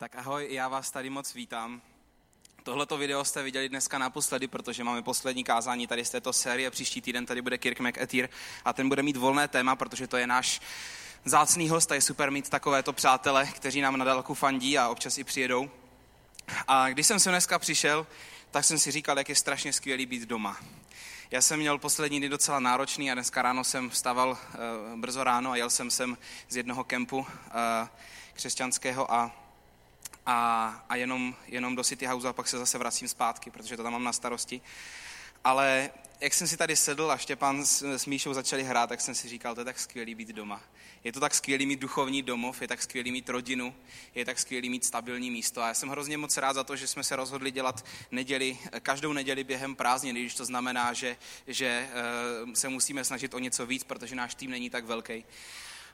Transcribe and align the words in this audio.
Tak 0.00 0.16
ahoj, 0.16 0.46
já 0.50 0.68
vás 0.68 0.90
tady 0.90 1.10
moc 1.10 1.34
vítám. 1.34 1.82
Tohleto 2.62 2.98
video 2.98 3.24
jste 3.24 3.42
viděli 3.42 3.68
dneska 3.68 3.98
naposledy, 3.98 4.48
protože 4.48 4.84
máme 4.84 5.02
poslední 5.02 5.44
kázání 5.44 5.86
tady 5.86 6.04
z 6.04 6.10
této 6.10 6.32
série. 6.32 6.70
Příští 6.70 7.00
týden 7.00 7.26
tady 7.26 7.42
bude 7.42 7.58
Kirk 7.58 7.80
McAteer 7.80 8.28
a 8.64 8.72
ten 8.72 8.88
bude 8.88 9.02
mít 9.02 9.16
volné 9.16 9.48
téma, 9.48 9.76
protože 9.76 10.06
to 10.06 10.16
je 10.16 10.26
náš 10.26 10.60
zácný 11.24 11.68
host 11.68 11.92
a 11.92 11.94
je 11.94 12.00
super 12.00 12.30
mít 12.30 12.48
takovéto 12.48 12.92
přátele, 12.92 13.46
kteří 13.46 13.80
nám 13.80 13.96
na 13.96 14.04
dálku 14.04 14.34
fandí 14.34 14.78
a 14.78 14.88
občas 14.88 15.18
i 15.18 15.24
přijedou. 15.24 15.70
A 16.68 16.88
když 16.88 17.06
jsem 17.06 17.20
sem 17.20 17.32
dneska 17.32 17.58
přišel, 17.58 18.06
tak 18.50 18.64
jsem 18.64 18.78
si 18.78 18.90
říkal, 18.90 19.18
jak 19.18 19.28
je 19.28 19.34
strašně 19.34 19.72
skvělý 19.72 20.06
být 20.06 20.22
doma. 20.22 20.56
Já 21.30 21.42
jsem 21.42 21.60
měl 21.60 21.78
poslední 21.78 22.18
dny 22.18 22.28
docela 22.28 22.60
náročný 22.60 23.10
a 23.10 23.14
dneska 23.14 23.42
ráno 23.42 23.64
jsem 23.64 23.90
vstával 23.90 24.30
uh, 24.30 25.00
brzo 25.00 25.24
ráno 25.24 25.50
a 25.50 25.56
jel 25.56 25.70
jsem 25.70 25.90
sem 25.90 26.18
z 26.48 26.56
jednoho 26.56 26.84
kempu 26.84 27.18
uh, 27.18 27.26
křesťanského 28.32 29.12
a 29.12 29.49
a, 30.32 30.84
a 30.88 30.96
jenom, 30.96 31.34
jenom 31.46 31.76
do 31.76 31.84
City 31.84 32.06
House 32.06 32.28
a 32.28 32.32
pak 32.32 32.48
se 32.48 32.58
zase 32.58 32.78
vracím 32.78 33.08
zpátky, 33.08 33.50
protože 33.50 33.76
to 33.76 33.82
tam 33.82 33.92
mám 33.92 34.04
na 34.04 34.12
starosti. 34.12 34.60
Ale 35.44 35.90
jak 36.20 36.34
jsem 36.34 36.48
si 36.48 36.56
tady 36.56 36.76
sedl 36.76 37.12
a 37.12 37.16
Štěpán 37.16 37.66
s, 37.66 37.82
s 37.82 38.06
Míšou 38.06 38.34
začali 38.34 38.62
hrát, 38.62 38.86
tak 38.86 39.00
jsem 39.00 39.14
si 39.14 39.28
říkal, 39.28 39.54
to 39.54 39.60
je 39.60 39.64
tak 39.64 39.78
skvělý 39.78 40.14
být 40.14 40.28
doma. 40.28 40.60
Je 41.04 41.12
to 41.12 41.20
tak 41.20 41.34
skvělý 41.34 41.66
mít 41.66 41.80
duchovní 41.80 42.22
domov, 42.22 42.62
je 42.62 42.68
tak 42.68 42.82
skvělý 42.82 43.12
mít 43.12 43.28
rodinu, 43.28 43.74
je 44.14 44.24
tak 44.24 44.38
skvělý 44.38 44.68
mít 44.70 44.84
stabilní 44.84 45.30
místo. 45.30 45.62
A 45.62 45.68
já 45.68 45.74
jsem 45.74 45.88
hrozně 45.88 46.18
moc 46.18 46.36
rád 46.36 46.52
za 46.52 46.64
to, 46.64 46.76
že 46.76 46.86
jsme 46.86 47.04
se 47.04 47.16
rozhodli 47.16 47.50
dělat 47.50 47.84
neděli, 48.10 48.58
každou 48.82 49.12
neděli 49.12 49.44
během 49.44 49.74
prázdnin, 49.76 50.16
když 50.16 50.34
to 50.34 50.44
znamená, 50.44 50.92
že, 50.92 51.16
že 51.46 51.88
uh, 52.44 52.52
se 52.52 52.68
musíme 52.68 53.04
snažit 53.04 53.34
o 53.34 53.38
něco 53.38 53.66
víc, 53.66 53.84
protože 53.84 54.14
náš 54.14 54.34
tým 54.34 54.50
není 54.50 54.70
tak 54.70 54.84
velký. 54.84 55.24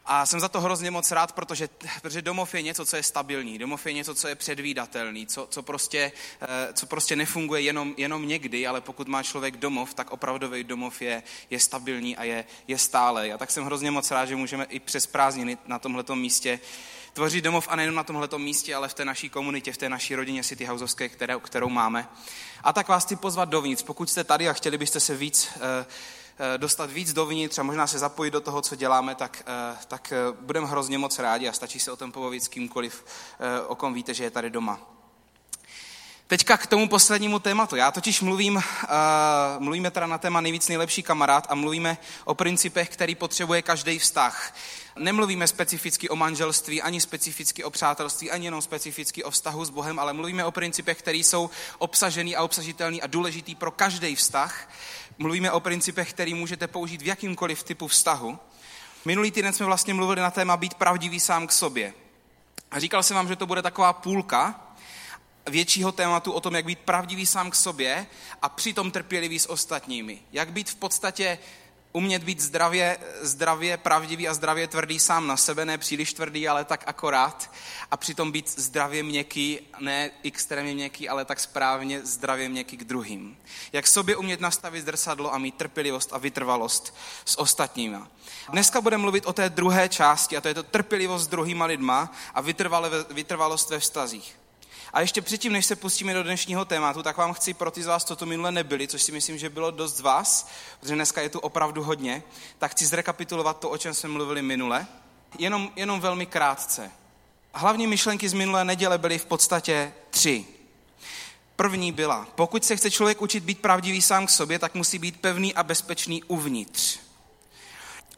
A 0.08 0.26
jsem 0.26 0.40
za 0.40 0.48
to 0.48 0.60
hrozně 0.60 0.90
moc 0.90 1.10
rád, 1.10 1.32
protože, 1.32 1.68
protože 2.02 2.22
domov 2.22 2.54
je 2.54 2.62
něco, 2.62 2.86
co 2.86 2.96
je 2.96 3.02
stabilní. 3.02 3.58
Domov 3.58 3.86
je 3.86 3.92
něco, 3.92 4.14
co 4.14 4.28
je 4.28 4.34
předvídatelný, 4.34 5.26
co, 5.26 5.46
co, 5.50 5.62
prostě, 5.62 6.12
eh, 6.40 6.72
co 6.72 6.86
prostě 6.86 7.16
nefunguje 7.16 7.60
jenom, 7.60 7.94
jenom 7.96 8.28
někdy, 8.28 8.66
ale 8.66 8.80
pokud 8.80 9.08
má 9.08 9.22
člověk 9.22 9.56
domov, 9.56 9.94
tak 9.94 10.10
opravdový 10.10 10.64
domov 10.64 11.02
je, 11.02 11.22
je 11.50 11.60
stabilní 11.60 12.16
a 12.16 12.24
je, 12.24 12.44
je 12.68 12.78
stále. 12.78 13.32
A 13.32 13.38
tak 13.38 13.50
jsem 13.50 13.64
hrozně 13.64 13.90
moc 13.90 14.10
rád, 14.10 14.26
že 14.26 14.36
můžeme 14.36 14.64
i 14.64 14.80
přes 14.80 15.06
prázdniny 15.06 15.58
na 15.66 15.78
tomhletom 15.78 16.20
místě 16.20 16.60
tvořit 17.12 17.44
domov 17.44 17.68
a 17.70 17.76
nejen 17.76 17.94
na 17.94 18.04
tomhletom 18.04 18.42
místě, 18.42 18.74
ale 18.74 18.88
v 18.88 18.94
té 18.94 19.04
naší 19.04 19.28
komunitě, 19.28 19.72
v 19.72 19.76
té 19.76 19.88
naší 19.88 20.14
rodině 20.14 20.44
City 20.44 20.64
Houseovské, 20.64 21.08
které, 21.08 21.34
kterou 21.42 21.68
máme. 21.68 22.08
A 22.62 22.72
tak 22.72 22.88
vás 22.88 23.04
chci 23.04 23.16
pozvat 23.16 23.48
dovnitř. 23.48 23.82
Pokud 23.82 24.10
jste 24.10 24.24
tady 24.24 24.48
a 24.48 24.52
chtěli 24.52 24.78
byste 24.78 25.00
se 25.00 25.16
víc 25.16 25.48
Eh, 25.56 25.86
dostat 26.56 26.90
víc 26.90 27.12
dovnitř 27.12 27.58
a 27.58 27.62
možná 27.62 27.86
se 27.86 27.98
zapojit 27.98 28.30
do 28.30 28.40
toho, 28.40 28.62
co 28.62 28.76
děláme, 28.76 29.14
tak, 29.14 29.42
eh, 29.46 29.76
tak 29.88 30.12
eh, 30.12 30.16
budeme 30.40 30.66
hrozně 30.66 30.98
moc 30.98 31.18
rádi 31.18 31.48
a 31.48 31.52
stačí 31.52 31.80
se 31.80 31.92
o 31.92 31.96
tom 31.96 32.12
povědět 32.12 32.44
s 32.44 32.48
kýmkoliv, 32.48 33.04
o 33.66 33.74
kom 33.74 33.94
víte, 33.94 34.14
že 34.14 34.24
je 34.24 34.30
tady 34.30 34.50
doma. 34.50 34.80
Teďka 36.26 36.56
k 36.56 36.66
tomu 36.66 36.88
poslednímu 36.88 37.38
tématu. 37.38 37.76
Já 37.76 37.90
totiž 37.90 38.20
mluvím, 38.20 38.62
mluvíme 39.58 39.90
teda 39.90 40.06
na 40.06 40.18
téma 40.18 40.40
nejvíc 40.40 40.68
nejlepší 40.68 41.02
kamarád 41.02 41.46
a 41.48 41.54
mluvíme 41.54 41.98
o 42.24 42.34
principech, 42.34 42.88
který 42.88 43.14
potřebuje 43.14 43.62
každý 43.62 43.98
vztah. 43.98 44.54
Nemluvíme 44.98 45.46
specificky 45.46 46.08
o 46.08 46.16
manželství, 46.16 46.82
ani 46.82 47.00
specificky 47.00 47.64
o 47.64 47.70
přátelství, 47.70 48.30
ani 48.30 48.44
jenom 48.46 48.62
specificky 48.62 49.24
o 49.24 49.30
vztahu 49.30 49.64
s 49.64 49.70
Bohem, 49.70 49.98
ale 49.98 50.12
mluvíme 50.12 50.44
o 50.44 50.50
principech, 50.50 50.98
které 50.98 51.18
jsou 51.18 51.50
obsažený 51.78 52.36
a 52.36 52.42
obsažitelný 52.42 53.02
a 53.02 53.06
důležitý 53.06 53.54
pro 53.54 53.70
každý 53.70 54.16
vztah. 54.16 54.68
Mluvíme 55.18 55.52
o 55.52 55.60
principech, 55.60 56.10
které 56.12 56.34
můžete 56.34 56.66
použít 56.66 57.02
v 57.02 57.06
jakýmkoliv 57.06 57.62
typu 57.62 57.88
vztahu. 57.88 58.38
Minulý 59.04 59.30
týden 59.30 59.52
jsme 59.52 59.66
vlastně 59.66 59.94
mluvili 59.94 60.20
na 60.20 60.30
téma 60.30 60.56
být 60.56 60.74
pravdivý 60.74 61.20
sám 61.20 61.46
k 61.46 61.52
sobě. 61.52 61.94
A 62.70 62.80
říkal 62.80 63.02
jsem 63.02 63.16
vám, 63.16 63.28
že 63.28 63.36
to 63.36 63.46
bude 63.46 63.62
taková 63.62 63.92
půlka 63.92 64.60
většího 65.50 65.92
tématu 65.92 66.32
o 66.32 66.40
tom, 66.40 66.54
jak 66.54 66.64
být 66.64 66.78
pravdivý 66.78 67.26
sám 67.26 67.50
k 67.50 67.54
sobě 67.54 68.06
a 68.42 68.48
přitom 68.48 68.90
trpělivý 68.90 69.38
s 69.38 69.50
ostatními. 69.50 70.18
Jak 70.32 70.52
být 70.52 70.70
v 70.70 70.74
podstatě 70.74 71.38
umět 71.96 72.24
být 72.24 72.40
zdravě, 72.40 72.98
zdravě 73.20 73.76
pravdivý 73.76 74.28
a 74.28 74.34
zdravě 74.34 74.68
tvrdý 74.68 74.98
sám 74.98 75.26
na 75.26 75.36
sebe, 75.36 75.64
ne 75.64 75.78
příliš 75.78 76.12
tvrdý, 76.12 76.48
ale 76.48 76.64
tak 76.64 76.84
akorát. 76.86 77.50
A 77.90 77.96
přitom 77.96 78.32
být 78.32 78.48
zdravě 78.58 79.02
měkký, 79.02 79.60
ne 79.80 80.10
extrémně 80.24 80.74
měkký, 80.74 81.08
ale 81.08 81.24
tak 81.24 81.40
správně 81.40 82.00
zdravě 82.06 82.48
měkký 82.48 82.76
k 82.76 82.84
druhým. 82.84 83.36
Jak 83.72 83.86
sobě 83.86 84.16
umět 84.16 84.40
nastavit 84.40 84.84
zrcadlo 84.84 85.34
a 85.34 85.38
mít 85.38 85.54
trpělivost 85.54 86.12
a 86.12 86.18
vytrvalost 86.18 86.94
s 87.24 87.38
ostatními. 87.38 87.96
Dneska 88.52 88.80
budeme 88.80 89.00
mluvit 89.00 89.26
o 89.26 89.32
té 89.32 89.48
druhé 89.48 89.88
části, 89.88 90.36
a 90.36 90.40
to 90.40 90.48
je 90.48 90.54
to 90.54 90.62
trpělivost 90.62 91.24
s 91.24 91.28
druhýma 91.28 91.64
lidma 91.64 92.12
a 92.34 92.40
vytrvalost 93.10 93.70
ve 93.70 93.78
vztazích. 93.78 94.36
A 94.92 95.00
ještě 95.00 95.22
předtím, 95.22 95.52
než 95.52 95.66
se 95.66 95.76
pustíme 95.76 96.14
do 96.14 96.22
dnešního 96.22 96.64
tématu, 96.64 97.02
tak 97.02 97.16
vám 97.16 97.34
chci 97.34 97.54
pro 97.54 97.70
ty 97.70 97.82
z 97.82 97.86
vás, 97.86 98.04
co 98.04 98.16
tu 98.16 98.26
minule 98.26 98.52
nebyli, 98.52 98.88
což 98.88 99.02
si 99.02 99.12
myslím, 99.12 99.38
že 99.38 99.50
bylo 99.50 99.70
dost 99.70 99.96
z 99.96 100.00
vás, 100.00 100.48
protože 100.80 100.94
dneska 100.94 101.22
je 101.22 101.28
tu 101.28 101.38
opravdu 101.38 101.82
hodně, 101.82 102.22
tak 102.58 102.70
chci 102.70 102.86
zrekapitulovat 102.86 103.58
to, 103.58 103.70
o 103.70 103.78
čem 103.78 103.94
jsme 103.94 104.08
mluvili 104.08 104.42
minule, 104.42 104.86
jenom, 105.38 105.70
jenom 105.76 106.00
velmi 106.00 106.26
krátce. 106.26 106.90
Hlavní 107.52 107.86
myšlenky 107.86 108.28
z 108.28 108.32
minulé 108.32 108.64
neděle 108.64 108.98
byly 108.98 109.18
v 109.18 109.26
podstatě 109.26 109.92
tři. 110.10 110.46
První 111.56 111.92
byla, 111.92 112.26
pokud 112.34 112.64
se 112.64 112.76
chce 112.76 112.90
člověk 112.90 113.22
učit 113.22 113.44
být 113.44 113.60
pravdivý 113.60 114.02
sám 114.02 114.26
k 114.26 114.30
sobě, 114.30 114.58
tak 114.58 114.74
musí 114.74 114.98
být 114.98 115.20
pevný 115.20 115.54
a 115.54 115.62
bezpečný 115.62 116.22
uvnitř 116.22 117.05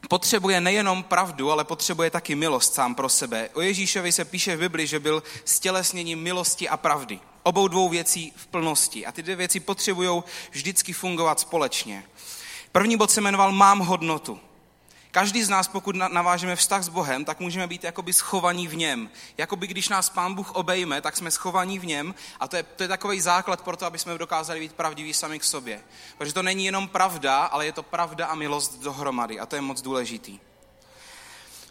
potřebuje 0.07 0.61
nejenom 0.61 1.03
pravdu, 1.03 1.51
ale 1.51 1.63
potřebuje 1.63 2.09
taky 2.11 2.35
milost 2.35 2.73
sám 2.73 2.95
pro 2.95 3.09
sebe. 3.09 3.49
O 3.53 3.61
Ježíšovi 3.61 4.11
se 4.11 4.25
píše 4.25 4.55
v 4.55 4.59
Bibli, 4.59 4.87
že 4.87 4.99
byl 4.99 5.23
stělesněním 5.45 6.19
milosti 6.19 6.69
a 6.69 6.77
pravdy. 6.77 7.19
Obou 7.43 7.67
dvou 7.67 7.89
věcí 7.89 8.33
v 8.35 8.47
plnosti. 8.47 9.05
A 9.05 9.11
ty 9.11 9.23
dvě 9.23 9.35
věci 9.35 9.59
potřebují 9.59 10.23
vždycky 10.51 10.93
fungovat 10.93 11.39
společně. 11.39 12.03
První 12.71 12.97
bod 12.97 13.11
se 13.11 13.21
jmenoval 13.21 13.51
Mám 13.51 13.79
hodnotu. 13.79 14.39
Každý 15.11 15.43
z 15.43 15.49
nás, 15.49 15.67
pokud 15.67 15.95
navážeme 15.95 16.55
vztah 16.55 16.83
s 16.83 16.89
Bohem, 16.89 17.25
tak 17.25 17.39
můžeme 17.39 17.67
být 17.67 17.83
jakoby 17.83 18.13
schovaní 18.13 18.67
v 18.67 18.75
něm. 18.75 19.09
Jakoby 19.37 19.67
když 19.67 19.89
nás 19.89 20.09
Pán 20.09 20.33
Bůh 20.33 20.51
obejme, 20.51 21.01
tak 21.01 21.17
jsme 21.17 21.31
schovaní 21.31 21.79
v 21.79 21.85
něm 21.85 22.15
a 22.39 22.47
to 22.47 22.55
je, 22.55 22.63
to 22.63 22.83
je 22.83 22.89
takový 22.89 23.21
základ 23.21 23.61
pro 23.61 23.77
to, 23.77 23.85
aby 23.85 23.99
jsme 23.99 24.17
dokázali 24.17 24.59
být 24.59 24.73
pravdiví 24.73 25.13
sami 25.13 25.39
k 25.39 25.43
sobě. 25.43 25.81
Protože 26.17 26.33
to 26.33 26.43
není 26.43 26.65
jenom 26.65 26.87
pravda, 26.87 27.45
ale 27.45 27.65
je 27.65 27.71
to 27.71 27.83
pravda 27.83 28.27
a 28.27 28.35
milost 28.35 28.79
dohromady 28.81 29.39
a 29.39 29.45
to 29.45 29.55
je 29.55 29.61
moc 29.61 29.81
důležitý. 29.81 30.39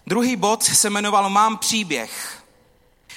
Druhý 0.06 0.36
bod 0.36 0.62
se 0.62 0.90
jmenoval 0.90 1.30
Mám 1.30 1.58
příběh. 1.58 2.42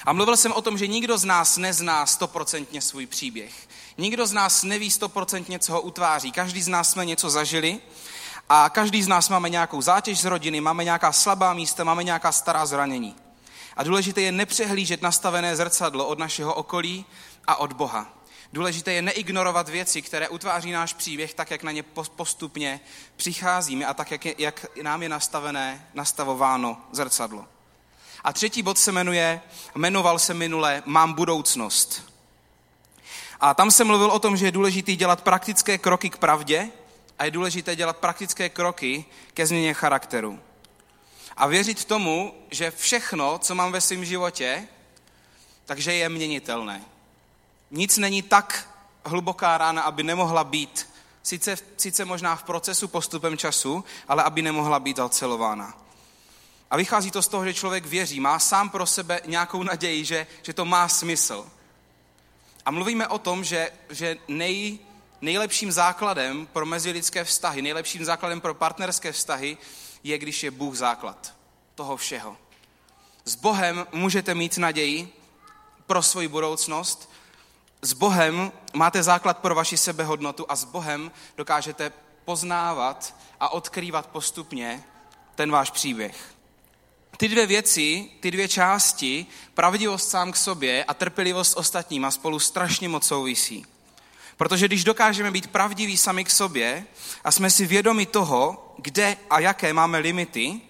A 0.04 0.12
mluvil 0.12 0.36
jsem 0.36 0.52
o 0.52 0.62
tom, 0.62 0.78
že 0.78 0.86
nikdo 0.86 1.18
z 1.18 1.24
nás 1.24 1.56
nezná 1.56 2.06
stoprocentně 2.06 2.80
svůj 2.80 3.06
příběh. 3.06 3.52
Nikdo 3.98 4.26
z 4.26 4.32
nás 4.32 4.62
neví 4.62 4.90
stoprocentně, 4.90 5.58
co 5.58 5.72
ho 5.72 5.80
utváří. 5.80 6.32
Každý 6.32 6.62
z 6.62 6.68
nás 6.68 6.90
jsme 6.90 7.04
něco 7.04 7.30
zažili 7.30 7.80
a 8.54 8.68
každý 8.68 9.02
z 9.02 9.08
nás 9.08 9.28
máme 9.28 9.48
nějakou 9.48 9.82
zátěž 9.82 10.20
z 10.20 10.24
rodiny, 10.24 10.60
máme 10.60 10.84
nějaká 10.84 11.12
slabá 11.12 11.54
místa, 11.54 11.84
máme 11.84 12.04
nějaká 12.04 12.32
stará 12.32 12.66
zranění. 12.66 13.16
A 13.76 13.82
důležité 13.82 14.20
je 14.20 14.32
nepřehlížet 14.32 15.02
nastavené 15.02 15.56
zrcadlo 15.56 16.06
od 16.06 16.18
našeho 16.18 16.54
okolí 16.54 17.04
a 17.46 17.56
od 17.56 17.72
Boha. 17.72 18.06
Důležité 18.52 18.92
je 18.92 19.02
neignorovat 19.02 19.68
věci, 19.68 20.02
které 20.02 20.28
utváří 20.28 20.72
náš 20.72 20.92
příběh 20.92 21.34
tak, 21.34 21.50
jak 21.50 21.62
na 21.62 21.72
ně 21.72 21.82
postupně 22.16 22.80
přicházíme 23.16 23.86
a 23.86 23.94
tak, 23.94 24.10
jak, 24.10 24.24
je, 24.24 24.34
jak 24.38 24.66
nám 24.82 25.02
je 25.02 25.08
nastavené, 25.08 25.86
nastavováno 25.94 26.76
zrcadlo. 26.92 27.46
A 28.24 28.32
třetí 28.32 28.62
bod 28.62 28.78
se 28.78 28.92
jmenuje, 28.92 29.40
jmenoval 29.74 30.18
se 30.18 30.34
minule 30.34 30.82
Mám 30.86 31.12
budoucnost. 31.12 32.12
A 33.40 33.54
tam 33.54 33.70
se 33.70 33.84
mluvil 33.84 34.10
o 34.10 34.18
tom, 34.18 34.36
že 34.36 34.46
je 34.46 34.52
důležité 34.52 34.92
dělat 34.92 35.22
praktické 35.22 35.78
kroky 35.78 36.10
k 36.10 36.16
pravdě, 36.16 36.70
a 37.22 37.24
je 37.24 37.30
důležité 37.30 37.76
dělat 37.76 37.96
praktické 37.96 38.48
kroky 38.48 39.04
ke 39.34 39.46
změně 39.46 39.74
charakteru. 39.74 40.40
A 41.36 41.46
věřit 41.46 41.84
tomu, 41.84 42.34
že 42.50 42.70
všechno, 42.70 43.38
co 43.38 43.54
mám 43.54 43.72
ve 43.72 43.80
svém 43.80 44.04
životě, 44.04 44.68
takže 45.64 45.92
je 45.94 46.08
měnitelné. 46.08 46.84
Nic 47.70 47.98
není 47.98 48.22
tak 48.22 48.68
hluboká 49.04 49.58
rána, 49.58 49.82
aby 49.82 50.02
nemohla 50.02 50.44
být, 50.44 50.88
sice, 51.22 51.56
sice 51.76 52.04
možná 52.04 52.36
v 52.36 52.42
procesu 52.42 52.88
postupem 52.88 53.38
času, 53.38 53.84
ale 54.08 54.22
aby 54.22 54.42
nemohla 54.42 54.80
být 54.80 54.98
alcelována. 54.98 55.78
A 56.70 56.76
vychází 56.76 57.10
to 57.10 57.22
z 57.22 57.28
toho, 57.28 57.44
že 57.44 57.54
člověk 57.54 57.86
věří, 57.86 58.20
má 58.20 58.38
sám 58.38 58.70
pro 58.70 58.86
sebe 58.86 59.20
nějakou 59.26 59.62
naději, 59.62 60.04
že, 60.04 60.26
že 60.42 60.52
to 60.52 60.64
má 60.64 60.88
smysl. 60.88 61.46
A 62.64 62.70
mluvíme 62.70 63.08
o 63.08 63.18
tom, 63.18 63.44
že, 63.44 63.70
že 63.90 64.16
nej, 64.28 64.78
nejlepším 65.22 65.72
základem 65.72 66.46
pro 66.46 66.66
mezilidské 66.66 67.24
vztahy, 67.24 67.62
nejlepším 67.62 68.04
základem 68.04 68.40
pro 68.40 68.54
partnerské 68.54 69.12
vztahy 69.12 69.58
je, 70.04 70.18
když 70.18 70.42
je 70.42 70.50
Bůh 70.50 70.76
základ 70.76 71.34
toho 71.74 71.96
všeho. 71.96 72.36
S 73.24 73.34
Bohem 73.34 73.86
můžete 73.92 74.34
mít 74.34 74.58
naději 74.58 75.12
pro 75.86 76.02
svoji 76.02 76.28
budoucnost, 76.28 77.12
s 77.82 77.92
Bohem 77.92 78.52
máte 78.72 79.02
základ 79.02 79.38
pro 79.38 79.54
vaši 79.54 79.76
sebehodnotu 79.76 80.46
a 80.48 80.56
s 80.56 80.64
Bohem 80.64 81.10
dokážete 81.36 81.92
poznávat 82.24 83.16
a 83.40 83.48
odkrývat 83.48 84.06
postupně 84.06 84.84
ten 85.34 85.50
váš 85.50 85.70
příběh. 85.70 86.34
ty 87.16 87.28
dvě 87.28 87.46
věci, 87.46 88.10
ty 88.20 88.30
dvě 88.30 88.48
části, 88.48 89.26
pravdivost 89.54 90.10
sám 90.10 90.32
k 90.32 90.36
sobě 90.36 90.84
a 90.84 90.94
trpělivost 90.94 91.56
ostatníma 91.56 92.10
spolu 92.10 92.38
strašně 92.38 92.88
moc 92.88 93.06
souvisí. 93.06 93.66
Protože 94.36 94.68
když 94.68 94.84
dokážeme 94.84 95.30
být 95.30 95.46
pravdiví 95.46 95.96
sami 95.96 96.24
k 96.24 96.30
sobě 96.30 96.84
a 97.24 97.32
jsme 97.32 97.50
si 97.50 97.66
vědomi 97.66 98.06
toho, 98.06 98.74
kde 98.78 99.16
a 99.30 99.40
jaké 99.40 99.72
máme 99.72 99.98
limity, 99.98 100.60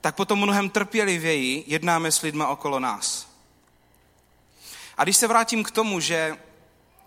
tak 0.00 0.14
potom 0.14 0.38
mnohem 0.38 0.70
trpělivěji 0.70 1.64
jednáme 1.66 2.12
s 2.12 2.22
lidmi 2.22 2.44
okolo 2.48 2.80
nás. 2.80 3.28
A 4.96 5.04
když 5.04 5.16
se 5.16 5.26
vrátím 5.26 5.64
k 5.64 5.70
tomu, 5.70 6.00
že, 6.00 6.36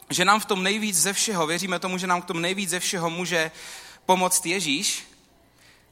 že 0.09 0.25
nám 0.25 0.39
v 0.39 0.45
tom 0.45 0.63
nejvíc 0.63 0.97
ze 0.97 1.13
všeho, 1.13 1.47
věříme 1.47 1.79
tomu, 1.79 1.97
že 1.97 2.07
nám 2.07 2.21
k 2.21 2.25
tomu 2.25 2.39
nejvíc 2.39 2.69
ze 2.69 2.79
všeho 2.79 3.09
může 3.09 3.51
pomoct 4.05 4.45
Ježíš, 4.45 5.07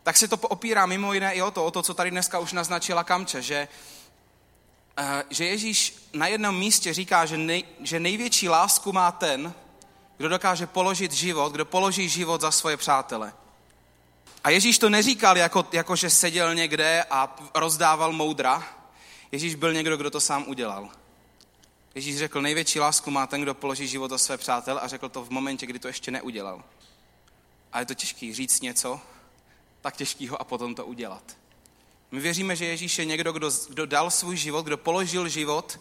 tak 0.04 0.18
se 0.18 0.28
to 0.28 0.38
opírá 0.38 0.86
mimo 0.86 1.14
jiné 1.14 1.34
i 1.34 1.42
o 1.42 1.52
to, 1.52 1.66
o 1.66 1.72
to, 1.72 1.84
co 1.84 1.94
tady 1.94 2.12
dneska 2.12 2.40
už 2.40 2.54
naznačila 2.54 3.04
Kamče, 3.04 3.42
že, 3.42 3.68
eh, 4.98 5.24
že 5.30 5.46
Ježíš 5.46 5.96
na 6.14 6.28
jednom 6.28 6.58
místě 6.58 6.94
říká, 6.94 7.26
že, 7.26 7.38
nej, 7.38 7.64
že 7.80 8.00
největší 8.00 8.50
lásku 8.50 8.92
má 8.92 9.12
ten, 9.12 9.54
kdo 10.20 10.30
dokáže 10.30 10.68
položit 10.68 11.12
život, 11.12 11.54
kdo 11.54 11.66
položí 11.66 12.10
život 12.10 12.42
za 12.42 12.52
svoje 12.52 12.78
přátele. 12.78 13.34
A 14.44 14.50
Ježíš 14.50 14.80
to 14.80 14.90
neříkal, 14.90 15.38
jako, 15.38 15.66
jako 15.72 15.96
že 15.96 16.10
seděl 16.10 16.56
někde 16.56 17.04
a 17.10 17.36
rozdával 17.56 18.12
moudra. 18.12 18.64
Ježíš 19.32 19.56
byl 19.56 19.74
někdo, 19.74 19.98
kdo 19.98 20.12
to 20.12 20.20
sám 20.20 20.44
udělal. 20.48 20.90
Ježíš 21.96 22.18
řekl, 22.18 22.42
největší 22.42 22.80
lásku 22.80 23.12
má 23.12 23.28
ten, 23.28 23.42
kdo 23.42 23.54
položí 23.54 23.88
život 23.88 24.10
za 24.10 24.18
své 24.18 24.38
přátel 24.38 24.80
a 24.82 24.88
řekl 24.88 25.10
to 25.10 25.26
v 25.26 25.30
momentě, 25.30 25.66
kdy 25.66 25.80
to 25.80 25.88
ještě 25.88 26.12
neudělal. 26.12 26.64
A 27.74 27.80
je 27.80 27.86
to 27.86 27.94
těžký 27.94 28.34
říct 28.34 28.62
něco, 28.62 29.02
tak 29.82 29.96
těžkýho 29.96 30.42
a 30.42 30.44
potom 30.44 30.76
to 30.76 30.86
udělat. 30.86 31.24
My 32.12 32.20
věříme, 32.20 32.56
že 32.56 32.66
Ježíš 32.66 33.00
je 33.00 33.06
někdo, 33.06 33.32
kdo, 33.32 33.52
kdo 33.70 33.86
dal 33.86 34.12
svůj 34.12 34.38
život, 34.38 34.66
kdo 34.66 34.78
položil 34.78 35.30
život 35.30 35.80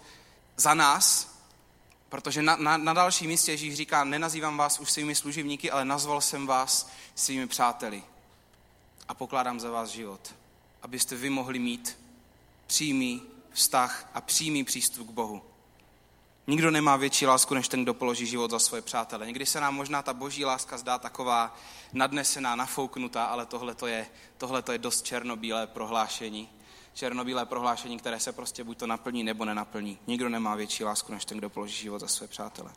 za 0.57 0.75
nás, 0.75 1.38
protože 2.09 2.43
na, 2.43 2.57
na, 2.57 2.77
na 2.77 2.93
další 2.93 3.27
místě 3.27 3.53
Ježíš 3.53 3.75
říká, 3.75 4.05
nenazývám 4.05 4.57
vás 4.57 4.81
už 4.81 4.91
svými 4.91 5.15
služebníky, 5.15 5.71
ale 5.71 5.85
nazval 5.85 6.21
jsem 6.21 6.47
vás 6.47 6.91
svými 7.15 7.47
přáteli 7.47 8.03
a 9.09 9.15
pokládám 9.15 9.61
za 9.61 9.71
vás 9.71 9.91
život, 9.91 10.35
abyste 10.83 11.17
vy 11.17 11.31
mohli 11.31 11.59
mít 11.59 11.99
přímý 12.67 13.23
vztah 13.51 14.11
a 14.15 14.21
přímý 14.21 14.65
přístup 14.65 15.09
k 15.09 15.11
Bohu. 15.11 15.43
Nikdo 16.47 16.71
nemá 16.71 16.97
větší 16.97 17.27
lásku, 17.27 17.55
než 17.55 17.69
ten, 17.69 17.83
kdo 17.83 17.95
položí 17.95 18.27
život 18.27 18.51
za 18.51 18.59
svoje 18.59 18.83
přátele. 18.83 19.27
Někdy 19.27 19.47
se 19.47 19.61
nám 19.61 19.75
možná 19.75 20.03
ta 20.03 20.13
boží 20.15 20.45
láska 20.45 20.79
zdá 20.79 20.99
taková 20.99 21.57
nadnesená, 21.93 22.57
nafouknutá, 22.57 23.25
ale 23.25 23.47
tohle 23.47 23.75
to 23.75 23.87
je, 23.87 24.07
tohle 24.37 24.63
to 24.63 24.73
je 24.73 24.79
dost 24.79 25.03
černobílé 25.03 25.67
prohlášení. 25.67 26.49
Černobílé 26.99 27.47
prohlášení, 27.47 27.99
které 27.99 28.21
se 28.21 28.33
prostě 28.33 28.65
buď 28.65 28.79
to 28.79 28.87
naplní, 28.87 29.25
nebo 29.25 29.45
nenaplní. 29.45 29.99
Nikdo 30.07 30.29
nemá 30.29 30.55
větší 30.55 30.85
lásku, 30.85 31.13
než 31.13 31.25
ten, 31.25 31.39
kdo 31.39 31.51
položí 31.51 31.83
život 31.83 31.99
za 31.99 32.09
své 32.09 32.27
přátele. 32.27 32.71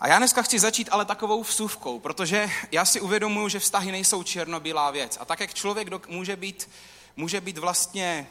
A 0.00 0.08
já 0.08 0.18
dneska 0.18 0.42
chci 0.42 0.58
začít 0.58 0.88
ale 0.90 1.04
takovou 1.04 1.42
vsuvkou, 1.42 1.98
protože 1.98 2.50
já 2.72 2.84
si 2.84 3.00
uvědomuji, 3.00 3.48
že 3.48 3.58
vztahy 3.58 3.92
nejsou 3.92 4.22
černobílá 4.22 4.90
věc. 4.90 5.18
A 5.20 5.24
tak, 5.24 5.40
jak 5.40 5.54
člověk 5.54 6.08
může 6.08 6.36
být, 6.36 6.70
může 7.16 7.40
být 7.40 7.58
vlastně 7.58 8.26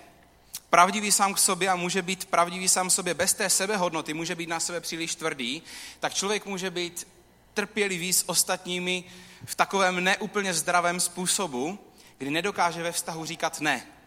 pravdivý 0.70 1.12
sám 1.12 1.34
k 1.34 1.38
sobě 1.38 1.70
a 1.70 1.76
může 1.76 2.02
být 2.02 2.26
pravdivý 2.26 2.70
sám 2.70 2.90
k 2.90 2.92
sobě 2.92 3.14
bez 3.14 3.34
té 3.34 3.50
sebehodnoty, 3.50 4.14
může 4.14 4.36
být 4.36 4.50
na 4.50 4.60
sebe 4.60 4.82
příliš 4.82 5.16
tvrdý, 5.16 5.64
tak 6.00 6.14
člověk 6.14 6.46
může 6.46 6.72
být 6.72 7.08
trpělivý 7.54 8.14
s 8.14 8.30
ostatními 8.30 9.04
v 9.46 9.56
takovém 9.56 10.04
neúplně 10.04 10.54
zdravém 10.54 11.00
způsobu, 11.00 11.80
kdy 12.18 12.32
nedokáže 12.32 12.84
ve 12.84 12.92
vztahu 12.92 13.26
říkat 13.26 13.62
ne. 13.62 13.99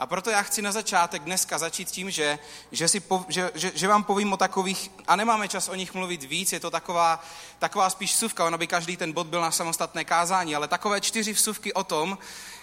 A 0.00 0.06
proto 0.06 0.30
já 0.30 0.42
chci 0.42 0.62
na 0.62 0.72
začátek 0.72 1.22
dneska 1.22 1.58
začít 1.58 1.90
tím, 1.90 2.10
že, 2.10 2.38
že, 2.72 2.88
si 2.88 3.00
po, 3.00 3.24
že, 3.28 3.50
že, 3.54 3.72
že 3.74 3.88
vám 3.88 4.04
povím 4.04 4.32
o 4.32 4.36
takových, 4.36 4.90
a 5.06 5.16
nemáme 5.16 5.48
čas 5.48 5.68
o 5.68 5.74
nich 5.74 5.94
mluvit 5.94 6.22
víc, 6.22 6.52
je 6.52 6.60
to 6.60 6.70
taková, 6.70 7.24
taková 7.58 7.90
spíš 7.90 8.14
vsuvka, 8.14 8.44
ono 8.44 8.58
by 8.58 8.66
každý 8.66 8.96
ten 8.96 9.12
bod 9.12 9.26
byl 9.26 9.40
na 9.40 9.50
samostatné 9.50 10.04
kázání, 10.04 10.56
ale 10.56 10.68
takové 10.68 11.00
čtyři 11.00 11.32
vsuvky 11.32 11.72
o 11.72 11.84
tom, 11.84 12.18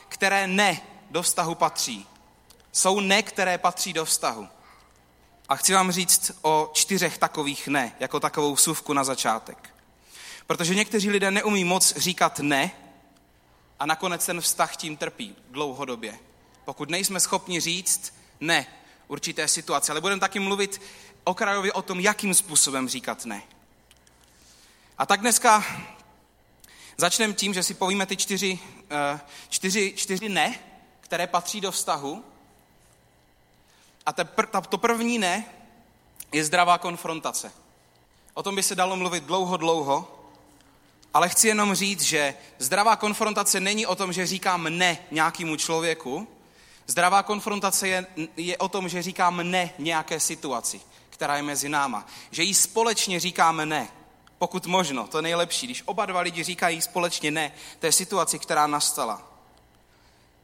které 0.10 0.48
ne 0.48 0.82
do 1.12 1.22
vztahu 1.22 1.56
patří. 1.56 2.08
Jsou 2.72 3.00
ne, 3.00 3.24
které 3.24 3.58
patří 3.58 3.94
do 3.94 4.06
vztahu. 4.06 4.48
A 5.50 5.56
chci 5.56 5.74
vám 5.74 5.92
říct 5.92 6.32
o 6.42 6.72
čtyřech 6.74 7.18
takových 7.18 7.68
ne, 7.68 7.96
jako 8.00 8.20
takovou 8.20 8.54
vsuvku 8.54 8.94
na 8.94 9.04
začátek. 9.04 9.70
Protože 10.48 10.76
někteří 10.76 11.10
lidé 11.10 11.32
neumí 11.32 11.64
moc 11.64 11.98
říkat 11.98 12.40
ne 12.40 12.72
a 13.80 13.86
nakonec 13.86 14.26
ten 14.26 14.42
vztah 14.42 14.76
tím 14.76 14.98
trpí 14.98 15.36
dlouhodobě. 15.50 16.27
Pokud 16.68 16.90
nejsme 16.90 17.20
schopni 17.20 17.60
říct 17.60 18.14
ne 18.40 18.68
určité 19.08 19.48
situace, 19.48 19.92
ale 19.92 20.02
budeme 20.02 20.20
taky 20.20 20.40
mluvit 20.40 20.82
okrajově 21.24 21.74
o 21.74 21.82
tom, 21.82 22.00
jakým 22.00 22.34
způsobem 22.34 22.90
říkat 22.90 23.26
ne. 23.26 23.42
A 24.98 25.06
tak 25.06 25.22
dneska 25.22 25.66
začneme 26.98 27.34
tím, 27.34 27.54
že 27.54 27.64
si 27.64 27.74
povíme 27.74 28.06
ty 28.06 28.18
čtyři, 28.18 28.60
eh, 28.92 29.20
čtyři, 29.50 29.94
čtyři 29.96 30.30
ne, 30.30 30.60
které 31.00 31.28
patří 31.28 31.62
do 31.62 31.72
vztahu 31.72 32.24
a 34.06 34.14
to 34.62 34.78
první 34.78 35.18
ne 35.18 35.46
je 36.32 36.46
zdravá 36.46 36.78
konfrontace. 36.78 37.52
O 38.34 38.44
tom 38.44 38.56
by 38.56 38.64
se 38.64 38.76
dalo 38.76 38.96
mluvit 38.96 39.24
dlouho, 39.24 39.58
dlouho, 39.58 40.26
ale 41.14 41.30
chci 41.30 41.48
jenom 41.48 41.76
říct, 41.76 42.02
že 42.02 42.34
zdravá 42.60 42.96
konfrontace 42.96 43.60
není 43.60 43.86
o 43.86 43.96
tom, 43.96 44.14
že 44.14 44.28
říkám 44.28 44.64
ne 44.64 44.98
nějakému 45.12 45.56
člověku. 45.56 46.37
Zdravá 46.88 47.24
konfrontace 47.24 47.88
je, 47.88 48.08
je 48.38 48.58
o 48.58 48.68
tom, 48.68 48.90
že 48.90 49.02
říkám 49.02 49.52
ne 49.52 49.70
nějaké 49.78 50.20
situaci, 50.20 50.82
která 51.10 51.36
je 51.36 51.44
mezi 51.44 51.70
náma. 51.70 52.06
Že 52.32 52.44
jí 52.44 52.54
společně 52.54 53.20
říkáme 53.20 53.66
ne. 53.66 53.88
Pokud 54.38 54.66
možno, 54.66 55.08
to 55.08 55.22
nejlepší, 55.22 55.68
když 55.68 55.84
oba 55.86 56.06
dva 56.06 56.22
lidi 56.22 56.44
říkají 56.44 56.82
společně 56.82 57.32
ne 57.32 57.52
té 57.80 57.92
situaci, 57.92 58.40
která 58.40 58.68
nastala. 58.68 59.22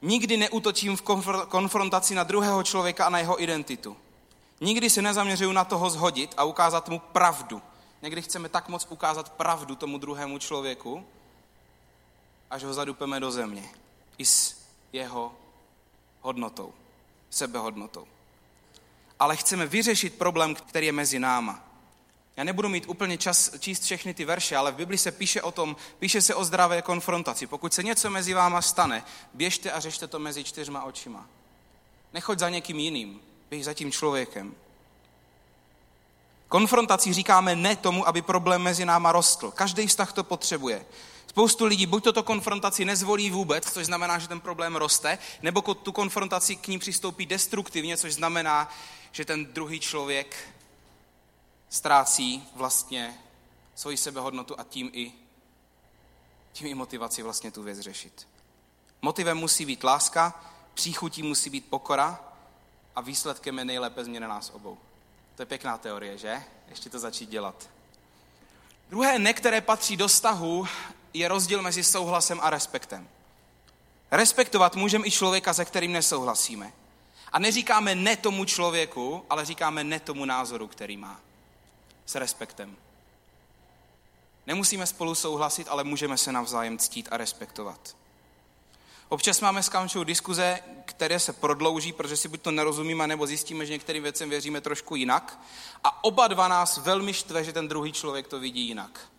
Nikdy 0.02 0.38
neútočím 0.38 0.98
v 0.98 1.02
konfrontaci 1.48 2.16
na 2.16 2.24
druhého 2.24 2.64
člověka 2.64 3.06
a 3.06 3.10
na 3.10 3.20
jeho 3.20 3.44
identitu. 3.44 3.98
Nikdy 4.62 4.90
se 4.90 5.02
nezaměřuju 5.02 5.52
na 5.52 5.64
toho 5.64 5.90
zhodit 5.90 6.34
a 6.38 6.44
ukázat 6.44 6.90
mu 6.90 7.00
pravdu. 7.00 7.62
Někdy 8.02 8.22
chceme 8.22 8.50
tak 8.50 8.70
moc 8.70 8.88
ukázat 8.90 9.30
pravdu 9.30 9.76
tomu 9.76 9.98
druhému 9.98 10.38
člověku, 10.38 11.06
až 12.52 12.64
ho 12.64 12.74
zadupeme 12.74 13.20
do 13.20 13.32
země. 13.32 13.70
I 14.18 14.26
s 14.26 14.58
jeho 14.94 15.32
hodnotou, 16.24 16.74
sebehodnotou. 17.30 18.08
Ale 19.20 19.36
chceme 19.36 19.66
vyřešit 19.66 20.18
problém, 20.18 20.56
který 20.56 20.86
je 20.86 20.92
mezi 20.92 21.20
náma. 21.20 21.64
Já 22.38 22.44
nebudu 22.44 22.70
mít 22.70 22.86
úplně 22.88 23.18
čas 23.18 23.52
číst 23.60 23.84
všechny 23.84 24.14
ty 24.14 24.26
verše, 24.26 24.58
ale 24.58 24.72
v 24.72 24.76
Bibli 24.76 24.98
se 24.98 25.12
píše 25.12 25.42
o 25.42 25.52
tom, 25.52 25.76
píše 26.00 26.22
se 26.22 26.36
o 26.36 26.46
zdravé 26.46 26.82
konfrontaci. 26.82 27.48
Pokud 27.48 27.74
se 27.74 27.84
něco 27.84 28.10
mezi 28.10 28.34
váma 28.34 28.62
stane, 28.62 29.04
běžte 29.34 29.72
a 29.72 29.80
řešte 29.80 30.08
to 30.08 30.20
mezi 30.20 30.44
čtyřma 30.44 30.84
očima. 30.84 31.26
Nechoď 32.14 32.40
za 32.40 32.50
někým 32.50 32.80
jiným, 32.80 33.20
běž 33.50 33.66
za 33.66 33.74
tím 33.74 33.92
člověkem. 33.92 34.56
Konfrontací 36.48 37.14
říkáme 37.14 37.56
ne 37.56 37.76
tomu, 37.76 38.08
aby 38.08 38.22
problém 38.22 38.62
mezi 38.62 38.86
náma 38.86 39.12
rostl. 39.12 39.52
Každý 39.52 39.88
vztah 39.88 40.14
to 40.14 40.24
potřebuje. 40.24 40.86
Spoustu 41.34 41.66
lidí 41.66 41.86
buď 41.86 42.04
toto 42.04 42.24
konfrontaci 42.24 42.86
nezvolí 42.86 43.30
vůbec, 43.32 43.74
což 43.74 43.86
znamená, 43.86 44.20
že 44.20 44.28
ten 44.28 44.40
problém 44.40 44.76
roste, 44.76 45.18
nebo 45.42 45.62
tu 45.62 45.92
konfrontaci 45.92 46.56
k 46.56 46.68
ní 46.68 46.80
přistoupí 46.80 47.26
destruktivně, 47.26 47.98
což 47.98 48.14
znamená, 48.14 48.70
že 49.12 49.26
ten 49.26 49.46
druhý 49.46 49.80
člověk 49.80 50.56
ztrácí 51.70 52.48
vlastně 52.56 53.20
svoji 53.76 53.98
sebehodnotu 53.98 54.60
a 54.60 54.64
tím 54.64 54.90
i, 54.94 55.12
tím 56.52 56.68
i 56.68 56.74
motivaci 56.74 57.22
vlastně 57.22 57.52
tu 57.52 57.64
věc 57.64 57.80
řešit. 57.80 58.28
Motivem 59.02 59.38
musí 59.38 59.66
být 59.66 59.84
láska, 59.84 60.44
příchutí 60.74 61.24
musí 61.24 61.50
být 61.50 61.66
pokora 61.70 62.20
a 62.96 63.02
výsledkem 63.02 63.60
je 63.60 63.66
nejlépe 63.66 64.04
změna 64.04 64.28
nás 64.28 64.52
obou. 64.54 64.78
To 65.36 65.42
je 65.42 65.46
pěkná 65.46 65.78
teorie, 65.78 66.18
že? 66.18 66.44
Ještě 66.70 66.90
to 66.90 67.00
začít 67.00 67.30
dělat. 67.30 67.70
Druhé 68.90 69.20
ne, 69.20 69.34
které 69.34 69.62
patří 69.62 69.98
do 69.98 70.08
vztahu, 70.08 70.68
je 71.14 71.28
rozdíl 71.28 71.62
mezi 71.62 71.84
souhlasem 71.84 72.40
a 72.42 72.50
respektem. 72.50 73.10
Respektovat 74.12 74.76
můžeme 74.76 75.08
i 75.08 75.12
člověka, 75.12 75.54
se 75.54 75.66
kterým 75.66 75.92
nesouhlasíme. 75.92 76.74
A 77.32 77.40
neříkáme 77.40 77.96
ne 77.96 78.16
tomu 78.16 78.46
člověku, 78.46 79.26
ale 79.30 79.46
říkáme 79.46 79.84
ne 79.84 80.00
tomu 80.00 80.26
názoru, 80.26 80.68
který 80.68 80.98
má 80.98 81.20
s 82.06 82.16
respektem. 82.16 82.76
Nemusíme 84.48 84.88
spolu 84.88 85.16
souhlasit, 85.16 85.68
ale 85.68 85.84
můžeme 85.84 86.18
se 86.18 86.32
navzájem 86.32 86.78
ctít 86.78 87.08
a 87.12 87.18
respektovat. 87.18 87.96
Občas 89.10 89.42
máme 89.42 89.64
s 89.64 89.70
Kamčou 89.70 90.04
diskuze, 90.04 90.60
které 90.86 91.20
se 91.20 91.34
prodlouží, 91.34 91.94
protože 91.94 92.18
si 92.18 92.28
buď 92.28 92.42
to 92.42 92.52
nerozumíme, 92.52 93.08
nebo 93.08 93.28
zjistíme, 93.28 93.66
že 93.66 93.74
některým 93.74 94.04
věcem 94.04 94.30
věříme 94.30 94.62
trošku 94.62 94.96
jinak. 94.96 95.40
A 95.84 96.04
oba 96.04 96.28
dva 96.28 96.48
nás 96.48 96.78
velmi 96.78 97.14
štve, 97.14 97.44
že 97.44 97.54
ten 97.54 97.68
druhý 97.68 97.92
člověk 97.92 98.28
to 98.28 98.40
vidí 98.40 98.68
jinak. 98.68 99.13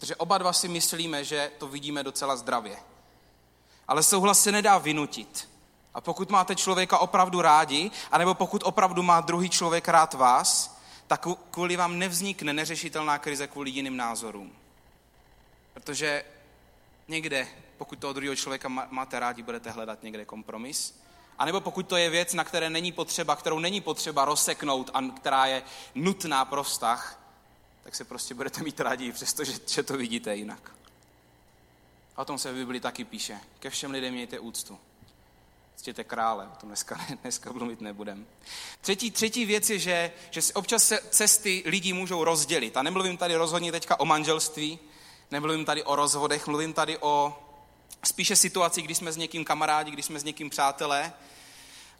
Protože 0.00 0.16
oba 0.16 0.38
dva 0.38 0.52
si 0.52 0.68
myslíme, 0.68 1.24
že 1.24 1.52
to 1.58 1.68
vidíme 1.68 2.02
docela 2.02 2.36
zdravě. 2.36 2.76
Ale 3.88 4.02
souhlas 4.02 4.42
se 4.42 4.52
nedá 4.52 4.78
vynutit. 4.78 5.48
A 5.94 6.00
pokud 6.00 6.30
máte 6.30 6.56
člověka 6.56 6.98
opravdu 6.98 7.42
rádi, 7.42 7.90
anebo 8.12 8.34
pokud 8.34 8.62
opravdu 8.64 9.02
má 9.02 9.20
druhý 9.20 9.50
člověk 9.50 9.88
rád 9.88 10.14
vás, 10.14 10.78
tak 11.06 11.26
kvůli 11.50 11.76
vám 11.76 11.98
nevznikne 11.98 12.52
neřešitelná 12.52 13.18
krize 13.18 13.46
kvůli 13.46 13.70
jiným 13.70 13.96
názorům. 13.96 14.52
Protože 15.74 16.24
někde, 17.08 17.48
pokud 17.78 17.98
toho 17.98 18.12
druhého 18.12 18.36
člověka 18.36 18.68
máte 18.68 19.20
rádi, 19.20 19.42
budete 19.42 19.70
hledat 19.70 20.02
někde 20.02 20.24
kompromis. 20.24 21.00
A 21.38 21.44
nebo 21.44 21.60
pokud 21.60 21.88
to 21.88 21.96
je 21.96 22.10
věc, 22.10 22.34
na 22.34 22.44
které 22.44 22.70
není 22.70 22.92
potřeba, 22.92 23.36
kterou 23.36 23.58
není 23.58 23.80
potřeba 23.80 24.24
rozseknout 24.24 24.90
a 24.94 25.02
která 25.02 25.46
je 25.46 25.62
nutná 25.94 26.44
pro 26.44 26.62
vztah, 26.62 27.19
tak 27.82 27.94
se 27.94 28.04
prostě 28.04 28.34
budete 28.34 28.62
mít 28.62 28.80
rádi, 28.80 29.12
přestože 29.12 29.52
že 29.66 29.82
to 29.82 29.96
vidíte 29.96 30.36
jinak. 30.36 30.72
A 32.16 32.22
o 32.22 32.24
tom 32.24 32.38
se 32.38 32.52
v 32.52 32.54
Biblii 32.54 32.80
taky 32.80 33.04
píše. 33.04 33.40
Ke 33.58 33.70
všem 33.70 33.90
lidem 33.90 34.14
mějte 34.14 34.38
úctu. 34.38 34.78
Ctěte 35.76 36.04
krále, 36.04 36.48
o 36.52 36.56
tom 36.56 36.68
dneska, 36.68 37.00
dneska 37.22 37.52
mluvit 37.52 37.80
nebudem. 37.80 38.26
Třetí, 38.80 39.10
třetí 39.10 39.44
věc 39.44 39.70
je, 39.70 39.78
že, 39.78 40.12
že 40.30 40.40
občas 40.54 40.84
se 40.84 41.00
cesty 41.10 41.62
lidí 41.66 41.92
můžou 41.92 42.24
rozdělit. 42.24 42.76
A 42.76 42.82
nemluvím 42.82 43.16
tady 43.16 43.36
rozhodně 43.36 43.72
teďka 43.72 44.00
o 44.00 44.04
manželství, 44.04 44.78
nemluvím 45.30 45.64
tady 45.64 45.84
o 45.84 45.96
rozvodech, 45.96 46.46
mluvím 46.46 46.72
tady 46.72 46.98
o 46.98 47.42
spíše 48.04 48.36
situaci, 48.36 48.82
kdy 48.82 48.94
jsme 48.94 49.12
s 49.12 49.16
někým 49.16 49.44
kamarádi, 49.44 49.90
kdy 49.90 50.02
jsme 50.02 50.20
s 50.20 50.24
někým 50.24 50.50
přátelé 50.50 51.12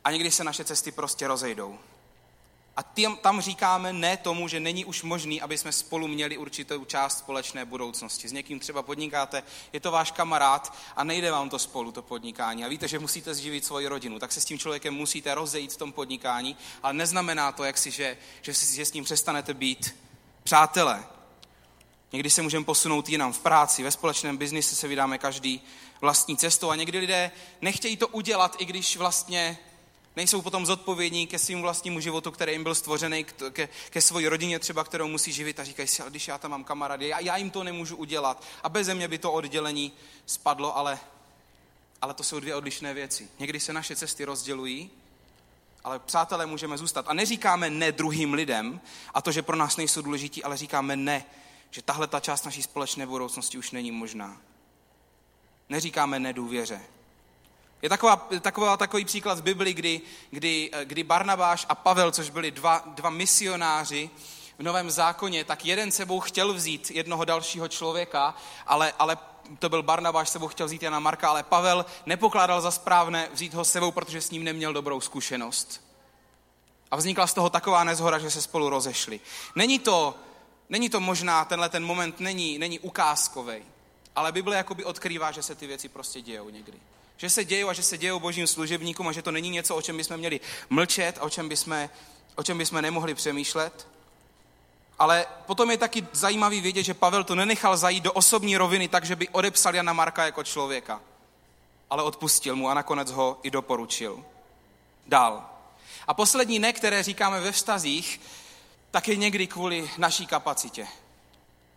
a 0.05 0.11
někdy 0.11 0.31
se 0.31 0.45
naše 0.45 0.65
cesty 0.65 0.93
prostě 0.93 1.27
rozejdou. 1.27 1.79
A 2.81 2.83
tím, 2.95 3.17
tam 3.17 3.41
říkáme 3.41 3.93
ne 3.93 4.17
tomu, 4.17 4.49
že 4.49 4.61
není 4.61 4.85
už 4.85 5.03
možný, 5.03 5.41
aby 5.41 5.59
jsme 5.59 5.73
spolu 5.73 6.09
měli 6.09 6.37
určitou 6.37 6.85
část 6.85 7.19
společné 7.19 7.65
budoucnosti. 7.65 8.29
S 8.29 8.33
někým 8.33 8.61
třeba 8.61 8.83
podnikáte, 8.83 9.43
je 9.73 9.81
to 9.81 9.91
váš 9.91 10.11
kamarád 10.11 10.77
a 10.97 11.05
nejde 11.05 11.31
vám 11.31 11.51
to 11.51 11.59
spolu, 11.59 11.93
to 11.93 12.03
podnikání. 12.03 12.65
A 12.65 12.69
víte, 12.69 12.89
že 12.89 12.99
musíte 12.99 13.35
zživit 13.35 13.65
svoji 13.65 13.87
rodinu, 13.87 14.19
tak 14.19 14.33
se 14.33 14.41
s 14.41 14.45
tím 14.45 14.59
člověkem 14.59 14.95
musíte 14.95 15.35
rozejít 15.35 15.73
v 15.73 15.77
tom 15.77 15.93
podnikání, 15.93 16.57
ale 16.83 16.93
neznamená 16.93 17.53
to, 17.53 17.65
jak 17.65 17.79
si, 17.79 17.91
že, 17.91 18.17
že, 18.43 18.53
že 18.53 18.85
s 18.85 18.93
ním 18.93 19.05
přestanete 19.05 19.55
být 19.55 19.97
přátelé. 20.43 21.05
Někdy 22.13 22.31
se 22.31 22.43
můžeme 22.43 22.65
posunout 22.65 23.09
jinam 23.09 23.33
v 23.33 23.39
práci, 23.39 23.83
ve 23.83 23.91
společném 23.91 24.37
biznise 24.37 24.77
se 24.77 24.89
vydáme 24.89 25.19
každý 25.19 25.63
vlastní 26.01 26.37
cestou 26.37 26.71
a 26.71 26.77
někdy 26.77 26.99
lidé 26.99 27.31
nechtějí 27.61 27.97
to 27.97 28.09
udělat, 28.09 28.57
i 28.59 28.65
když 28.65 28.97
vlastně 28.97 29.59
Nejsou 30.17 30.43
potom 30.43 30.67
zodpovědní 30.67 31.27
ke 31.27 31.39
svým 31.39 31.63
vlastnímu 31.63 32.01
životu, 32.01 32.31
který 32.31 32.53
jim 32.53 32.63
byl 32.63 32.75
stvořený, 32.75 33.25
ke, 33.53 33.69
ke 33.91 34.01
své 34.01 34.29
rodině 34.29 34.59
třeba, 34.59 34.85
kterou 34.85 35.09
musí 35.09 35.33
živit 35.33 35.61
a 35.61 35.65
říkají 35.65 35.89
si, 35.89 36.03
ale 36.03 36.11
když 36.11 36.29
já 36.29 36.39
tam 36.39 36.51
mám 36.51 36.65
kamarády, 36.65 37.09
já, 37.09 37.21
já 37.21 37.37
jim 37.37 37.51
to 37.51 37.65
nemůžu 37.65 37.97
udělat. 37.97 38.45
A 38.63 38.69
bez 38.69 38.89
mě 38.89 39.09
by 39.09 39.19
to 39.19 39.33
oddělení 39.33 39.93
spadlo, 40.27 40.77
ale, 40.77 40.99
ale 42.03 42.15
to 42.15 42.23
jsou 42.23 42.41
dvě 42.41 42.55
odlišné 42.55 42.95
věci. 42.95 43.29
Někdy 43.39 43.61
se 43.61 43.73
naše 43.73 43.97
cesty 43.97 44.25
rozdělují, 44.25 44.91
ale 45.85 45.99
přátelé 45.99 46.47
můžeme 46.47 46.79
zůstat. 46.79 47.05
A 47.09 47.15
neříkáme 47.15 47.71
ne 47.71 47.93
druhým 47.93 48.35
lidem 48.35 48.81
a 49.15 49.23
to, 49.23 49.33
že 49.33 49.43
pro 49.43 49.57
nás 49.57 49.77
nejsou 49.77 50.03
důležití, 50.03 50.45
ale 50.45 50.57
říkáme 50.57 50.97
ne, 50.97 51.25
že 51.71 51.83
tahle 51.83 52.07
ta 52.07 52.21
část 52.21 52.45
naší 52.45 52.63
společné 52.63 53.07
budoucnosti 53.07 53.59
už 53.59 53.71
není 53.71 53.91
možná. 53.91 54.41
Neříkáme 55.69 56.19
nedůvěře, 56.19 56.81
je 57.83 57.89
taková, 57.89 58.29
taková, 58.41 58.77
takový 58.77 59.05
příklad 59.05 59.39
v 59.39 59.43
Bibli, 59.43 59.75
kdy, 59.75 60.01
kdy, 60.31 60.71
kdy 60.85 61.03
Barnabáš 61.03 61.67
a 61.69 61.75
Pavel, 61.75 62.11
což 62.13 62.31
byli 62.31 62.51
dva, 62.51 62.83
dva 62.87 63.11
misionáři 63.11 64.11
v 64.59 64.63
Novém 64.63 64.91
zákoně, 64.91 65.45
tak 65.45 65.65
jeden 65.65 65.91
sebou 65.91 66.21
chtěl 66.21 66.55
vzít 66.55 66.91
jednoho 66.91 67.25
dalšího 67.25 67.69
člověka, 67.69 68.35
ale, 68.67 68.93
ale 68.99 69.19
to 69.59 69.69
byl 69.69 69.83
Barnabáš, 69.83 70.29
sebou 70.29 70.49
chtěl 70.49 70.67
vzít 70.67 70.83
Jana 70.83 71.01
Marka, 71.01 71.29
ale 71.31 71.43
Pavel 71.43 71.87
nepokládal 72.07 72.61
za 72.61 72.71
správné 72.71 73.29
vzít 73.33 73.55
ho 73.55 73.65
sebou, 73.65 73.91
protože 73.91 74.21
s 74.21 74.31
ním 74.31 74.45
neměl 74.45 74.73
dobrou 74.73 75.01
zkušenost. 75.01 75.85
A 76.91 76.97
vznikla 76.97 77.27
z 77.27 77.35
toho 77.35 77.51
taková 77.51 77.85
nezhoda, 77.85 78.19
že 78.19 78.31
se 78.31 78.43
spolu 78.43 78.69
rozešli. 78.69 79.21
Není 79.57 79.79
to, 79.79 80.15
není 80.69 80.91
to 80.91 81.01
možná, 81.01 81.45
tenhle 81.45 81.69
ten 81.69 81.85
moment 81.85 82.21
není, 82.21 82.59
není 82.59 82.79
ukázkový, 82.79 83.63
ale 84.17 84.33
Bible 84.33 84.57
jakoby 84.57 84.85
odkrývá, 84.85 85.33
že 85.33 85.43
se 85.43 85.55
ty 85.55 85.67
věci 85.67 85.89
prostě 85.89 86.21
dějou 86.21 86.51
někdy 86.51 86.79
že 87.21 87.31
se 87.31 87.45
dějí 87.45 87.65
a 87.65 87.73
že 87.73 87.83
se 87.83 87.99
dějí 87.99 88.21
božím 88.21 88.47
služebníkům 88.47 89.09
a 89.09 89.13
že 89.13 89.23
to 89.23 89.31
není 89.31 89.51
něco, 89.51 89.77
o 89.77 89.83
čem 89.83 89.97
bychom 89.97 90.17
měli 90.17 90.41
mlčet 90.71 91.19
a 91.19 91.23
o 91.23 91.31
čem 91.31 91.49
bychom, 91.49 91.89
o 92.37 92.43
čem 92.43 92.59
bychom 92.59 92.83
nemohli 92.83 93.15
přemýšlet. 93.15 93.89
Ale 94.99 95.27
potom 95.47 95.71
je 95.71 95.77
taky 95.77 96.07
zajímavý 96.13 96.61
vědět, 96.61 96.83
že 96.83 96.95
Pavel 96.95 97.25
to 97.25 97.35
nenechal 97.35 97.77
zajít 97.77 98.05
do 98.05 98.13
osobní 98.13 98.57
roviny 98.57 98.89
tak, 98.89 99.05
že 99.05 99.17
by 99.17 99.29
odepsal 99.29 99.75
Jana 99.75 99.93
Marka 99.93 100.25
jako 100.25 100.45
člověka. 100.45 101.01
Ale 101.91 102.03
odpustil 102.03 102.57
mu 102.57 102.69
a 102.69 102.75
nakonec 102.75 103.11
ho 103.11 103.39
i 103.43 103.51
doporučil. 103.51 104.25
Dál. 105.07 105.51
A 106.07 106.15
poslední 106.15 106.59
ne, 106.59 106.73
které 106.73 107.03
říkáme 107.03 107.41
ve 107.41 107.53
vztazích, 107.53 108.21
tak 108.91 109.09
je 109.09 109.17
někdy 109.17 109.47
kvůli 109.47 109.91
naší 109.99 110.27
kapacitě. 110.27 110.89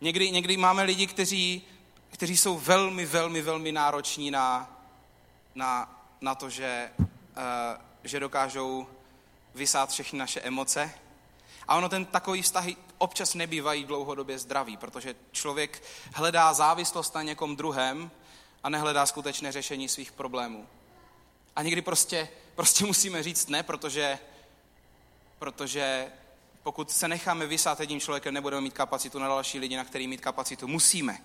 Někdy, 0.00 0.30
někdy 0.30 0.56
máme 0.56 0.82
lidi, 0.82 1.06
kteří, 1.06 1.62
kteří 2.10 2.36
jsou 2.36 2.58
velmi, 2.58 3.06
velmi, 3.06 3.42
velmi 3.42 3.72
nároční 3.72 4.30
na, 4.30 4.73
na, 5.54 6.00
na 6.20 6.34
to, 6.34 6.50
že, 6.50 6.90
uh, 6.98 7.04
že 8.04 8.20
dokážou 8.20 8.86
vysát 9.54 9.90
všechny 9.90 10.18
naše 10.18 10.40
emoce. 10.40 10.94
A 11.68 11.76
ono 11.76 11.88
ten 11.88 12.04
takový 12.04 12.42
vztahy 12.42 12.76
občas 12.98 13.34
nebývají 13.34 13.84
dlouhodobě 13.84 14.38
zdraví, 14.38 14.76
protože 14.76 15.14
člověk 15.32 15.82
hledá 16.14 16.54
závislost 16.54 17.14
na 17.14 17.22
někom 17.22 17.56
druhém 17.56 18.10
a 18.62 18.68
nehledá 18.68 19.06
skutečné 19.06 19.52
řešení 19.52 19.88
svých 19.88 20.12
problémů. 20.12 20.66
A 21.56 21.62
někdy 21.62 21.82
prostě, 21.82 22.28
prostě 22.54 22.86
musíme 22.86 23.22
říct 23.22 23.48
ne, 23.48 23.62
protože, 23.62 24.18
protože 25.38 26.12
pokud 26.62 26.90
se 26.90 27.08
necháme 27.08 27.46
vysát 27.46 27.80
jedním 27.80 28.00
člověkem, 28.00 28.34
nebudeme 28.34 28.60
mít 28.62 28.74
kapacitu 28.74 29.18
na 29.18 29.28
další 29.28 29.58
lidi, 29.58 29.76
na 29.76 29.84
který 29.84 30.08
mít 30.08 30.20
kapacitu 30.20 30.68
musíme. 30.68 31.18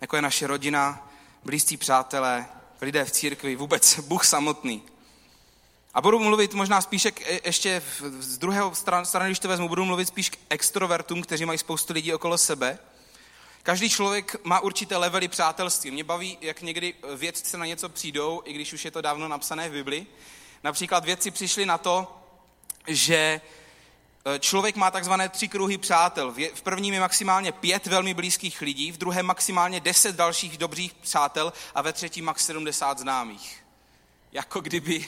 Jako 0.00 0.16
je 0.16 0.22
naše 0.22 0.46
rodina, 0.46 1.08
blízcí 1.44 1.76
přátelé, 1.76 2.48
lidé 2.82 3.04
v 3.04 3.10
církvi, 3.10 3.56
vůbec 3.56 4.00
Bůh 4.00 4.24
samotný. 4.24 4.82
A 5.94 6.00
budu 6.00 6.18
mluvit 6.18 6.54
možná 6.54 6.80
spíše 6.80 7.10
k, 7.10 7.20
e, 7.20 7.40
ještě 7.44 7.82
z 8.18 8.38
druhého 8.38 8.74
strany, 9.04 9.28
když 9.28 9.38
to 9.38 9.48
vezmu, 9.48 9.68
budu 9.68 9.84
mluvit 9.84 10.06
spíš 10.06 10.30
k 10.30 10.38
extrovertům, 10.50 11.22
kteří 11.22 11.44
mají 11.44 11.58
spoustu 11.58 11.92
lidí 11.92 12.14
okolo 12.14 12.38
sebe. 12.38 12.78
Každý 13.62 13.90
člověk 13.90 14.36
má 14.44 14.60
určité 14.60 14.96
levely 14.96 15.28
přátelství. 15.28 15.90
Mě 15.90 16.04
baví, 16.04 16.38
jak 16.40 16.62
někdy 16.62 16.94
vědci 17.16 17.56
na 17.56 17.66
něco 17.66 17.88
přijdou, 17.88 18.42
i 18.44 18.52
když 18.52 18.72
už 18.72 18.84
je 18.84 18.90
to 18.90 19.00
dávno 19.00 19.28
napsané 19.28 19.68
v 19.68 19.72
Bibli. 19.72 20.06
Například 20.64 21.04
vědci 21.04 21.30
přišli 21.30 21.66
na 21.66 21.78
to, 21.78 22.18
že 22.86 23.40
člověk 24.38 24.76
má 24.76 24.90
takzvané 24.90 25.28
tři 25.28 25.48
kruhy 25.48 25.78
přátel. 25.78 26.34
V 26.54 26.62
prvním 26.62 26.94
je 26.94 27.00
maximálně 27.00 27.52
pět 27.52 27.86
velmi 27.86 28.14
blízkých 28.14 28.60
lidí, 28.60 28.92
v 28.92 28.98
druhém 28.98 29.26
maximálně 29.26 29.80
deset 29.80 30.16
dalších 30.16 30.58
dobrých 30.58 30.94
přátel 30.94 31.52
a 31.74 31.82
ve 31.82 31.92
třetím 31.92 32.24
max 32.24 32.46
70 32.46 32.98
známých. 32.98 33.64
Jako 34.32 34.60
kdyby 34.60 35.06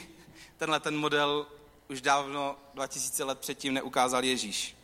tenhle 0.57 0.81
ten 0.81 0.97
model 0.97 1.47
už 1.89 2.01
dávno 2.01 2.57
2000 2.75 3.25
let 3.25 3.39
předtím 3.39 3.75
neukázal 3.75 4.25
Ježíš. 4.25 4.77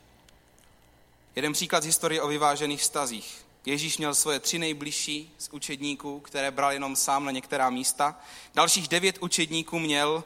Jeden 1.37 1.53
příklad 1.53 1.83
z 1.83 1.87
historie 1.87 2.23
o 2.23 2.29
vyvážených 2.29 2.81
vztazích. 2.81 3.45
Ježíš 3.67 3.99
měl 3.99 4.15
svoje 4.15 4.41
tři 4.41 4.59
nejbližší 4.59 5.35
z 5.39 5.49
učedníků, 5.49 6.21
které 6.21 6.51
bral 6.51 6.73
jenom 6.73 6.97
sám 6.97 7.25
na 7.25 7.31
některá 7.31 7.71
místa. 7.71 8.21
Dalších 8.55 8.89
devět 8.89 9.19
učedníků 9.21 9.79
měl, 9.79 10.25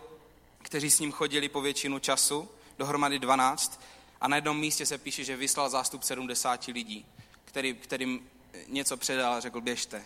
kteří 0.63 0.91
s 0.91 1.01
ním 1.01 1.13
chodili 1.13 1.49
po 1.49 1.61
většinu 1.61 1.99
času, 1.99 2.49
dohromady 2.79 3.19
12. 3.19 3.81
A 4.21 4.29
na 4.29 4.37
jednom 4.37 4.59
místě 4.59 4.87
se 4.87 4.99
píše, 4.99 5.25
že 5.25 5.37
vyslal 5.37 5.71
zástup 5.71 6.03
70 6.03 6.67
lidí, 6.67 7.07
který, 7.45 7.75
kterým 7.75 8.31
něco 8.69 8.97
předal 8.97 9.33
a 9.33 9.41
řekl, 9.41 9.61
běžte. 9.61 10.05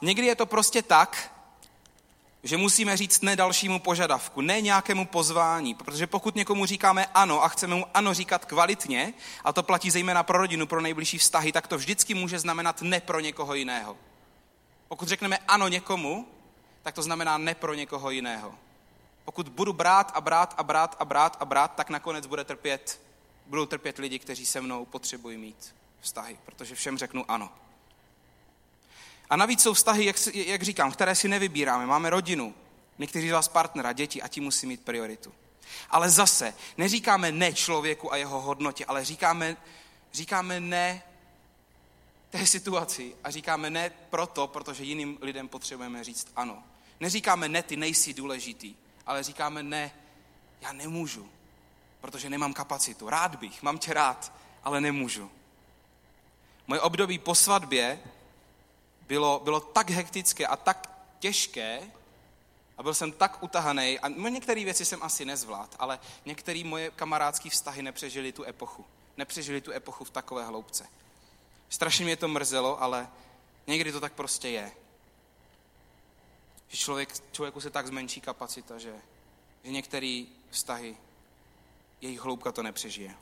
Někdy 0.00 0.26
je 0.26 0.36
to 0.36 0.46
prostě 0.46 0.82
tak, 0.82 1.34
že 2.42 2.56
musíme 2.56 2.96
říct 2.96 3.22
ne 3.22 3.36
dalšímu 3.36 3.78
požadavku, 3.80 4.40
ne 4.40 4.60
nějakému 4.60 5.06
pozvání, 5.06 5.74
protože 5.74 6.06
pokud 6.06 6.34
někomu 6.34 6.66
říkáme 6.66 7.06
ano 7.06 7.44
a 7.44 7.48
chceme 7.48 7.74
mu 7.74 7.86
ano 7.94 8.14
říkat 8.14 8.44
kvalitně, 8.44 9.14
a 9.44 9.52
to 9.52 9.62
platí 9.62 9.90
zejména 9.90 10.22
pro 10.22 10.38
rodinu, 10.38 10.66
pro 10.66 10.80
nejbližší 10.80 11.18
vztahy, 11.18 11.52
tak 11.52 11.66
to 11.66 11.76
vždycky 11.76 12.14
může 12.14 12.38
znamenat 12.38 12.82
ne 12.82 13.00
pro 13.00 13.20
někoho 13.20 13.54
jiného. 13.54 13.96
Pokud 14.88 15.08
řekneme 15.08 15.38
ano 15.48 15.68
někomu, 15.68 16.28
tak 16.82 16.94
to 16.94 17.02
znamená 17.02 17.38
ne 17.38 17.54
pro 17.54 17.74
někoho 17.74 18.10
jiného. 18.10 18.54
Pokud 19.24 19.48
budu 19.48 19.72
brát 19.72 20.12
a 20.14 20.20
brát 20.20 20.54
a 20.56 20.62
brát 20.62 20.96
a 20.98 21.04
brát 21.04 21.36
a 21.40 21.44
brát, 21.44 21.74
tak 21.74 21.90
nakonec 21.90 22.26
bude 22.26 22.44
trpět, 22.44 23.00
budou 23.46 23.66
trpět 23.66 23.98
lidi, 23.98 24.18
kteří 24.18 24.46
se 24.46 24.60
mnou 24.60 24.84
potřebují 24.84 25.38
mít 25.38 25.74
vztahy, 26.00 26.38
protože 26.44 26.74
všem 26.74 26.98
řeknu 26.98 27.30
ano. 27.30 27.50
A 29.30 29.36
navíc 29.36 29.62
jsou 29.62 29.74
vztahy, 29.74 30.04
jak, 30.04 30.16
jak 30.34 30.62
říkám, 30.62 30.92
které 30.92 31.14
si 31.14 31.28
nevybíráme. 31.28 31.86
Máme 31.86 32.10
rodinu, 32.10 32.54
někteří 32.98 33.28
z 33.28 33.32
vás 33.32 33.48
partnera, 33.48 33.92
děti 33.92 34.22
a 34.22 34.28
ti 34.28 34.40
musí 34.40 34.66
mít 34.66 34.84
prioritu. 34.84 35.32
Ale 35.90 36.10
zase 36.10 36.54
neříkáme 36.76 37.32
ne 37.32 37.52
člověku 37.52 38.12
a 38.12 38.16
jeho 38.16 38.40
hodnotě, 38.40 38.84
ale 38.84 39.04
říkáme, 39.04 39.56
říkáme 40.12 40.60
ne 40.60 41.02
té 42.30 42.46
situaci 42.46 43.14
a 43.24 43.30
říkáme 43.30 43.70
ne 43.70 43.90
proto, 44.10 44.46
protože 44.46 44.84
jiným 44.84 45.18
lidem 45.20 45.48
potřebujeme 45.48 46.04
říct 46.04 46.28
ano. 46.36 46.62
Neříkáme 47.00 47.48
ne, 47.48 47.62
ty 47.62 47.76
nejsi 47.76 48.14
důležitý, 48.14 48.74
ale 49.06 49.22
říkáme 49.22 49.62
ne, 49.62 49.90
já 50.60 50.72
nemůžu, 50.72 51.28
protože 52.00 52.30
nemám 52.30 52.54
kapacitu. 52.54 53.08
Rád 53.08 53.36
bych, 53.36 53.62
mám 53.62 53.78
tě 53.78 53.94
rád, 53.94 54.32
ale 54.64 54.80
nemůžu. 54.80 55.30
Moje 56.66 56.80
období 56.80 57.18
po 57.18 57.34
svatbě 57.34 58.00
bylo, 59.06 59.40
bylo 59.44 59.60
tak 59.60 59.90
hektické 59.90 60.46
a 60.46 60.56
tak 60.56 60.90
těžké, 61.18 61.90
a 62.78 62.82
byl 62.82 62.94
jsem 62.94 63.12
tak 63.12 63.42
utahaný, 63.42 63.98
a 63.98 64.08
některé 64.08 64.64
věci 64.64 64.84
jsem 64.84 65.02
asi 65.02 65.24
nezvlád, 65.24 65.76
ale 65.78 65.98
některé 66.24 66.64
moje 66.64 66.90
kamarádské 66.90 67.50
vztahy 67.50 67.82
nepřežily 67.82 68.32
tu 68.32 68.44
epochu. 68.44 68.84
Nepřežili 69.16 69.60
tu 69.60 69.72
epochu 69.72 70.04
v 70.04 70.10
takové 70.10 70.44
hloubce. 70.44 70.86
Strašně 71.68 72.04
mě 72.04 72.16
to 72.16 72.28
mrzelo, 72.28 72.82
ale 72.82 73.08
někdy 73.66 73.92
to 73.92 74.00
tak 74.00 74.12
prostě 74.12 74.48
je. 74.48 74.72
Že 76.74 76.80
člověk, 76.80 77.14
člověku 77.32 77.60
se 77.60 77.70
tak 77.70 77.86
zmenší 77.86 78.20
kapacita, 78.20 78.78
že, 78.78 78.94
že 79.64 79.70
některé 79.70 80.24
vztahy, 80.50 80.96
jejich 82.00 82.20
hloubka 82.20 82.52
to 82.52 82.62
nepřežije. 82.62 83.14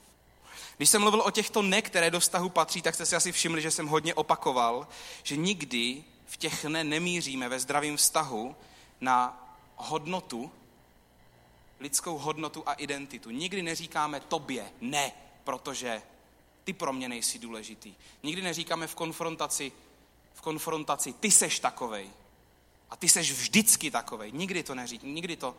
Když 0.76 0.88
jsem 0.88 1.02
mluvil 1.02 1.20
o 1.20 1.30
těchto 1.30 1.62
ne, 1.62 1.82
které 1.82 2.10
do 2.10 2.20
vztahu 2.20 2.48
patří, 2.48 2.82
tak 2.82 2.94
jste 2.94 3.06
si 3.06 3.16
asi 3.16 3.32
všimli, 3.32 3.62
že 3.62 3.70
jsem 3.70 3.86
hodně 3.86 4.14
opakoval, 4.14 4.88
že 5.22 5.36
nikdy 5.36 6.04
v 6.26 6.36
těch 6.36 6.64
ne 6.64 6.84
nemíříme 6.84 7.48
ve 7.48 7.60
zdravém 7.60 7.96
vztahu 7.96 8.56
na 9.00 9.46
hodnotu, 9.76 10.50
lidskou 11.80 12.18
hodnotu 12.18 12.62
a 12.66 12.72
identitu. 12.72 13.30
Nikdy 13.30 13.62
neříkáme 13.62 14.20
tobě 14.20 14.72
ne, 14.80 15.12
protože 15.44 16.02
ty 16.64 16.72
pro 16.72 16.92
mě 16.92 17.08
nejsi 17.08 17.38
důležitý. 17.38 17.94
Nikdy 18.22 18.42
neříkáme 18.42 18.86
v 18.86 18.94
konfrontaci, 18.94 19.72
v 20.34 20.40
konfrontaci 20.40 21.12
ty 21.12 21.30
seš 21.30 21.58
takovej. 21.58 22.10
A 22.92 22.96
ty 22.96 23.08
seš 23.08 23.32
vždycky 23.32 23.90
takovej. 23.90 24.32
Nikdy 24.32 24.62
to 24.62 24.74
neřík, 24.74 25.02
nikdy 25.02 25.36
to, 25.36 25.56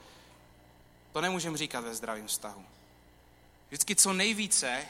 to 1.14 1.22
nemůžeme 1.22 1.58
říkat 1.58 1.82
ve 1.82 1.96
zdravém 1.96 2.28
vztahu. 2.28 2.66
Vždycky 3.68 3.96
co 3.96 4.14
nejvíce 4.14 4.86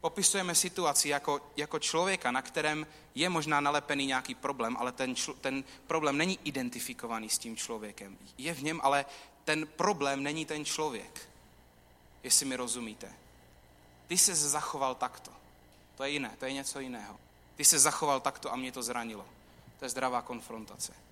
popisujeme 0.00 0.54
situaci 0.54 1.08
jako, 1.08 1.40
jako 1.56 1.78
člověka, 1.78 2.30
na 2.30 2.42
kterém 2.42 2.86
je 3.14 3.28
možná 3.28 3.60
nalepený 3.60 4.06
nějaký 4.06 4.34
problém, 4.34 4.76
ale 4.76 4.92
ten, 4.92 5.16
čl, 5.16 5.34
ten 5.34 5.64
problém 5.86 6.16
není 6.18 6.38
identifikovaný 6.44 7.30
s 7.30 7.38
tím 7.38 7.56
člověkem. 7.56 8.18
Je 8.38 8.54
v 8.54 8.62
něm, 8.62 8.80
ale 8.82 9.04
ten 9.44 9.66
problém 9.66 10.22
není 10.22 10.46
ten 10.46 10.64
člověk. 10.64 11.28
Jestli 12.22 12.46
mi 12.46 12.56
rozumíte. 12.56 13.12
Ty 14.06 14.18
se 14.18 14.34
zachoval 14.34 14.94
takto. 14.94 15.30
To 15.96 16.04
je 16.04 16.10
jiné, 16.10 16.36
to 16.38 16.44
je 16.44 16.52
něco 16.52 16.80
jiného. 16.80 17.20
Ty 17.56 17.64
se 17.64 17.78
zachoval 17.78 18.20
takto 18.20 18.52
a 18.52 18.56
mě 18.56 18.72
to 18.72 18.82
zranilo. 18.82 19.26
To 19.78 19.84
je 19.84 19.88
zdravá 19.88 20.22
konfrontace. 20.22 21.04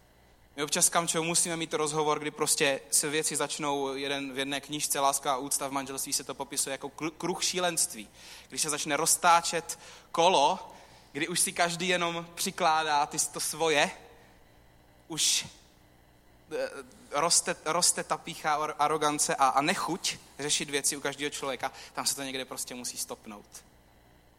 My 0.57 0.63
občas 0.63 0.89
Kamčou 0.89 1.23
musíme 1.23 1.57
mít 1.57 1.75
rozhovor, 1.75 2.19
kdy 2.19 2.31
prostě 2.31 2.81
se 2.91 3.09
věci 3.09 3.37
začnou 3.37 3.95
jeden 3.95 4.33
v 4.33 4.39
jedné 4.39 4.61
knižce 4.61 5.01
Láska 5.01 5.33
a 5.33 5.37
úcta 5.37 5.69
v 5.69 5.73
manželství 5.73 6.13
se 6.13 6.25
to 6.25 6.35
popisuje 6.35 6.73
jako 6.73 6.89
kruh 6.91 7.45
šílenství. 7.45 8.09
Když 8.49 8.63
se 8.63 8.71
začne 8.71 8.97
roztáčet 8.97 9.79
kolo, 10.11 10.73
kdy 11.13 11.29
už 11.29 11.41
si 11.41 11.53
každý 11.53 11.89
jenom 11.89 12.27
přikládá 12.35 13.07
ty 13.07 13.19
to 13.33 13.41
svoje, 13.41 13.91
už 15.09 15.47
eh, 16.57 16.69
roste, 17.11 17.57
roste 17.65 18.05
ta 18.05 18.17
pícha, 18.17 18.55
arogance 18.79 19.37
a, 19.37 19.49
a 19.49 19.61
nechuť 19.61 20.17
řešit 20.39 20.71
věci 20.71 20.97
u 20.97 21.01
každého 21.01 21.31
člověka, 21.31 21.73
tam 21.93 22.07
se 22.07 22.17
to 22.17 22.23
někde 22.23 22.45
prostě 22.45 22.75
musí 22.75 22.99
stopnout. 22.99 23.65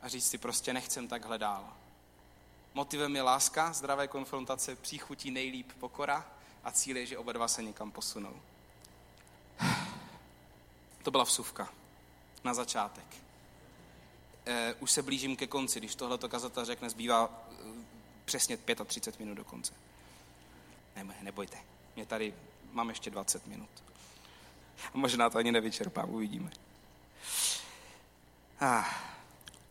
A 0.01 0.07
říct 0.07 0.29
si 0.29 0.37
prostě 0.37 0.73
nechcem 0.73 1.07
takhle 1.07 1.37
dál. 1.37 1.73
Motivem 2.73 3.15
je 3.15 3.21
láska, 3.21 3.73
zdravé 3.73 4.07
konfrontace, 4.07 4.75
příchutí 4.75 5.31
nejlíp 5.31 5.71
pokora 5.79 6.25
a 6.63 6.71
cíl 6.71 6.97
je, 6.97 7.05
že 7.05 7.17
oba 7.17 7.31
dva 7.31 7.47
se 7.47 7.63
někam 7.63 7.91
posunou. 7.91 8.41
To 11.03 11.11
byla 11.11 11.23
vsuvka 11.23 11.69
na 12.43 12.53
začátek. 12.53 13.05
E, 14.45 14.73
už 14.73 14.91
se 14.91 15.01
blížím 15.01 15.35
ke 15.35 15.47
konci, 15.47 15.79
když 15.79 15.95
tohleto 15.95 16.29
kazata 16.29 16.63
řekne, 16.63 16.89
zbývá 16.89 17.29
e, 17.51 17.55
přesně 18.25 18.57
35 18.85 19.19
minut 19.19 19.35
do 19.35 19.43
konce. 19.43 19.73
Ne, 20.95 21.15
nebojte, 21.21 21.57
mě 21.95 22.05
tady 22.05 22.33
mám 22.71 22.89
ještě 22.89 23.09
20 23.09 23.47
minut. 23.47 23.69
A 24.93 24.97
možná 24.97 25.29
to 25.29 25.37
ani 25.37 25.51
nevyčerpám, 25.51 26.09
uvidíme. 26.09 26.51
Ah. 28.59 29.13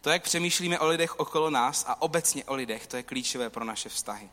To, 0.02 0.10
jak 0.10 0.22
přemýšlíme 0.22 0.78
o 0.78 0.86
lidech 0.86 1.20
okolo 1.20 1.50
nás 1.50 1.84
a 1.88 2.02
obecně 2.02 2.44
o 2.44 2.54
lidech, 2.54 2.86
to 2.86 2.96
je 2.96 3.02
klíčové 3.02 3.50
pro 3.50 3.64
naše 3.64 3.88
vztahy. 3.88 4.28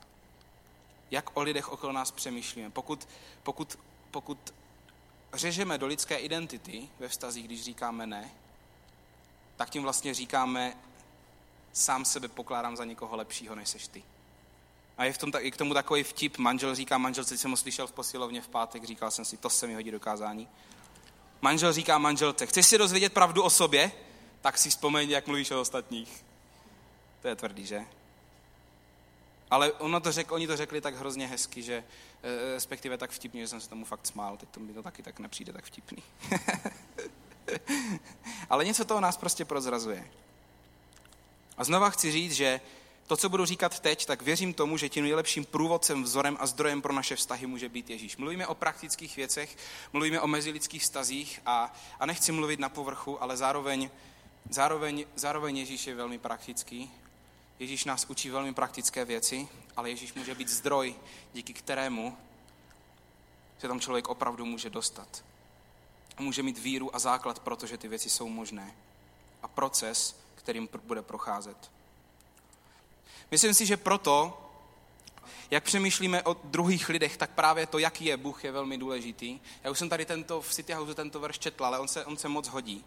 Jak 1.12 1.38
o 1.38 1.42
lidech 1.42 1.70
okolo 1.70 1.94
nás 1.94 2.12
přemýšlíme. 2.12 2.70
Pokud, 2.70 3.08
pokud, 3.44 3.80
pokud 4.12 4.54
řežeme 5.34 5.78
do 5.78 5.88
lidské 5.88 6.18
identity 6.18 6.90
ve 7.00 7.08
vztazích, 7.08 7.46
když 7.46 7.64
říkáme 7.64 8.08
ne, 8.08 8.32
tak 9.58 9.70
tím 9.70 9.84
vlastně 9.84 10.14
říkáme, 10.14 10.78
sám 11.74 12.06
sebe 12.06 12.28
pokládám 12.28 12.78
za 12.78 12.86
někoho 12.86 13.16
lepšího, 13.16 13.56
než 13.56 13.70
seš 13.70 13.88
ty. 13.88 14.04
A 14.98 15.06
je 15.06 15.14
v 15.14 15.18
tom, 15.18 15.32
i 15.40 15.52
k 15.52 15.58
tomu 15.58 15.74
takový 15.74 16.04
vtip, 16.04 16.38
manžel 16.38 16.76
říká 16.76 16.98
manželce, 16.98 17.38
jsem 17.38 17.52
ho 17.52 17.58
slyšel 17.58 17.88
v 17.88 17.92
posilovně 17.92 18.42
v 18.42 18.48
pátek, 18.48 18.84
říkal 18.84 19.12
jsem 19.12 19.26
si, 19.26 19.38
to 19.38 19.50
se 19.50 19.68
mi 19.68 19.76
hodí 19.76 19.92
do 19.92 20.00
kázání. 20.00 20.48
Manžel 21.42 21.74
říká 21.74 21.98
manželce, 21.98 22.46
chceš 22.46 22.66
si 22.66 22.78
dozvědět 22.78 23.14
pravdu 23.14 23.44
o 23.44 23.50
sobě? 23.50 23.92
Tak 24.42 24.58
si 24.58 24.70
vzpomeň, 24.70 25.10
jak 25.10 25.28
mluvíš 25.28 25.52
o 25.52 25.62
ostatních. 25.62 26.26
To 27.22 27.28
je 27.28 27.36
tvrdý, 27.36 27.66
že? 27.66 27.86
Ale 29.52 29.74
ono 29.74 30.00
to 30.00 30.12
řek, 30.12 30.32
oni 30.32 30.48
to 30.48 30.58
řekli 30.58 30.82
tak 30.82 30.96
hrozně 30.96 31.28
hezky, 31.28 31.62
že 31.62 31.84
eh, 32.24 32.54
respektive 32.54 32.98
tak 32.98 33.12
vtipně, 33.12 33.42
že 33.42 33.48
jsem 33.48 33.62
se 33.62 33.70
tomu 33.70 33.86
fakt 33.86 34.08
smál. 34.08 34.38
Teď 34.38 34.50
to 34.50 34.60
mi 34.60 34.74
to 34.74 34.84
taky 34.84 35.04
tak 35.04 35.20
nepřijde 35.20 35.54
tak 35.54 35.66
vtipný. 35.66 36.04
Ale 38.50 38.66
něco 38.66 38.86
toho 38.86 39.02
nás 39.02 39.18
prostě 39.18 39.46
prozrazuje. 39.46 40.12
A 41.58 41.64
znova 41.64 41.90
chci 41.90 42.12
říct, 42.12 42.34
že 42.34 42.62
to, 43.08 43.18
co 43.18 43.30
budu 43.30 43.46
říkat 43.46 43.80
teď, 43.80 44.06
tak 44.06 44.22
věřím 44.22 44.54
tomu, 44.54 44.78
že 44.78 44.90
tím 44.90 45.04
nejlepším 45.04 45.46
průvodcem, 45.46 46.04
vzorem 46.04 46.38
a 46.40 46.46
zdrojem 46.46 46.82
pro 46.82 46.94
naše 46.94 47.16
vztahy 47.16 47.48
může 47.48 47.70
být 47.70 47.90
Ježíš. 47.90 48.18
Mluvíme 48.18 48.48
o 48.48 48.56
praktických 48.56 49.16
věcech, 49.16 49.58
mluvíme 49.94 50.22
o 50.22 50.28
mezilidských 50.28 50.82
vztazích 50.82 51.42
a, 51.46 51.74
a 52.00 52.06
nechci 52.06 52.32
mluvit 52.32 52.60
na 52.60 52.70
povrchu, 52.70 53.24
ale 53.24 53.38
zároveň 53.38 53.90
Zároveň, 54.50 55.06
zároveň 55.16 55.58
Ježíš 55.58 55.88
je 55.88 55.96
velmi 55.96 56.20
praktický. 56.20 56.92
Ježíš 57.60 57.86
nás 57.86 58.06
učí 58.10 58.30
velmi 58.30 58.54
praktické 58.54 59.06
věci, 59.06 59.48
ale 59.78 59.90
Ježíš 59.90 60.14
může 60.14 60.36
být 60.36 60.50
zdroj, 60.50 60.96
díky 61.34 61.54
kterému 61.54 62.18
se 63.60 63.68
tam 63.68 63.80
člověk 63.80 64.08
opravdu 64.08 64.46
může 64.46 64.70
dostat. 64.70 65.24
Může 66.20 66.44
mít 66.44 66.58
víru 66.58 66.96
a 66.96 67.00
základ, 67.00 67.40
protože 67.40 67.78
ty 67.78 67.88
věci 67.88 68.10
jsou 68.10 68.30
možné. 68.30 68.76
A 69.44 69.48
proces, 69.48 70.20
kterým 70.36 70.70
bude 70.84 71.02
procházet. 71.02 71.72
Myslím 73.32 73.54
si, 73.54 73.66
že 73.66 73.78
proto, 73.78 74.46
jak 75.52 75.64
přemýšlíme 75.64 76.24
o 76.24 76.34
druhých 76.44 76.90
lidech, 76.90 77.18
tak 77.18 77.30
právě 77.30 77.66
to, 77.66 77.80
jaký 77.80 78.06
je 78.06 78.18
Bůh, 78.18 78.44
je 78.44 78.52
velmi 78.52 78.78
důležitý. 78.78 79.40
Já 79.64 79.72
už 79.72 79.80
jsem 79.80 79.90
tady 79.90 80.06
tento, 80.06 80.42
v 80.42 80.54
City 80.54 80.74
House 80.74 80.96
tento 80.96 81.20
verš 81.20 81.40
četl, 81.40 81.66
ale 81.66 81.80
on 81.80 81.88
se, 81.88 82.06
on 82.06 82.18
se 82.18 82.30
moc 82.30 82.48
hodí. 82.48 82.86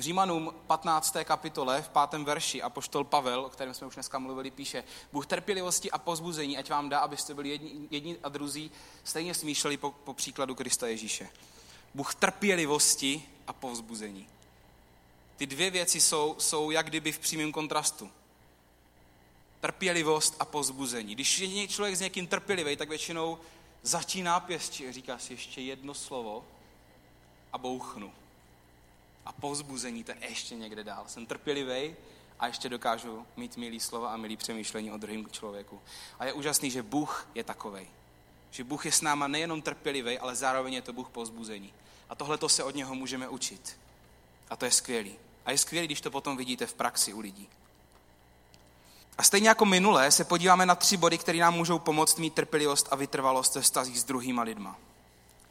V 0.00 0.02
Římanům 0.02 0.54
15. 0.66 1.16
kapitole 1.24 1.82
v 1.82 1.90
5. 2.08 2.22
verši 2.22 2.62
apoštol 2.62 3.04
Pavel, 3.04 3.40
o 3.40 3.48
kterém 3.48 3.74
jsme 3.74 3.86
už 3.86 3.94
dneska 3.94 4.18
mluvili, 4.18 4.50
píše 4.50 4.84
Bůh 5.12 5.26
trpělivosti 5.26 5.90
a 5.90 5.98
pozbuzení, 5.98 6.58
ať 6.58 6.70
vám 6.70 6.88
dá, 6.88 6.98
abyste 6.98 7.34
byli 7.34 7.48
jedni, 7.48 7.88
jedni 7.90 8.16
a 8.22 8.28
druzí 8.28 8.70
stejně 9.04 9.34
smýšleli 9.34 9.76
po, 9.76 9.90
po 9.90 10.14
příkladu 10.14 10.54
Krista 10.54 10.86
Ježíše. 10.86 11.28
Bůh 11.94 12.14
trpělivosti 12.14 13.22
a 13.46 13.52
povzbuzení. 13.52 14.28
Ty 15.36 15.46
dvě 15.46 15.70
věci 15.70 16.00
jsou, 16.00 16.36
jsou 16.38 16.70
jak 16.70 16.86
kdyby 16.86 17.12
v 17.12 17.18
přímém 17.18 17.52
kontrastu. 17.52 18.10
Trpělivost 19.60 20.36
a 20.38 20.44
pozbuzení. 20.44 21.14
Když 21.14 21.38
je 21.38 21.68
člověk 21.68 21.96
s 21.96 22.00
někým 22.00 22.26
trpělivý, 22.26 22.76
tak 22.76 22.88
většinou 22.88 23.38
začíná 23.82 24.40
pěstí, 24.40 24.92
říká 24.92 25.18
si 25.18 25.32
ještě 25.32 25.60
jedno 25.60 25.94
slovo 25.94 26.44
a 27.52 27.58
bouchnu 27.58 28.12
a 29.30 29.32
povzbuzení, 29.32 30.04
to 30.04 30.10
je 30.10 30.16
ještě 30.28 30.54
někde 30.54 30.84
dál. 30.84 31.04
Jsem 31.06 31.26
trpělivý 31.26 31.96
a 32.38 32.46
ještě 32.46 32.68
dokážu 32.68 33.26
mít 33.36 33.56
milý 33.56 33.80
slova 33.80 34.12
a 34.12 34.16
milý 34.16 34.36
přemýšlení 34.36 34.92
o 34.92 34.96
druhém 34.96 35.26
člověku. 35.30 35.80
A 36.18 36.24
je 36.24 36.32
úžasný, 36.32 36.70
že 36.70 36.82
Bůh 36.82 37.28
je 37.34 37.44
takovej. 37.44 37.86
Že 38.50 38.64
Bůh 38.64 38.86
je 38.86 38.92
s 38.92 39.00
náma 39.00 39.28
nejenom 39.28 39.62
trpělivý, 39.62 40.18
ale 40.18 40.36
zároveň 40.36 40.74
je 40.74 40.82
to 40.82 40.92
Bůh 40.92 41.08
povzbuzení. 41.08 41.72
A 42.08 42.14
tohle 42.14 42.38
to 42.38 42.48
se 42.48 42.64
od 42.64 42.74
něho 42.74 42.94
můžeme 42.94 43.28
učit. 43.28 43.78
A 44.50 44.56
to 44.56 44.64
je 44.64 44.70
skvělý. 44.70 45.14
A 45.44 45.50
je 45.50 45.58
skvělý, 45.58 45.86
když 45.86 46.00
to 46.00 46.10
potom 46.10 46.36
vidíte 46.36 46.66
v 46.66 46.74
praxi 46.74 47.12
u 47.12 47.20
lidí. 47.20 47.48
A 49.18 49.22
stejně 49.22 49.48
jako 49.48 49.64
minule 49.64 50.10
se 50.10 50.24
podíváme 50.24 50.66
na 50.66 50.74
tři 50.74 50.96
body, 50.96 51.18
které 51.18 51.38
nám 51.38 51.54
můžou 51.54 51.78
pomoct 51.78 52.18
mít 52.18 52.34
trpělivost 52.34 52.88
a 52.90 52.96
vytrvalost 52.96 53.54
ve 53.54 53.60
vztazích 53.60 54.00
s 54.00 54.04
druhýma 54.04 54.42
lidma. 54.42 54.76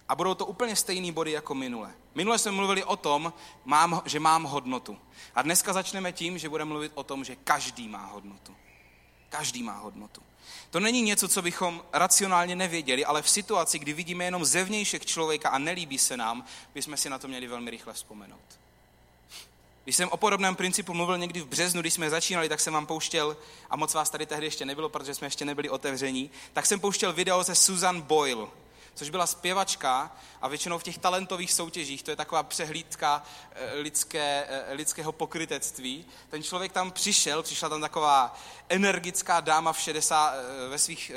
A 0.09 0.15
budou 0.15 0.33
to 0.33 0.45
úplně 0.45 0.75
stejné 0.75 1.11
body 1.11 1.31
jako 1.31 1.55
minule. 1.55 1.93
Minule 2.15 2.39
jsme 2.39 2.51
mluvili 2.51 2.83
o 2.83 2.95
tom, 2.95 3.33
mám, 3.65 4.01
že 4.05 4.19
mám 4.19 4.43
hodnotu. 4.43 4.97
A 5.35 5.41
dneska 5.41 5.73
začneme 5.73 6.11
tím, 6.11 6.37
že 6.37 6.49
budeme 6.49 6.69
mluvit 6.69 6.91
o 6.95 7.03
tom, 7.03 7.23
že 7.23 7.35
každý 7.35 7.87
má 7.87 8.05
hodnotu. 8.05 8.55
Každý 9.29 9.63
má 9.63 9.77
hodnotu. 9.77 10.21
To 10.69 10.79
není 10.79 11.01
něco, 11.01 11.27
co 11.27 11.41
bychom 11.41 11.83
racionálně 11.93 12.55
nevěděli, 12.55 13.05
ale 13.05 13.21
v 13.21 13.29
situaci, 13.29 13.79
kdy 13.79 13.93
vidíme 13.93 14.25
jenom 14.25 14.45
zevnějšek 14.45 15.05
člověka 15.05 15.49
a 15.49 15.57
nelíbí 15.57 15.97
se 15.97 16.17
nám, 16.17 16.45
bychom 16.73 16.97
si 16.97 17.09
na 17.09 17.19
to 17.19 17.27
měli 17.27 17.47
velmi 17.47 17.71
rychle 17.71 17.93
vzpomenout. 17.93 18.59
Když 19.83 19.95
jsem 19.95 20.09
o 20.09 20.17
podobném 20.17 20.55
principu 20.55 20.93
mluvil 20.93 21.17
někdy 21.17 21.41
v 21.41 21.47
březnu, 21.47 21.81
když 21.81 21.93
jsme 21.93 22.09
začínali, 22.09 22.49
tak 22.49 22.59
jsem 22.59 22.73
vám 22.73 22.85
pouštěl, 22.85 23.37
a 23.69 23.75
moc 23.75 23.93
vás 23.93 24.09
tady 24.09 24.25
tehdy 24.25 24.45
ještě 24.45 24.65
nebylo, 24.65 24.89
protože 24.89 25.15
jsme 25.15 25.27
ještě 25.27 25.45
nebyli 25.45 25.69
otevření, 25.69 26.31
tak 26.53 26.65
jsem 26.65 26.79
pouštěl 26.79 27.13
video 27.13 27.43
ze 27.43 27.55
Susan 27.55 28.01
Boyle, 28.01 28.47
což 28.99 29.09
byla 29.09 29.27
zpěvačka 29.27 30.11
a 30.41 30.47
většinou 30.47 30.77
v 30.77 30.83
těch 30.83 30.97
talentových 30.97 31.53
soutěžích, 31.53 32.03
to 32.03 32.11
je 32.11 32.15
taková 32.15 32.43
přehlídka 32.43 33.23
eh, 33.51 33.73
lidské, 33.73 34.45
eh, 34.49 34.73
lidského 34.73 35.11
pokrytectví. 35.11 36.05
Ten 36.29 36.43
člověk 36.43 36.71
tam 36.71 36.91
přišel, 36.91 37.43
přišla 37.43 37.69
tam 37.69 37.81
taková 37.81 38.39
energická 38.69 39.39
dáma 39.39 39.73
v 39.73 39.79
60, 39.79 40.33
eh, 40.33 40.69
ve 40.69 40.79
svých 40.79 41.11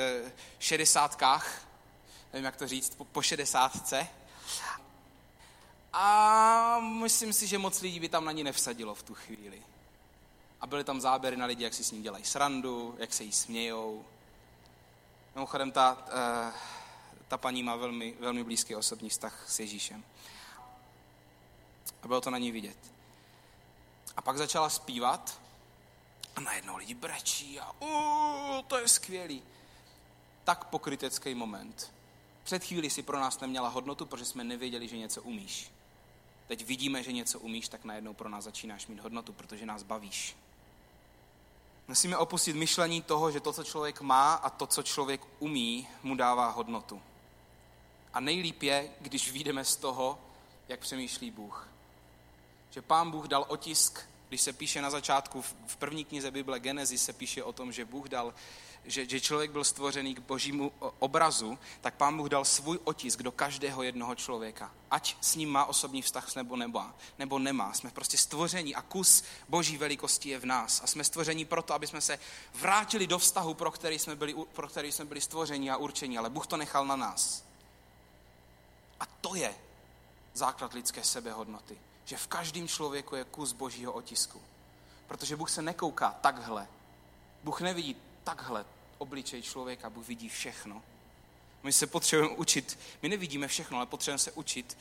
šedesátkách, 0.58 1.62
nevím, 2.32 2.44
jak 2.44 2.56
to 2.56 2.68
říct, 2.68 2.96
po 3.12 3.22
šedesátce, 3.22 4.08
a 5.92 6.78
myslím 6.80 7.32
si, 7.32 7.46
že 7.46 7.58
moc 7.58 7.80
lidí 7.80 8.00
by 8.00 8.08
tam 8.08 8.24
na 8.24 8.32
ní 8.32 8.44
nevsadilo 8.44 8.94
v 8.94 9.02
tu 9.02 9.14
chvíli. 9.14 9.62
A 10.60 10.66
byly 10.66 10.84
tam 10.84 11.00
záběry 11.00 11.36
na 11.36 11.46
lidi, 11.46 11.64
jak 11.64 11.74
si 11.74 11.84
s 11.84 11.90
ní 11.90 12.02
dělají 12.02 12.24
srandu, 12.24 12.94
jak 12.98 13.14
se 13.14 13.24
jí 13.24 13.32
smějou. 13.32 14.04
Mimochodem, 15.34 15.72
ta, 15.72 15.96
uh, 16.46 16.54
ta 17.32 17.38
paní 17.38 17.62
má 17.62 17.76
velmi, 17.76 18.14
velmi 18.20 18.44
blízký 18.44 18.76
osobní 18.76 19.08
vztah 19.08 19.44
s 19.48 19.60
Ježíšem. 19.60 20.04
A 22.02 22.06
bylo 22.06 22.20
to 22.20 22.30
na 22.30 22.38
ní 22.38 22.52
vidět. 22.52 22.76
A 24.16 24.22
pak 24.22 24.38
začala 24.38 24.70
zpívat 24.70 25.40
a 26.36 26.40
najednou 26.40 26.76
lidi 26.76 26.94
brečí 26.94 27.60
a 27.60 27.72
uh, 27.80 28.62
to 28.66 28.78
je 28.78 28.88
skvělý. 28.88 29.42
Tak 30.44 30.64
pokrytecký 30.64 31.34
moment. 31.34 31.92
Před 32.44 32.64
chvíli 32.64 32.90
si 32.90 33.02
pro 33.02 33.20
nás 33.20 33.40
neměla 33.40 33.68
hodnotu, 33.68 34.06
protože 34.06 34.24
jsme 34.24 34.44
nevěděli, 34.44 34.88
že 34.88 34.96
něco 34.96 35.22
umíš. 35.22 35.70
Teď 36.48 36.66
vidíme, 36.66 37.02
že 37.02 37.12
něco 37.12 37.40
umíš, 37.40 37.68
tak 37.68 37.84
najednou 37.84 38.14
pro 38.14 38.28
nás 38.28 38.44
začínáš 38.44 38.86
mít 38.86 39.00
hodnotu, 39.00 39.32
protože 39.32 39.66
nás 39.66 39.82
bavíš. 39.82 40.36
Musíme 41.88 42.16
opustit 42.16 42.56
myšlení 42.56 43.02
toho, 43.02 43.30
že 43.30 43.40
to, 43.40 43.52
co 43.52 43.64
člověk 43.64 44.00
má 44.00 44.34
a 44.34 44.50
to, 44.50 44.66
co 44.66 44.82
člověk 44.82 45.20
umí, 45.38 45.88
mu 46.02 46.14
dává 46.14 46.50
hodnotu. 46.50 47.02
A 48.14 48.20
nejlíp 48.20 48.62
je, 48.62 48.90
když 49.00 49.32
vyjdeme 49.32 49.64
z 49.64 49.76
toho, 49.76 50.18
jak 50.68 50.80
přemýšlí 50.80 51.30
Bůh. 51.30 51.68
Že 52.70 52.82
pán 52.82 53.10
Bůh 53.10 53.28
dal 53.28 53.44
otisk, 53.48 54.00
když 54.28 54.40
se 54.40 54.52
píše 54.52 54.82
na 54.82 54.90
začátku, 54.90 55.42
v 55.66 55.76
první 55.76 56.04
knize 56.04 56.30
Bible 56.30 56.60
Genesis 56.60 57.04
se 57.04 57.12
píše 57.12 57.44
o 57.44 57.52
tom, 57.52 57.72
že 57.72 57.84
Bůh 57.84 58.08
dal 58.08 58.34
že, 58.84 59.06
že 59.08 59.20
člověk 59.20 59.50
byl 59.50 59.64
stvořený 59.64 60.14
k 60.14 60.18
božímu 60.18 60.72
obrazu, 60.98 61.58
tak 61.80 61.94
pán 61.94 62.16
Bůh 62.16 62.28
dal 62.28 62.44
svůj 62.44 62.78
otisk 62.84 63.22
do 63.22 63.32
každého 63.32 63.82
jednoho 63.82 64.14
člověka. 64.14 64.72
Ať 64.90 65.16
s 65.20 65.36
ním 65.36 65.50
má 65.50 65.64
osobní 65.64 66.02
vztah 66.02 66.36
nebo 66.36 66.56
nemá, 66.56 66.94
nebo 67.18 67.38
nemá. 67.38 67.72
Jsme 67.72 67.90
prostě 67.90 68.18
stvoření 68.18 68.74
a 68.74 68.82
kus 68.82 69.24
boží 69.48 69.78
velikosti 69.78 70.28
je 70.28 70.38
v 70.38 70.44
nás. 70.44 70.80
A 70.84 70.86
jsme 70.86 71.04
stvoření 71.04 71.44
proto, 71.44 71.74
aby 71.74 71.86
jsme 71.86 72.00
se 72.00 72.18
vrátili 72.54 73.06
do 73.06 73.18
vztahu, 73.18 73.54
pro 73.54 73.70
který 73.70 73.98
jsme 73.98 74.16
byli, 74.16 74.34
pro 74.52 74.68
který 74.68 74.92
jsme 74.92 75.04
byli 75.04 75.20
stvoření 75.20 75.70
a 75.70 75.76
určení, 75.76 76.18
ale 76.18 76.30
Bůh 76.30 76.46
to 76.46 76.56
nechal 76.56 76.86
na 76.86 76.96
nás. 76.96 77.44
A 79.02 79.06
to 79.20 79.34
je 79.34 79.54
základ 80.34 80.72
lidské 80.72 81.04
sebehodnoty. 81.04 81.78
Že 82.04 82.16
v 82.16 82.26
každém 82.26 82.68
člověku 82.68 83.14
je 83.16 83.24
kus 83.24 83.52
božího 83.52 83.92
otisku. 83.92 84.42
Protože 85.06 85.36
Bůh 85.36 85.50
se 85.50 85.62
nekouká 85.62 86.10
takhle. 86.20 86.68
Bůh 87.44 87.60
nevidí 87.60 87.96
takhle 88.24 88.64
obličej 88.98 89.42
člověka, 89.42 89.90
Bůh 89.90 90.06
vidí 90.06 90.28
všechno. 90.28 90.82
My 91.62 91.72
se 91.72 91.86
potřebujeme 91.86 92.36
učit, 92.36 92.78
my 93.02 93.08
nevidíme 93.08 93.48
všechno, 93.48 93.76
ale 93.76 93.86
potřebujeme 93.86 94.18
se 94.18 94.32
učit 94.32 94.78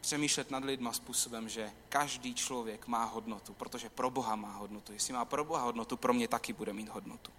přemýšlet 0.00 0.50
nad 0.50 0.64
lidma 0.64 0.92
způsobem, 0.92 1.48
že 1.48 1.72
každý 1.88 2.34
člověk 2.34 2.86
má 2.86 3.04
hodnotu, 3.04 3.54
protože 3.54 3.88
pro 3.88 4.10
Boha 4.10 4.36
má 4.36 4.52
hodnotu. 4.52 4.92
Jestli 4.92 5.12
má 5.12 5.24
pro 5.24 5.44
Boha 5.44 5.62
hodnotu, 5.62 5.96
pro 5.96 6.12
mě 6.12 6.28
taky 6.28 6.52
bude 6.52 6.72
mít 6.72 6.88
hodnotu. 6.88 7.32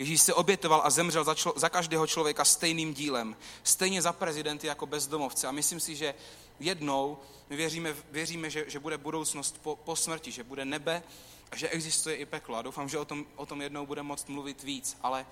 Ježíš 0.00 0.22
se 0.22 0.34
obětoval 0.34 0.82
a 0.84 0.90
zemřel 0.90 1.24
za, 1.24 1.34
člo, 1.34 1.52
za 1.56 1.68
každého 1.68 2.06
člověka 2.06 2.44
stejným 2.44 2.94
dílem. 2.94 3.36
Stejně 3.62 4.02
za 4.02 4.12
prezidenty 4.12 4.66
jako 4.66 4.86
bezdomovce. 4.86 5.46
A 5.46 5.52
myslím 5.52 5.80
si, 5.80 5.96
že 5.96 6.14
jednou 6.60 7.18
my 7.50 7.56
věříme, 7.56 7.96
věříme 8.10 8.50
že, 8.50 8.64
že 8.70 8.78
bude 8.78 8.98
budoucnost 8.98 9.58
po, 9.62 9.76
po 9.76 9.96
smrti, 9.96 10.32
že 10.32 10.44
bude 10.44 10.64
nebe 10.64 11.02
a 11.50 11.56
že 11.56 11.68
existuje 11.68 12.16
i 12.16 12.26
peklo. 12.26 12.56
A 12.56 12.62
doufám, 12.62 12.88
že 12.88 12.98
o 12.98 13.04
tom, 13.04 13.26
o 13.36 13.46
tom 13.46 13.62
jednou 13.62 13.86
bude 13.86 14.02
moct 14.02 14.28
mluvit 14.28 14.62
víc. 14.62 14.96
Ale 15.02 15.26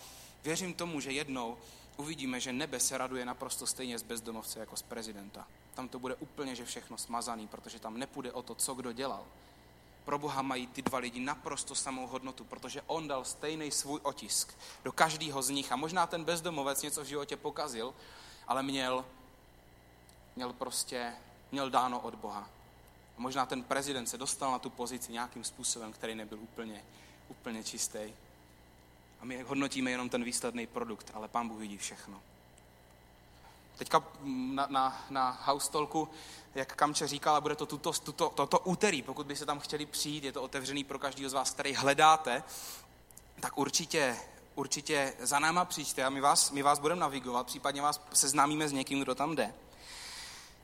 věřím 0.45 0.75
tomu, 0.75 1.01
že 1.01 1.13
jednou 1.13 1.57
uvidíme, 1.97 2.41
že 2.41 2.53
nebe 2.53 2.81
se 2.81 2.99
raduje 2.99 3.25
naprosto 3.25 3.67
stejně 3.67 3.99
z 3.99 4.03
bezdomovce 4.03 4.61
jako 4.61 4.77
z 4.77 4.83
prezidenta. 4.83 5.47
Tam 5.75 5.89
to 5.89 5.99
bude 5.99 6.15
úplně, 6.15 6.55
že 6.55 6.65
všechno 6.65 6.99
smazaný, 6.99 7.47
protože 7.49 7.79
tam 7.79 7.99
nepůjde 7.99 8.33
o 8.33 8.43
to, 8.43 8.55
co 8.55 8.75
kdo 8.75 8.93
dělal. 8.93 9.27
Pro 10.09 10.19
Boha 10.19 10.43
mají 10.43 10.67
ty 10.67 10.83
dva 10.83 10.99
lidi 10.99 11.21
naprosto 11.21 11.75
samou 11.75 12.07
hodnotu, 12.07 12.45
protože 12.45 12.83
on 12.87 13.09
dal 13.09 13.25
stejný 13.25 13.71
svůj 13.71 14.01
otisk 14.03 14.55
do 14.85 14.93
každého 14.93 15.43
z 15.43 15.51
nich. 15.51 15.73
A 15.73 15.77
možná 15.77 16.07
ten 16.07 16.25
bezdomovec 16.25 16.83
něco 16.83 17.03
v 17.03 17.07
životě 17.07 17.37
pokazil, 17.37 17.95
ale 18.47 18.63
měl, 18.63 19.05
měl 20.37 20.53
prostě, 20.53 21.13
měl 21.53 21.71
dáno 21.71 22.01
od 22.01 22.15
Boha. 22.15 22.51
A 23.19 23.21
možná 23.21 23.47
ten 23.47 23.63
prezident 23.63 24.07
se 24.07 24.19
dostal 24.19 24.53
na 24.53 24.59
tu 24.59 24.71
pozici 24.71 25.13
nějakým 25.13 25.45
způsobem, 25.45 25.93
který 25.93 26.15
nebyl 26.15 26.39
úplně, 26.41 26.85
úplně 27.29 27.65
čistý. 27.65 28.13
A 29.21 29.25
my 29.25 29.43
hodnotíme 29.43 29.91
jenom 29.91 30.09
ten 30.09 30.25
výsledný 30.25 30.67
produkt, 30.67 31.11
ale 31.15 31.29
pán 31.29 31.49
Bůh 31.49 31.59
vidí 31.59 31.79
všechno. 31.79 32.23
Teďka 33.79 34.03
na, 34.25 34.67
na, 34.71 35.07
na 35.11 35.39
house 35.45 35.71
talku, 35.71 36.09
jak 36.55 36.75
Kamče 36.75 37.07
říkala, 37.07 37.41
bude 37.41 37.57
to 37.57 37.67
tuto, 37.67 37.93
tuto, 37.93 38.33
toto 38.35 38.59
úterý. 38.59 39.03
Pokud 39.03 39.27
by 39.27 39.37
se 39.37 39.47
tam 39.47 39.61
chtěli 39.61 39.87
přijít, 39.87 40.25
je 40.25 40.33
to 40.33 40.43
otevřený 40.43 40.85
pro 40.85 40.99
každého 40.99 41.31
z 41.31 41.33
vás, 41.33 41.51
který 41.51 41.75
hledáte, 41.75 42.43
tak 43.41 43.59
určitě, 43.59 44.17
určitě 44.55 45.15
za 45.21 45.39
náma 45.39 45.65
přijďte 45.65 46.05
a 46.05 46.11
my 46.11 46.21
vás, 46.21 46.51
my 46.51 46.63
vás 46.63 46.79
budeme 46.79 47.01
navigovat, 47.01 47.47
případně 47.47 47.83
vás 47.83 48.01
seznámíme 48.13 48.69
s 48.69 48.73
někým, 48.73 49.01
kdo 49.01 49.15
tam 49.15 49.37
jde. 49.37 49.55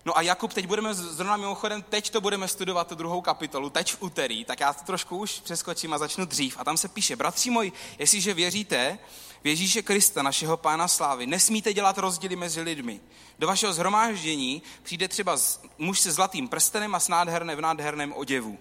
No 0.04 0.18
a 0.18 0.22
Jakub, 0.22 0.52
teď 0.52 0.66
budeme, 0.66 0.94
zrovna 0.94 1.36
mimochodem, 1.36 1.82
teď 1.82 2.10
to 2.10 2.20
budeme 2.20 2.48
studovat 2.48 2.88
tu 2.88 2.94
druhou 2.94 3.20
kapitolu, 3.20 3.70
teď 3.70 3.92
v 3.92 4.02
úterý, 4.02 4.44
tak 4.44 4.60
já 4.60 4.72
to 4.72 4.84
trošku 4.84 5.18
už 5.18 5.40
přeskočím 5.40 5.92
a 5.92 5.98
začnu 5.98 6.24
dřív. 6.24 6.56
A 6.58 6.64
tam 6.64 6.76
se 6.76 6.88
píše, 6.88 7.16
bratři 7.16 7.50
moji, 7.50 7.72
jestliže 7.98 8.34
věříte 8.34 8.98
Ježíše 9.44 9.82
Krista, 9.82 10.22
našeho 10.22 10.56
pána 10.56 10.88
slávy, 10.88 11.26
nesmíte 11.26 11.72
dělat 11.72 11.98
rozdíly 11.98 12.36
mezi 12.36 12.60
lidmi. 12.60 13.00
Do 13.38 13.46
vašeho 13.46 13.72
zhromáždění 13.72 14.62
přijde 14.82 15.08
třeba 15.08 15.36
muž 15.78 16.00
se 16.00 16.12
zlatým 16.12 16.48
prstenem 16.48 16.94
a 16.94 17.00
s 17.00 17.08
nádherné 17.08 17.56
v 17.56 17.60
nádherném 17.60 18.12
oděvu. 18.12 18.58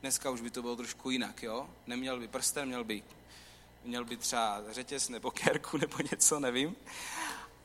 Dneska 0.00 0.30
už 0.30 0.40
by 0.40 0.50
to 0.50 0.62
bylo 0.62 0.76
trošku 0.76 1.10
jinak, 1.10 1.42
jo? 1.42 1.68
Neměl 1.86 2.20
by 2.20 2.28
prsten, 2.28 2.68
měl 2.68 2.84
by, 2.84 3.02
měl 3.84 4.04
by 4.04 4.16
třeba 4.16 4.60
řetěz 4.70 5.08
nebo 5.08 5.30
kerku 5.30 5.76
nebo 5.76 5.96
něco, 6.10 6.40
nevím. 6.40 6.76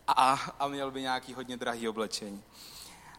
A, 0.07 0.33
a 0.59 0.67
měl 0.67 0.91
by 0.91 1.01
nějaký 1.01 1.33
hodně 1.33 1.57
drahý 1.57 1.87
oblečení. 1.87 2.43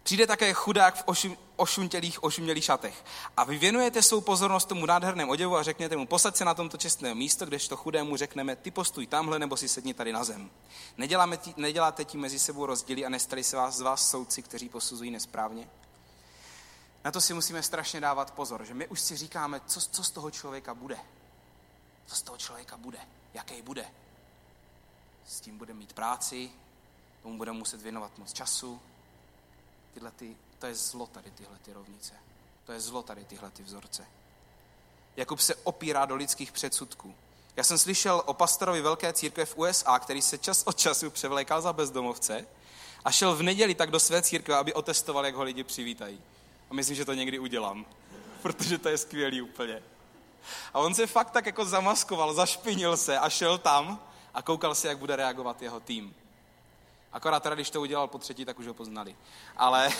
Přijde 0.08 0.26
také 0.26 0.52
chudák 0.52 0.96
v 0.96 1.02
ošum, 1.06 1.36
ošuntělých, 1.56 2.24
ošumělých 2.24 2.64
šatech. 2.64 3.04
A 3.36 3.44
vy 3.44 3.58
věnujete 3.58 4.02
svou 4.02 4.20
pozornost 4.20 4.68
tomu 4.68 4.86
nádherném 4.86 5.30
oděvu 5.30 5.56
a 5.56 5.62
řekněte 5.62 5.96
mu, 5.96 6.06
posaď 6.06 6.36
se 6.36 6.44
na 6.44 6.54
tomto 6.54 6.76
čestné 6.76 7.14
místo, 7.14 7.46
kdežto 7.46 7.76
chudému 7.76 8.16
řekneme, 8.16 8.56
ty 8.56 8.70
postuj 8.70 9.06
tamhle 9.06 9.38
nebo 9.38 9.56
si 9.56 9.68
sedni 9.68 9.94
tady 9.94 10.12
na 10.12 10.24
zem. 10.24 10.50
Neděláme 10.96 11.36
tí, 11.36 11.54
neděláte 11.56 12.04
tím 12.04 12.20
mezi 12.20 12.38
sebou 12.38 12.66
rozdíly 12.66 13.06
a 13.06 13.08
nestali 13.08 13.44
se 13.44 13.56
vás 13.56 13.76
z 13.76 13.80
vás 13.80 14.10
soudci, 14.10 14.42
kteří 14.42 14.68
posuzují 14.68 15.10
nesprávně? 15.10 15.68
Na 17.04 17.10
to 17.10 17.20
si 17.20 17.34
musíme 17.34 17.62
strašně 17.62 18.00
dávat 18.00 18.30
pozor, 18.30 18.64
že 18.64 18.74
my 18.74 18.88
už 18.88 19.00
si 19.00 19.16
říkáme, 19.16 19.60
co, 19.66 19.80
co 19.80 20.04
z 20.04 20.10
toho 20.10 20.30
člověka 20.30 20.74
bude. 20.74 20.98
Co 22.06 22.16
z 22.16 22.22
toho 22.22 22.38
člověka 22.38 22.76
bude? 22.76 22.98
Jaký 23.34 23.62
bude? 23.62 23.84
S 25.26 25.40
tím 25.40 25.58
bude 25.58 25.74
mít 25.74 25.92
práci, 25.92 26.50
tomu 27.22 27.36
bude 27.36 27.52
muset 27.52 27.82
věnovat 27.82 28.18
moc 28.18 28.32
času, 28.32 28.80
tyhle 29.98 30.10
ty, 30.10 30.36
to 30.58 30.66
je 30.66 30.74
zlo 30.74 31.06
tady 31.06 31.30
tyhle 31.30 31.58
ty 31.62 31.72
rovnice. 31.72 32.14
To 32.64 32.72
je 32.72 32.80
zlo 32.80 33.02
tady 33.02 33.24
tyhle 33.24 33.50
ty 33.50 33.62
vzorce. 33.62 34.06
Jakub 35.16 35.40
se 35.40 35.54
opírá 35.54 36.06
do 36.06 36.16
lidských 36.16 36.52
předsudků. 36.52 37.14
Já 37.56 37.64
jsem 37.64 37.78
slyšel 37.78 38.22
o 38.26 38.34
pastorovi 38.34 38.80
velké 38.80 39.12
církve 39.12 39.44
v 39.44 39.58
USA, 39.58 39.98
který 39.98 40.22
se 40.22 40.38
čas 40.38 40.62
od 40.66 40.76
času 40.76 41.10
převlékal 41.10 41.60
za 41.60 41.72
bezdomovce 41.72 42.46
a 43.04 43.10
šel 43.10 43.36
v 43.36 43.42
neděli 43.42 43.74
tak 43.74 43.90
do 43.90 44.00
své 44.00 44.22
církve, 44.22 44.56
aby 44.56 44.74
otestoval, 44.74 45.26
jak 45.26 45.34
ho 45.34 45.42
lidi 45.42 45.64
přivítají. 45.64 46.20
A 46.70 46.74
myslím, 46.74 46.96
že 46.96 47.04
to 47.04 47.14
někdy 47.14 47.38
udělám, 47.38 47.86
protože 48.42 48.78
to 48.78 48.88
je 48.88 48.98
skvělý 48.98 49.42
úplně. 49.42 49.82
A 50.74 50.78
on 50.78 50.94
se 50.94 51.06
fakt 51.06 51.30
tak 51.30 51.46
jako 51.46 51.64
zamaskoval, 51.64 52.34
zašpinil 52.34 52.96
se 52.96 53.18
a 53.18 53.30
šel 53.30 53.58
tam 53.58 54.00
a 54.34 54.42
koukal 54.42 54.74
se, 54.74 54.88
jak 54.88 54.98
bude 54.98 55.16
reagovat 55.16 55.62
jeho 55.62 55.80
tým. 55.80 56.14
Akorát 57.12 57.42
teda, 57.42 57.54
když 57.54 57.70
to 57.70 57.80
udělal 57.80 58.08
po 58.08 58.18
třetí, 58.18 58.44
tak 58.44 58.58
už 58.58 58.66
ho 58.66 58.74
poznali. 58.74 59.16
Ale, 59.56 59.90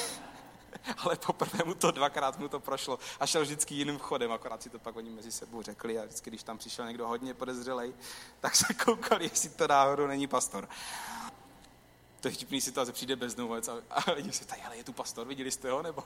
ale 0.97 1.17
poprvé 1.17 1.65
mu 1.65 1.75
to 1.75 1.91
dvakrát 1.91 2.39
mu 2.39 2.49
to 2.49 2.61
prošlo 2.61 2.99
a 3.21 3.27
šel 3.27 3.43
vždycky 3.43 3.75
jiným 3.75 3.99
chodem, 3.99 4.33
akorát 4.33 4.63
si 4.63 4.71
to 4.71 4.79
pak 4.79 4.97
oni 4.97 5.11
mezi 5.11 5.33
sebou 5.33 5.63
řekli 5.63 5.99
a 5.99 6.05
vždycky, 6.05 6.31
když 6.31 6.43
tam 6.43 6.59
přišel 6.59 6.87
někdo 6.87 7.09
hodně 7.09 7.35
podezřelej, 7.35 7.95
tak 8.41 8.57
se 8.57 8.75
koukali, 8.75 9.25
jestli 9.25 9.51
to 9.51 9.67
náhodou 9.67 10.07
není 10.07 10.27
pastor. 10.27 10.69
To 12.21 12.29
je 12.29 12.33
vtipný 12.33 12.61
situace, 12.61 12.93
přijde 12.93 13.17
bezdomovec 13.17 13.69
a, 13.69 13.83
a 13.91 14.13
lidi 14.13 14.33
se 14.33 14.45
tady, 14.45 14.63
ale 14.63 14.77
je 14.77 14.85
tu 14.85 14.93
pastor, 14.93 15.27
viděli 15.27 15.51
jste 15.51 15.71
ho, 15.71 15.83
nebo? 15.83 16.05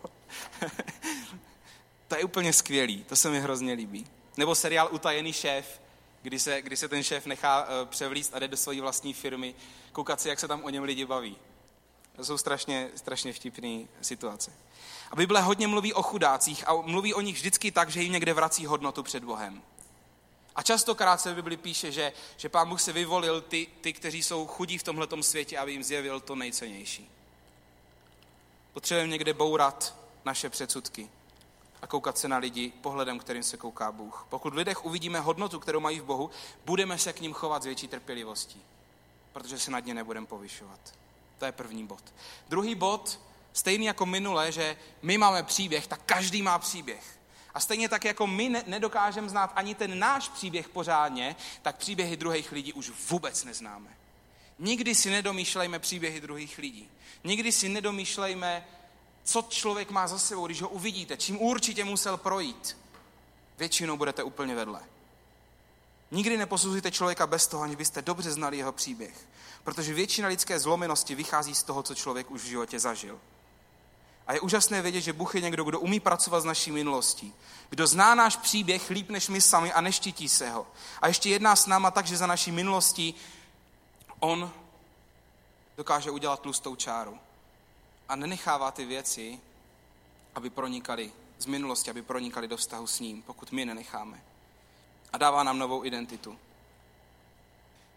to 2.09 2.17
je 2.17 2.25
úplně 2.25 2.53
skvělý, 2.53 3.05
to 3.05 3.17
se 3.17 3.31
mi 3.31 3.41
hrozně 3.41 3.73
líbí. 3.73 4.07
Nebo 4.37 4.55
seriál 4.55 4.89
Utajený 4.93 5.33
šéf, 5.33 5.81
kdy 6.23 6.39
se, 6.39 6.63
kdy 6.63 6.77
se 6.77 6.89
ten 6.89 7.03
šéf 7.03 7.27
nechá 7.27 7.63
uh, 7.63 7.89
převlíst 7.89 8.35
a 8.35 8.39
jde 8.39 8.49
do 8.49 8.57
své 8.57 8.81
vlastní 8.81 9.13
firmy, 9.13 9.55
koukat 9.93 10.21
si, 10.21 10.29
jak 10.29 10.41
se 10.41 10.49
tam 10.49 10.65
o 10.65 10.69
něm 10.69 10.83
lidi 10.83 11.07
baví. 11.07 11.37
To 12.17 12.25
jsou 12.25 12.39
strašně, 12.39 12.91
strašně 12.95 13.33
vtipné 13.33 13.85
situace. 14.03 14.53
A 15.11 15.17
Bible 15.17 15.41
hodně 15.41 15.69
mluví 15.69 15.95
o 15.95 16.03
chudácích 16.03 16.69
a 16.69 16.75
mluví 16.75 17.15
o 17.15 17.21
nich 17.21 17.37
vždycky 17.37 17.71
tak, 17.71 17.89
že 17.91 18.03
jim 18.03 18.13
někde 18.13 18.33
vrací 18.33 18.67
hodnotu 18.67 19.03
před 19.03 19.25
Bohem. 19.25 19.63
A 20.57 20.63
častokrát 20.63 21.21
se 21.21 21.33
v 21.33 21.37
Bibli 21.37 21.57
píše, 21.57 21.93
že, 21.93 22.13
že 22.37 22.49
pán 22.49 22.69
Bůh 22.69 22.81
se 22.81 22.93
vyvolil 22.93 23.41
ty, 23.41 23.67
ty, 23.81 23.93
kteří 23.93 24.23
jsou 24.23 24.47
chudí 24.47 24.79
v 24.79 24.83
tomhletom 24.83 25.23
světě, 25.23 25.59
aby 25.59 25.73
jim 25.73 25.85
zjevil 25.85 26.21
to 26.21 26.35
nejcennější. 26.35 27.11
Potřebujeme 28.73 29.13
někde 29.13 29.35
bourat 29.35 29.97
naše 30.25 30.51
předsudky 30.51 31.09
a 31.83 31.87
koukat 31.87 32.19
se 32.19 32.29
na 32.29 32.39
lidi 32.39 32.73
pohledem, 32.81 33.19
kterým 33.19 33.43
se 33.43 33.57
kouká 33.57 33.93
Bůh. 33.93 34.27
Pokud 34.29 34.53
v 34.53 34.57
lidech 34.57 34.85
uvidíme 34.85 35.21
hodnotu, 35.21 35.61
kterou 35.61 35.81
mají 35.81 36.01
v 36.01 36.05
Bohu, 36.05 36.31
budeme 36.65 36.99
se 36.99 37.13
k 37.13 37.21
ním 37.21 37.33
chovat 37.33 37.63
s 37.63 37.67
větší 37.67 37.89
trpělivostí, 37.89 38.63
protože 39.33 39.59
se 39.59 39.71
nad 39.71 39.87
ně 39.87 39.95
nebudeme 39.95 40.27
povyšovat. 40.27 40.81
To 41.39 41.45
je 41.45 41.53
první 41.53 41.87
bod. 41.87 42.03
Druhý 42.49 42.75
bod, 42.75 43.21
stejný 43.53 43.87
jako 43.87 44.07
minule, 44.07 44.53
že 44.53 44.77
my 45.03 45.19
máme 45.19 45.43
příběh, 45.43 45.87
tak 45.87 46.01
každý 46.07 46.43
má 46.43 46.59
příběh. 46.59 47.19
A 47.55 47.61
stejně 47.61 47.89
tak, 47.89 48.05
jako 48.05 48.27
my 48.27 48.49
ne- 48.49 48.65
nedokážeme 48.67 49.29
znát 49.29 49.53
ani 49.55 49.75
ten 49.75 49.99
náš 49.99 50.29
příběh 50.29 50.69
pořádně, 50.69 51.37
tak 51.63 51.77
příběhy 51.77 52.17
druhých 52.17 52.53
lidí 52.53 52.73
už 52.73 52.93
vůbec 53.11 53.45
neznáme. 53.45 53.97
Nikdy 54.59 54.95
si 54.95 55.11
nedomýšlejme 55.11 55.79
příběhy 55.79 56.21
druhých 56.21 56.59
lidí. 56.59 56.89
Nikdy 57.25 57.53
si 57.53 57.69
nedomýšlejme, 57.69 58.67
co 59.25 59.43
člověk 59.49 59.91
má 59.91 60.07
za 60.09 60.19
sebou, 60.19 60.47
když 60.47 60.63
ho 60.63 60.69
uvidíte, 60.69 61.17
čím 61.17 61.43
určitě 61.43 61.85
musel 61.85 62.17
projít. 62.17 62.77
Většinou 63.59 63.97
budete 63.97 64.23
úplně 64.23 64.55
vedle. 64.55 64.81
Nikdy 66.11 66.37
neposuzujte 66.37 66.91
člověka 66.91 67.27
bez 67.27 67.47
toho, 67.47 67.63
aniž 67.63 67.77
byste 67.77 68.03
dobře 68.03 68.33
znali 68.33 68.57
jeho 68.57 68.73
příběh. 68.73 69.27
Protože 69.65 69.95
většina 69.95 70.29
lidské 70.29 70.59
zlomenosti 70.59 71.15
vychází 71.15 71.55
z 71.55 71.63
toho, 71.63 71.83
co 71.83 71.95
člověk 71.95 72.31
už 72.31 72.43
v 72.43 72.47
životě 72.47 72.81
zažil. 72.81 73.21
A 74.27 74.33
je 74.33 74.41
úžasné 74.41 74.83
vědět, 74.83 75.01
že 75.01 75.13
Bůh 75.13 75.35
je 75.35 75.41
někdo, 75.41 75.65
kdo 75.65 75.81
umí 75.81 76.01
pracovat 76.01 76.41
s 76.41 76.45
naší 76.45 76.73
minulostí. 76.73 77.35
Kdo 77.71 77.87
zná 77.87 78.15
náš 78.15 78.37
příběh 78.37 78.91
líp 78.91 79.11
než 79.11 79.29
my 79.29 79.41
sami 79.41 79.73
a 79.73 79.81
neštítí 79.81 80.29
se 80.29 80.51
ho. 80.51 80.67
A 81.01 81.09
ještě 81.09 81.31
jedná 81.31 81.57
s 81.57 81.67
náma 81.67 81.91
tak, 81.91 82.07
že 82.07 82.17
za 82.17 82.27
naší 82.27 82.53
minulostí 82.53 83.15
on 84.21 84.53
dokáže 85.77 86.11
udělat 86.11 86.41
tlustou 86.41 86.77
čáru. 86.77 87.19
A 88.13 88.17
nenechává 88.17 88.71
ty 88.71 88.85
věci, 88.85 89.41
aby 90.35 90.51
pronikaly 90.51 91.13
z 91.39 91.47
minulosti, 91.47 91.91
aby 91.91 92.03
pronikaly 92.03 92.49
do 92.49 92.57
vztahu 92.57 92.87
s 92.87 93.01
ním, 93.01 93.23
pokud 93.23 93.53
my 93.53 93.65
nenecháme. 93.65 94.23
A 95.13 95.19
dává 95.19 95.43
nám 95.43 95.59
novou 95.59 95.85
identitu. 95.85 96.39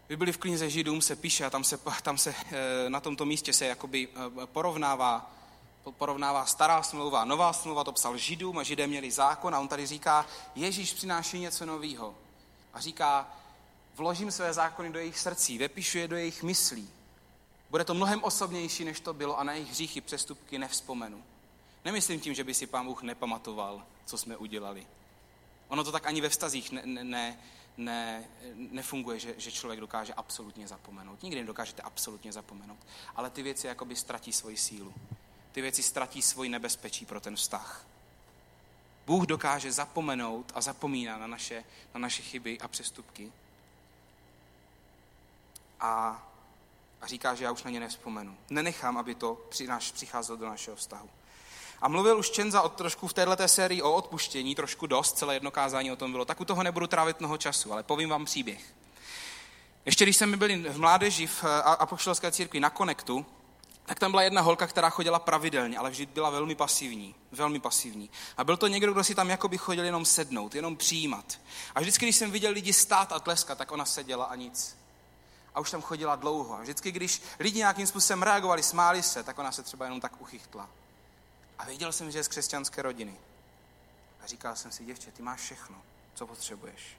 Vy 0.08 0.16
byli 0.16 0.32
v 0.32 0.38
knize 0.38 0.70
Židům 0.70 1.02
se 1.02 1.16
píše 1.16 1.44
a 1.44 1.50
tam 1.50 1.64
se, 1.64 1.78
tam 2.02 2.18
se 2.18 2.34
eh, 2.50 2.90
na 2.90 3.00
tomto 3.00 3.24
místě 3.24 3.52
se 3.52 3.66
jakoby 3.66 4.08
eh, 4.08 4.46
porovnává 4.46 5.30
porovnává 5.90 6.46
stará 6.46 6.82
smlouva, 6.82 7.24
nová 7.24 7.52
smlouva, 7.52 7.84
to 7.84 7.92
psal 7.92 8.16
Židům 8.16 8.58
a 8.58 8.62
Židé 8.62 8.86
měli 8.86 9.10
zákon 9.10 9.54
a 9.54 9.60
on 9.60 9.68
tady 9.68 9.86
říká, 9.86 10.26
Ježíš 10.54 10.92
přináší 10.92 11.38
něco 11.38 11.66
nového. 11.66 12.14
A 12.74 12.80
říká, 12.80 13.28
vložím 13.94 14.30
své 14.30 14.52
zákony 14.52 14.92
do 14.92 14.98
jejich 14.98 15.18
srdcí, 15.18 15.58
vepíšu 15.58 15.98
je 15.98 16.08
do 16.08 16.16
jejich 16.16 16.42
myslí. 16.42 16.95
Bude 17.76 17.84
to 17.84 17.94
mnohem 17.94 18.24
osobnější, 18.24 18.84
než 18.84 19.00
to 19.00 19.14
bylo 19.14 19.38
a 19.38 19.44
na 19.44 19.52
jejich 19.52 19.70
hříchy, 19.70 20.00
přestupky 20.00 20.58
nevzpomenu. 20.58 21.24
Nemyslím 21.84 22.20
tím, 22.20 22.34
že 22.34 22.44
by 22.44 22.54
si 22.54 22.66
pán 22.66 22.86
Bůh 22.86 23.02
nepamatoval, 23.02 23.82
co 24.06 24.18
jsme 24.18 24.36
udělali. 24.36 24.86
Ono 25.68 25.84
to 25.84 25.92
tak 25.92 26.06
ani 26.06 26.20
ve 26.20 26.28
vztazích 26.28 26.72
ne, 26.72 26.82
ne, 26.84 27.38
ne, 27.76 28.24
nefunguje, 28.54 29.18
že, 29.18 29.34
že 29.38 29.52
člověk 29.52 29.80
dokáže 29.80 30.14
absolutně 30.14 30.68
zapomenout. 30.68 31.22
Nikdy 31.22 31.40
nedokážete 31.40 31.82
absolutně 31.82 32.32
zapomenout. 32.32 32.78
Ale 33.16 33.30
ty 33.30 33.42
věci 33.42 33.66
jakoby 33.66 33.96
ztratí 33.96 34.32
svoji 34.32 34.56
sílu 34.56 34.94
ty 35.56 35.62
věci 35.62 35.82
ztratí 35.82 36.22
svoji 36.22 36.50
nebezpečí 36.50 37.06
pro 37.06 37.20
ten 37.20 37.36
vztah. 37.36 37.86
Bůh 39.06 39.26
dokáže 39.26 39.72
zapomenout 39.72 40.52
a 40.54 40.60
zapomíná 40.60 41.18
na 41.18 41.26
naše, 41.26 41.64
na 41.94 42.00
naše 42.00 42.22
chyby 42.22 42.60
a 42.60 42.68
přestupky. 42.68 43.32
A, 45.80 46.22
a 47.00 47.06
říká, 47.06 47.34
že 47.34 47.44
já 47.44 47.52
už 47.52 47.62
na 47.62 47.70
ně 47.70 47.80
nevzpomenu. 47.80 48.36
Nenechám, 48.50 48.98
aby 48.98 49.14
to 49.14 49.46
přicházelo 49.92 50.38
do 50.38 50.46
našeho 50.46 50.76
vztahu. 50.76 51.10
A 51.82 51.88
mluvil 51.88 52.18
už 52.18 52.30
Čenza 52.30 52.62
o 52.62 52.68
trošku 52.68 53.08
v 53.08 53.12
této 53.12 53.48
sérii 53.48 53.82
o 53.82 53.92
odpuštění, 53.92 54.54
trošku 54.54 54.86
dost, 54.86 55.18
celé 55.18 55.34
jedno 55.34 55.50
kázání 55.50 55.92
o 55.92 55.96
tom 55.96 56.12
bylo. 56.12 56.24
Tak 56.24 56.40
u 56.40 56.44
toho 56.44 56.62
nebudu 56.62 56.86
trávit 56.86 57.20
mnoho 57.20 57.38
času, 57.38 57.72
ale 57.72 57.82
povím 57.82 58.08
vám 58.08 58.24
příběh. 58.24 58.74
Ještě 59.84 60.04
když 60.04 60.16
jsme 60.16 60.36
byli 60.36 60.56
v 60.56 60.78
mládeži 60.78 61.26
v 61.26 61.44
apoštolské 61.64 62.32
církvi 62.32 62.60
na 62.60 62.70
Konektu, 62.70 63.26
tak 63.86 63.98
tam 63.98 64.10
byla 64.10 64.22
jedna 64.22 64.40
holka, 64.40 64.66
která 64.66 64.90
chodila 64.90 65.18
pravidelně, 65.18 65.78
ale 65.78 65.90
vždy 65.90 66.06
byla 66.06 66.30
velmi 66.30 66.54
pasivní. 66.54 67.14
Velmi 67.32 67.60
pasivní. 67.60 68.10
A 68.36 68.44
byl 68.44 68.56
to 68.56 68.66
někdo, 68.66 68.92
kdo 68.92 69.04
si 69.04 69.14
tam 69.14 69.30
jakoby 69.30 69.58
chodil 69.58 69.84
jenom 69.84 70.04
sednout, 70.04 70.54
jenom 70.54 70.76
přijímat. 70.76 71.40
A 71.74 71.80
vždycky, 71.80 72.06
když 72.06 72.16
jsem 72.16 72.30
viděl 72.30 72.52
lidi 72.52 72.72
stát 72.72 73.12
a 73.12 73.20
tleskat, 73.20 73.58
tak 73.58 73.72
ona 73.72 73.84
seděla 73.84 74.24
a 74.24 74.34
nic. 74.34 74.76
A 75.56 75.60
už 75.60 75.70
tam 75.70 75.82
chodila 75.82 76.16
dlouho. 76.16 76.54
A 76.54 76.60
vždycky, 76.62 76.92
když 76.92 77.22
lidi 77.38 77.58
nějakým 77.58 77.86
způsobem 77.86 78.22
reagovali, 78.22 78.62
smáli 78.62 79.02
se, 79.02 79.22
tak 79.22 79.38
ona 79.38 79.52
se 79.52 79.62
třeba 79.62 79.84
jenom 79.84 80.00
tak 80.00 80.20
uchychtla. 80.20 80.68
A 81.58 81.64
věděl 81.64 81.92
jsem, 81.92 82.10
že 82.10 82.18
je 82.18 82.24
z 82.24 82.28
křesťanské 82.28 82.82
rodiny. 82.82 83.14
A 84.22 84.26
říkal 84.26 84.56
jsem 84.56 84.72
si, 84.72 84.84
děvče, 84.84 85.12
ty 85.12 85.22
máš 85.22 85.40
všechno, 85.40 85.76
co 86.14 86.26
potřebuješ. 86.26 86.96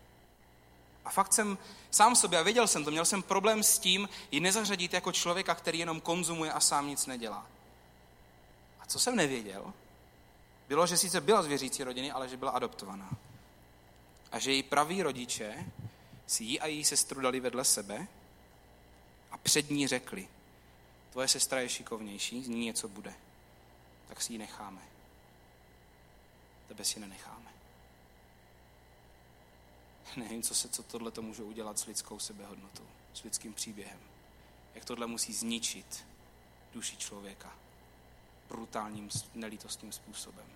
A 1.06 1.10
fakt 1.10 1.34
jsem 1.34 1.58
sám 1.92 2.16
sobě, 2.16 2.40
a 2.40 2.44
věděl 2.44 2.68
jsem 2.68 2.86
to, 2.86 2.92
měl 2.92 3.06
jsem 3.06 3.24
problém 3.24 3.64
s 3.64 3.80
tím, 3.80 4.10
ji 4.32 4.40
nezařadit 4.40 4.94
jako 4.94 5.12
člověka, 5.12 5.56
který 5.56 5.80
jenom 5.80 6.02
konzumuje 6.02 6.52
a 6.52 6.60
sám 6.60 6.88
nic 6.88 7.06
nedělá. 7.06 7.46
A 8.80 8.86
co 8.86 9.00
jsem 9.00 9.16
nevěděl, 9.16 9.74
bylo, 10.68 10.88
že 10.88 10.98
sice 10.98 11.22
byla 11.22 11.44
z 11.44 11.48
věřící 11.48 11.84
rodiny, 11.84 12.12
ale 12.12 12.30
že 12.30 12.38
byla 12.38 12.52
adoptovaná. 12.52 13.10
A 14.32 14.40
že 14.40 14.52
její 14.52 14.64
praví 14.64 15.04
rodiče 15.04 15.66
si 16.28 16.44
jí 16.44 16.60
a 16.60 16.68
její 16.68 16.84
sestru 16.84 17.22
dali 17.22 17.40
vedle 17.40 17.64
sebe 17.64 18.08
před 19.48 19.70
ní 19.70 19.88
řekli, 19.88 20.28
tvoje 21.12 21.28
sestra 21.28 21.60
je 21.60 21.70
šikovnější, 21.70 22.44
z 22.44 22.48
ní 22.48 22.66
něco 22.66 22.88
bude, 22.88 23.14
tak 24.08 24.22
si 24.22 24.34
ji 24.34 24.40
necháme. 24.40 24.82
Tebe 26.68 26.86
si 26.86 27.00
nenecháme. 27.00 27.52
Nevím, 30.16 30.44
co 30.44 30.56
se 30.56 30.70
co 30.70 30.84
tohle 30.84 31.12
to 31.12 31.22
může 31.22 31.44
udělat 31.44 31.80
s 31.80 31.86
lidskou 31.86 32.20
sebehodnotou, 32.20 32.84
s 33.14 33.24
lidským 33.24 33.54
příběhem. 33.54 34.00
Jak 34.76 34.86
tohle 34.86 35.08
musí 35.08 35.34
zničit 35.34 36.06
duši 36.74 36.98
člověka 36.98 37.56
brutálním, 38.50 39.10
nelítostným 39.36 39.92
způsobem. 39.92 40.48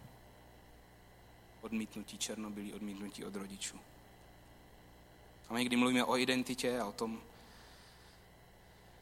Odmítnutí 1.61 2.17
černobylí, 2.17 2.73
odmítnutí 2.73 3.25
od 3.25 3.35
rodičů. 3.35 3.79
A 5.49 5.53
my 5.53 5.59
někdy 5.59 5.75
mluvíme 5.75 6.03
o 6.03 6.17
identitě 6.17 6.79
a 6.79 6.85
o 6.85 6.91
tom, 6.91 7.21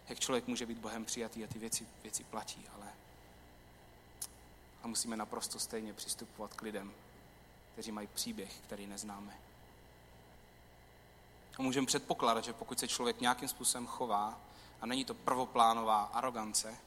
jak 0.09 0.19
člověk 0.19 0.47
může 0.47 0.65
být 0.65 0.77
Bohem 0.77 1.05
přijatý 1.05 1.43
a 1.43 1.47
ty 1.47 1.59
věci, 1.59 1.87
věci 2.03 2.23
platí, 2.23 2.65
ale 2.75 2.87
a 4.83 4.87
musíme 4.87 5.17
naprosto 5.17 5.59
stejně 5.59 5.93
přistupovat 5.93 6.53
k 6.53 6.61
lidem, 6.61 6.93
kteří 7.73 7.91
mají 7.91 8.07
příběh, 8.07 8.53
který 8.63 8.87
neznáme. 8.87 9.37
A 11.57 11.61
můžeme 11.61 11.87
předpokládat, 11.87 12.43
že 12.43 12.53
pokud 12.53 12.79
se 12.79 12.87
člověk 12.87 13.21
nějakým 13.21 13.47
způsobem 13.47 13.87
chová 13.87 14.39
a 14.81 14.85
není 14.85 15.05
to 15.05 15.13
prvoplánová 15.13 16.03
arogance, 16.03 16.77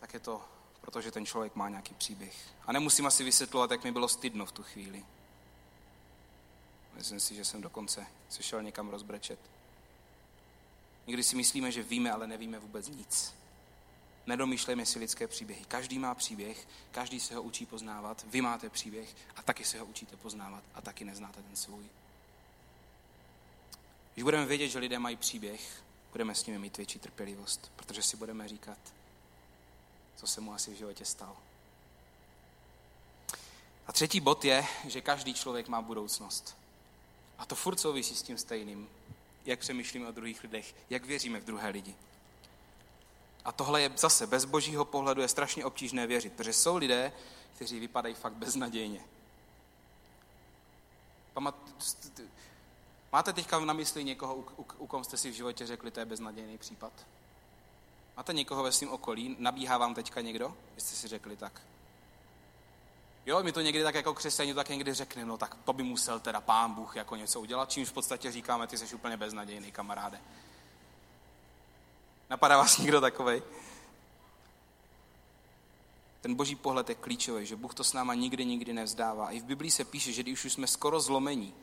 tak 0.00 0.14
je 0.14 0.20
to 0.20 0.44
protože 0.84 1.10
ten 1.10 1.26
člověk 1.26 1.54
má 1.54 1.68
nějaký 1.68 1.94
příběh. 1.94 2.34
A 2.66 2.72
nemusím 2.72 3.06
asi 3.06 3.24
vysvětlovat, 3.24 3.70
jak 3.70 3.84
mi 3.84 3.92
bylo 3.92 4.08
stydno 4.08 4.46
v 4.46 4.52
tu 4.52 4.62
chvíli. 4.62 5.04
Myslím 6.94 7.20
si, 7.20 7.34
že 7.34 7.44
jsem 7.44 7.62
dokonce 7.62 8.06
se 8.28 8.42
šel 8.42 8.62
někam 8.62 8.88
rozbrečet. 8.88 9.38
Někdy 11.06 11.22
si 11.22 11.36
myslíme, 11.36 11.72
že 11.72 11.82
víme, 11.82 12.12
ale 12.12 12.26
nevíme 12.26 12.58
vůbec 12.58 12.88
nic. 12.88 13.34
Nedomýšlejme 14.26 14.86
si 14.86 14.98
lidské 14.98 15.28
příběhy. 15.28 15.64
Každý 15.64 15.98
má 15.98 16.14
příběh, 16.14 16.68
každý 16.90 17.20
se 17.20 17.34
ho 17.34 17.42
učí 17.42 17.66
poznávat, 17.66 18.24
vy 18.28 18.40
máte 18.40 18.70
příběh 18.70 19.16
a 19.36 19.42
taky 19.42 19.64
se 19.64 19.80
ho 19.80 19.86
učíte 19.86 20.16
poznávat 20.16 20.62
a 20.74 20.80
taky 20.80 21.04
neznáte 21.04 21.42
ten 21.42 21.56
svůj. 21.56 21.84
Když 24.14 24.22
budeme 24.22 24.46
vědět, 24.46 24.68
že 24.68 24.78
lidé 24.78 24.98
mají 24.98 25.16
příběh, 25.16 25.82
budeme 26.12 26.34
s 26.34 26.46
nimi 26.46 26.58
mít 26.58 26.76
větší 26.76 26.98
trpělivost, 26.98 27.72
protože 27.76 28.02
si 28.02 28.16
budeme 28.16 28.48
říkat, 28.48 28.78
co 30.16 30.26
se 30.26 30.40
mu 30.40 30.54
asi 30.54 30.74
v 30.74 30.78
životě 30.78 31.04
stalo. 31.04 31.36
A 33.86 33.92
třetí 33.92 34.20
bod 34.20 34.44
je, 34.44 34.66
že 34.86 35.00
každý 35.00 35.34
člověk 35.34 35.68
má 35.68 35.82
budoucnost. 35.82 36.56
A 37.38 37.46
to 37.46 37.54
furt 37.54 37.80
souvisí 37.80 38.14
s 38.14 38.22
tím 38.22 38.38
stejným. 38.38 38.88
Jak 39.44 39.60
přemýšlíme 39.60 40.08
o 40.08 40.12
druhých 40.12 40.42
lidech, 40.42 40.74
jak 40.90 41.04
věříme 41.04 41.40
v 41.40 41.44
druhé 41.44 41.68
lidi. 41.68 41.94
A 43.44 43.52
tohle 43.52 43.82
je 43.82 43.90
zase 43.96 44.26
bez 44.26 44.44
božího 44.44 44.84
pohledu 44.84 45.20
je 45.22 45.28
strašně 45.28 45.64
obtížné 45.64 46.06
věřit, 46.06 46.32
protože 46.32 46.52
jsou 46.52 46.76
lidé, 46.76 47.12
kteří 47.54 47.80
vypadají 47.80 48.14
fakt 48.14 48.32
beznadějně. 48.32 49.00
Pamat, 51.34 51.54
máte 53.12 53.32
teďka 53.32 53.60
na 53.60 53.72
mysli 53.72 54.04
někoho, 54.04 54.44
u, 54.78 54.86
kom 54.86 55.04
jste 55.04 55.16
si 55.16 55.30
v 55.30 55.34
životě 55.34 55.66
řekli, 55.66 55.90
to 55.90 56.00
je 56.00 56.06
beznadějný 56.06 56.58
případ? 56.58 56.92
Máte 58.16 58.32
někoho 58.32 58.62
ve 58.62 58.72
svém 58.72 58.90
okolí? 58.90 59.36
Nabíhá 59.38 59.78
vám 59.78 59.94
teďka 59.94 60.20
někdo? 60.20 60.56
Jste 60.76 60.96
si 60.96 61.08
řekli 61.08 61.36
tak. 61.36 61.60
Jo, 63.26 63.42
my 63.42 63.52
to 63.52 63.60
někdy 63.60 63.82
tak 63.82 63.94
jako 63.94 64.14
křesťaní 64.14 64.54
tak 64.54 64.68
někdy 64.68 64.94
řekneme, 64.94 65.28
no 65.28 65.36
tak 65.36 65.54
to 65.64 65.72
by 65.72 65.82
musel 65.82 66.20
teda 66.20 66.40
pán 66.40 66.74
Bůh 66.74 66.96
jako 66.96 67.16
něco 67.16 67.40
udělat, 67.40 67.70
čímž 67.70 67.88
v 67.88 67.92
podstatě 67.92 68.32
říkáme, 68.32 68.66
ty 68.66 68.78
jsi 68.78 68.94
úplně 68.94 69.16
beznadějný 69.16 69.72
kamaráde. 69.72 70.20
Napadá 72.30 72.56
vás 72.56 72.78
někdo 72.78 73.00
takovej? 73.00 73.42
Ten 76.20 76.34
boží 76.34 76.56
pohled 76.56 76.88
je 76.88 76.94
klíčový, 76.94 77.46
že 77.46 77.56
Bůh 77.56 77.74
to 77.74 77.84
s 77.84 77.92
náma 77.92 78.14
nikdy, 78.14 78.44
nikdy 78.44 78.72
nevzdává. 78.72 79.30
I 79.30 79.40
v 79.40 79.44
Biblii 79.44 79.70
se 79.70 79.84
píše, 79.84 80.12
že 80.12 80.22
když 80.22 80.44
už 80.44 80.52
jsme 80.52 80.66
skoro 80.66 81.00
zlomení, 81.00 81.54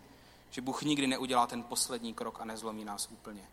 že 0.51 0.61
Bůh 0.61 0.83
nikdy 0.83 1.07
neudělá 1.07 1.47
ten 1.47 1.63
poslední 1.63 2.13
krok 2.13 2.41
a 2.41 2.45
nezlomí 2.45 2.85
nás 2.85 3.07
úplně. 3.11 3.47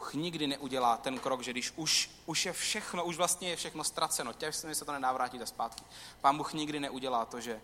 Bůh 0.00 0.14
nikdy 0.14 0.46
neudělá 0.46 0.96
ten 0.96 1.18
krok, 1.18 1.42
že 1.42 1.50
když 1.50 1.72
už, 1.76 2.10
už 2.26 2.46
je 2.46 2.52
všechno, 2.52 3.04
už 3.04 3.16
vlastně 3.16 3.48
je 3.48 3.56
všechno 3.56 3.84
ztraceno, 3.84 4.32
těžce 4.32 4.74
se 4.74 4.84
to 4.84 4.92
a 4.92 5.46
zpátky. 5.46 5.84
Pán 6.20 6.36
Bůh 6.36 6.52
nikdy 6.52 6.80
neudělá 6.80 7.24
to, 7.24 7.40
že 7.40 7.60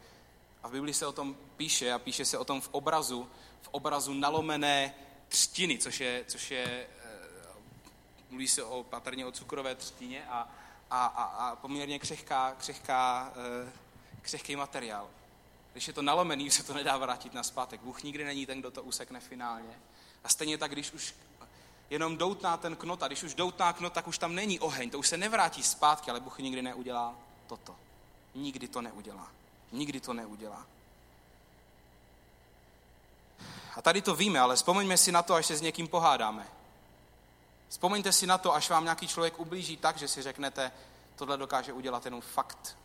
a 0.63 0.69
v 0.69 0.73
Biblii 0.73 0.95
se 0.95 1.07
o 1.07 1.13
tom 1.13 1.37
píše 1.57 1.93
a 1.93 1.99
píše 1.99 2.25
se 2.25 2.39
o 2.39 2.45
tom 2.45 2.61
v 2.61 2.69
obrazu, 2.73 3.29
v 3.63 3.69
obrazu 3.71 4.15
nalomené 4.15 4.95
třtiny, 5.29 5.79
což 5.79 6.01
je, 6.01 6.25
což 6.29 6.51
je 6.51 6.65
eh, 6.65 7.19
mluví 8.31 8.49
se 8.49 8.63
o, 8.63 8.83
patrně 8.83 9.27
o 9.27 9.33
cukrové 9.33 9.75
třtině 9.75 10.27
a, 10.29 10.49
a, 10.91 11.07
a, 11.07 11.25
a 11.25 11.57
poměrně 11.57 11.99
křehká, 11.99 12.55
křehká, 12.59 13.33
eh, 13.67 13.73
křehký 14.23 14.57
materiál. 14.57 15.09
Když 15.73 15.87
je 15.87 15.93
to 15.93 16.03
nalomený, 16.03 16.51
se 16.51 16.63
to 16.63 16.75
nedá 16.75 16.97
vrátit 16.97 17.35
na 17.35 17.43
zpátek. 17.43 17.81
Bůh 17.81 18.03
nikdy 18.03 18.25
není 18.25 18.47
ten, 18.47 18.61
kdo 18.61 18.71
to 18.71 18.83
usekne 18.83 19.21
finálně. 19.21 19.81
A 20.25 20.29
stejně 20.29 20.59
tak, 20.59 20.73
když 20.73 20.93
už 20.93 21.15
jenom 21.91 22.17
doutná 22.17 22.57
ten 22.57 22.77
knot 22.77 23.03
a 23.03 23.07
když 23.07 23.23
už 23.23 23.35
doutná 23.35 23.73
knot, 23.73 23.93
tak 23.93 24.09
už 24.09 24.19
tam 24.19 24.35
není 24.35 24.61
oheň, 24.61 24.91
to 24.91 24.99
už 24.99 25.09
se 25.09 25.17
nevrátí 25.17 25.63
zpátky, 25.63 26.11
ale 26.11 26.21
Bůh 26.21 26.39
nikdy 26.39 26.63
neudělá 26.63 27.15
toto. 27.47 27.77
Nikdy 28.35 28.69
to 28.69 28.83
neudělá. 28.83 29.29
Nikdy 29.73 30.01
to 30.01 30.13
neudělá. 30.13 30.67
A 33.77 33.83
tady 33.83 34.03
to 34.03 34.15
víme, 34.15 34.41
ale 34.41 34.57
vzpomeňme 34.57 34.97
si 34.97 35.13
na 35.13 35.23
to, 35.23 35.35
až 35.35 35.47
se 35.47 35.57
s 35.57 35.61
někým 35.61 35.89
pohádáme. 35.89 36.47
Vzpomeňte 37.69 38.13
si 38.13 38.27
na 38.27 38.39
to, 38.39 38.55
až 38.55 38.71
vám 38.71 38.85
nějaký 38.85 39.09
člověk 39.09 39.41
ublíží 39.41 39.77
tak, 39.77 39.99
že 39.99 40.09
si 40.09 40.23
řeknete, 40.23 40.73
tohle 41.17 41.37
dokáže 41.37 41.73
udělat 41.73 42.05
jenom 42.05 42.21
fakt 42.21 42.77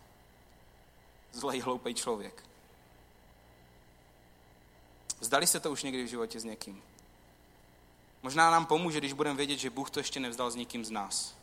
zlej, 1.32 1.60
hloupý 1.60 1.94
člověk. 1.94 2.44
Zdali 5.20 5.46
se 5.46 5.60
to 5.60 5.70
už 5.70 5.82
někdy 5.82 6.04
v 6.04 6.08
životě 6.08 6.40
s 6.40 6.44
někým? 6.44 6.82
Možná 8.22 8.50
nám 8.50 8.66
pomůže, 8.66 8.98
když 8.98 9.12
budeme 9.12 9.36
vědět, 9.36 9.58
že 9.58 9.70
Bůh 9.70 9.90
to 9.90 10.00
ještě 10.00 10.20
nevzdal 10.20 10.50
s 10.50 10.54
nikým 10.54 10.84
z 10.84 10.90
nás. 10.90 11.34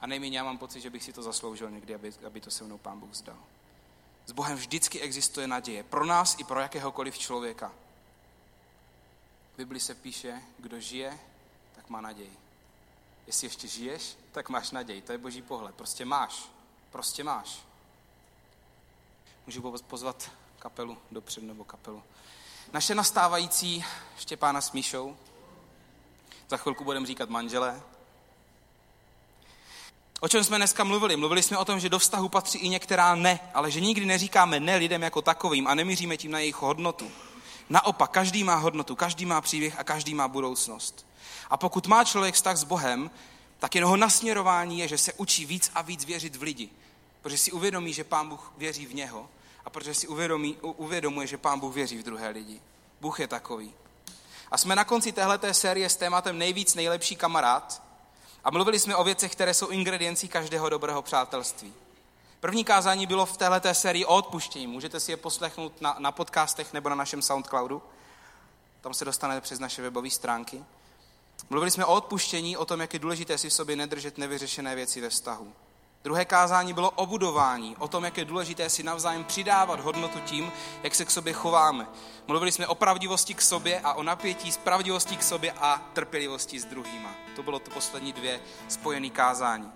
A 0.00 0.06
nejméně 0.06 0.38
já 0.38 0.44
mám 0.44 0.58
pocit, 0.58 0.80
že 0.80 0.90
bych 0.90 1.02
si 1.02 1.12
to 1.12 1.22
zasloužil 1.22 1.70
někdy, 1.70 1.94
aby, 1.94 2.12
aby 2.26 2.40
to 2.40 2.50
se 2.50 2.64
mnou 2.64 2.78
Pán 2.78 3.00
Bůh 3.00 3.10
vzdal. 3.10 3.38
S 4.26 4.32
Bohem 4.32 4.56
vždycky 4.56 5.00
existuje 5.00 5.46
naděje. 5.46 5.82
Pro 5.82 6.06
nás 6.06 6.36
i 6.38 6.44
pro 6.44 6.60
jakéhokoliv 6.60 7.18
člověka. 7.18 7.72
V 9.54 9.56
Bibli 9.56 9.80
se 9.80 9.94
píše, 9.94 10.42
kdo 10.58 10.80
žije, 10.80 11.18
tak 11.76 11.88
má 11.90 12.00
naději. 12.00 12.36
Jestli 13.26 13.46
ještě 13.46 13.68
žiješ, 13.68 14.16
tak 14.32 14.48
máš 14.48 14.70
naději. 14.70 15.02
To 15.02 15.12
je 15.12 15.18
boží 15.18 15.42
pohled. 15.42 15.74
Prostě 15.74 16.04
máš. 16.04 16.48
Prostě 16.90 17.24
máš. 17.24 17.58
Můžu 19.46 19.78
pozvat 19.86 20.30
kapelu 20.58 20.98
dopředu 21.10 21.46
nebo 21.46 21.64
kapelu. 21.64 22.02
Naše 22.72 22.94
nastávající 22.94 23.84
Štěpána 24.16 24.60
s 24.60 24.72
Míšou 24.72 25.16
za 26.48 26.56
chvilku 26.56 26.84
budeme 26.84 27.06
říkat 27.06 27.28
manželé. 27.28 27.82
O 30.20 30.28
čem 30.28 30.44
jsme 30.44 30.56
dneska 30.56 30.84
mluvili? 30.84 31.16
Mluvili 31.16 31.42
jsme 31.42 31.58
o 31.58 31.64
tom, 31.64 31.80
že 31.80 31.88
do 31.88 31.98
vztahu 31.98 32.28
patří 32.28 32.58
i 32.58 32.68
některá 32.68 33.14
ne, 33.14 33.40
ale 33.54 33.70
že 33.70 33.80
nikdy 33.80 34.06
neříkáme 34.06 34.60
ne 34.60 34.76
lidem 34.76 35.02
jako 35.02 35.22
takovým 35.22 35.66
a 35.66 35.74
nemíříme 35.74 36.16
tím 36.16 36.30
na 36.30 36.38
jejich 36.38 36.62
hodnotu. 36.62 37.10
Naopak, 37.68 38.10
každý 38.10 38.44
má 38.44 38.54
hodnotu, 38.54 38.96
každý 38.96 39.26
má 39.26 39.40
příběh 39.40 39.78
a 39.78 39.84
každý 39.84 40.14
má 40.14 40.28
budoucnost. 40.28 41.06
A 41.50 41.56
pokud 41.56 41.86
má 41.86 42.04
člověk 42.04 42.34
vztah 42.34 42.56
s 42.56 42.64
Bohem, 42.64 43.10
tak 43.58 43.74
jeho 43.74 43.96
nasměrování 43.96 44.78
je, 44.78 44.88
že 44.88 44.98
se 44.98 45.12
učí 45.12 45.44
víc 45.46 45.70
a 45.74 45.82
víc 45.82 46.04
věřit 46.04 46.36
v 46.36 46.42
lidi. 46.42 46.70
Protože 47.22 47.38
si 47.38 47.52
uvědomí, 47.52 47.92
že 47.92 48.04
Pán 48.04 48.28
Bůh 48.28 48.52
věří 48.56 48.86
v 48.86 48.94
něho 48.94 49.28
a 49.64 49.70
protože 49.70 49.94
si 49.94 50.08
uvědomí, 50.08 50.56
uvědomuje, 50.60 51.26
že 51.26 51.38
Pán 51.38 51.60
Bůh 51.60 51.74
věří 51.74 51.98
v 51.98 52.02
druhé 52.02 52.28
lidi. 52.28 52.60
Bůh 53.00 53.20
je 53.20 53.26
takový. 53.26 53.72
A 54.50 54.58
jsme 54.58 54.76
na 54.76 54.84
konci 54.84 55.12
téhleté 55.12 55.54
série 55.54 55.88
s 55.88 55.96
tématem 55.96 56.38
nejvíc 56.38 56.74
nejlepší 56.74 57.16
kamarád 57.16 57.82
a 58.44 58.50
mluvili 58.50 58.78
jsme 58.78 58.96
o 58.96 59.04
věcech, 59.04 59.32
které 59.32 59.54
jsou 59.54 59.68
ingrediencí 59.68 60.28
každého 60.28 60.68
dobrého 60.68 61.02
přátelství. 61.02 61.72
První 62.40 62.64
kázání 62.64 63.06
bylo 63.06 63.26
v 63.26 63.36
téhleté 63.36 63.74
sérii 63.74 64.04
o 64.04 64.16
odpuštění. 64.16 64.66
Můžete 64.66 65.00
si 65.00 65.12
je 65.12 65.16
poslechnout 65.16 65.80
na, 65.80 65.96
na 65.98 66.12
podcastech 66.12 66.72
nebo 66.72 66.88
na 66.88 66.94
našem 66.94 67.22
Soundcloudu. 67.22 67.82
Tam 68.80 68.94
se 68.94 69.04
dostanete 69.04 69.40
přes 69.40 69.58
naše 69.58 69.82
webové 69.82 70.10
stránky. 70.10 70.64
Mluvili 71.50 71.70
jsme 71.70 71.84
o 71.84 71.94
odpuštění, 71.94 72.56
o 72.56 72.64
tom, 72.64 72.80
jak 72.80 72.92
je 72.92 72.98
důležité 72.98 73.38
si 73.38 73.48
v 73.48 73.52
sobě 73.52 73.76
nedržet 73.76 74.18
nevyřešené 74.18 74.74
věci 74.74 75.00
ve 75.00 75.08
vztahu. 75.08 75.52
Druhé 76.04 76.24
kázání 76.24 76.72
bylo 76.72 76.90
o 76.90 77.06
budování, 77.06 77.76
o 77.78 77.88
tom, 77.88 78.04
jak 78.04 78.18
je 78.18 78.24
důležité 78.24 78.70
si 78.70 78.82
navzájem 78.82 79.24
přidávat 79.24 79.80
hodnotu 79.80 80.20
tím, 80.20 80.52
jak 80.82 80.94
se 80.94 81.04
k 81.04 81.10
sobě 81.10 81.32
chováme. 81.32 81.86
Mluvili 82.26 82.52
jsme 82.52 82.66
o 82.66 82.74
pravdivosti 82.74 83.34
k 83.34 83.42
sobě 83.42 83.80
a 83.80 83.94
o 83.94 84.02
napětí 84.02 84.52
z 84.52 84.56
pravdivosti 84.56 85.16
k 85.16 85.22
sobě 85.22 85.52
a 85.52 85.82
trpělivosti 85.92 86.60
s 86.60 86.64
druhýma. 86.64 87.14
To 87.36 87.42
bylo 87.42 87.58
to 87.58 87.70
poslední 87.70 88.12
dvě 88.12 88.40
spojené 88.68 89.10
kázání. 89.10 89.72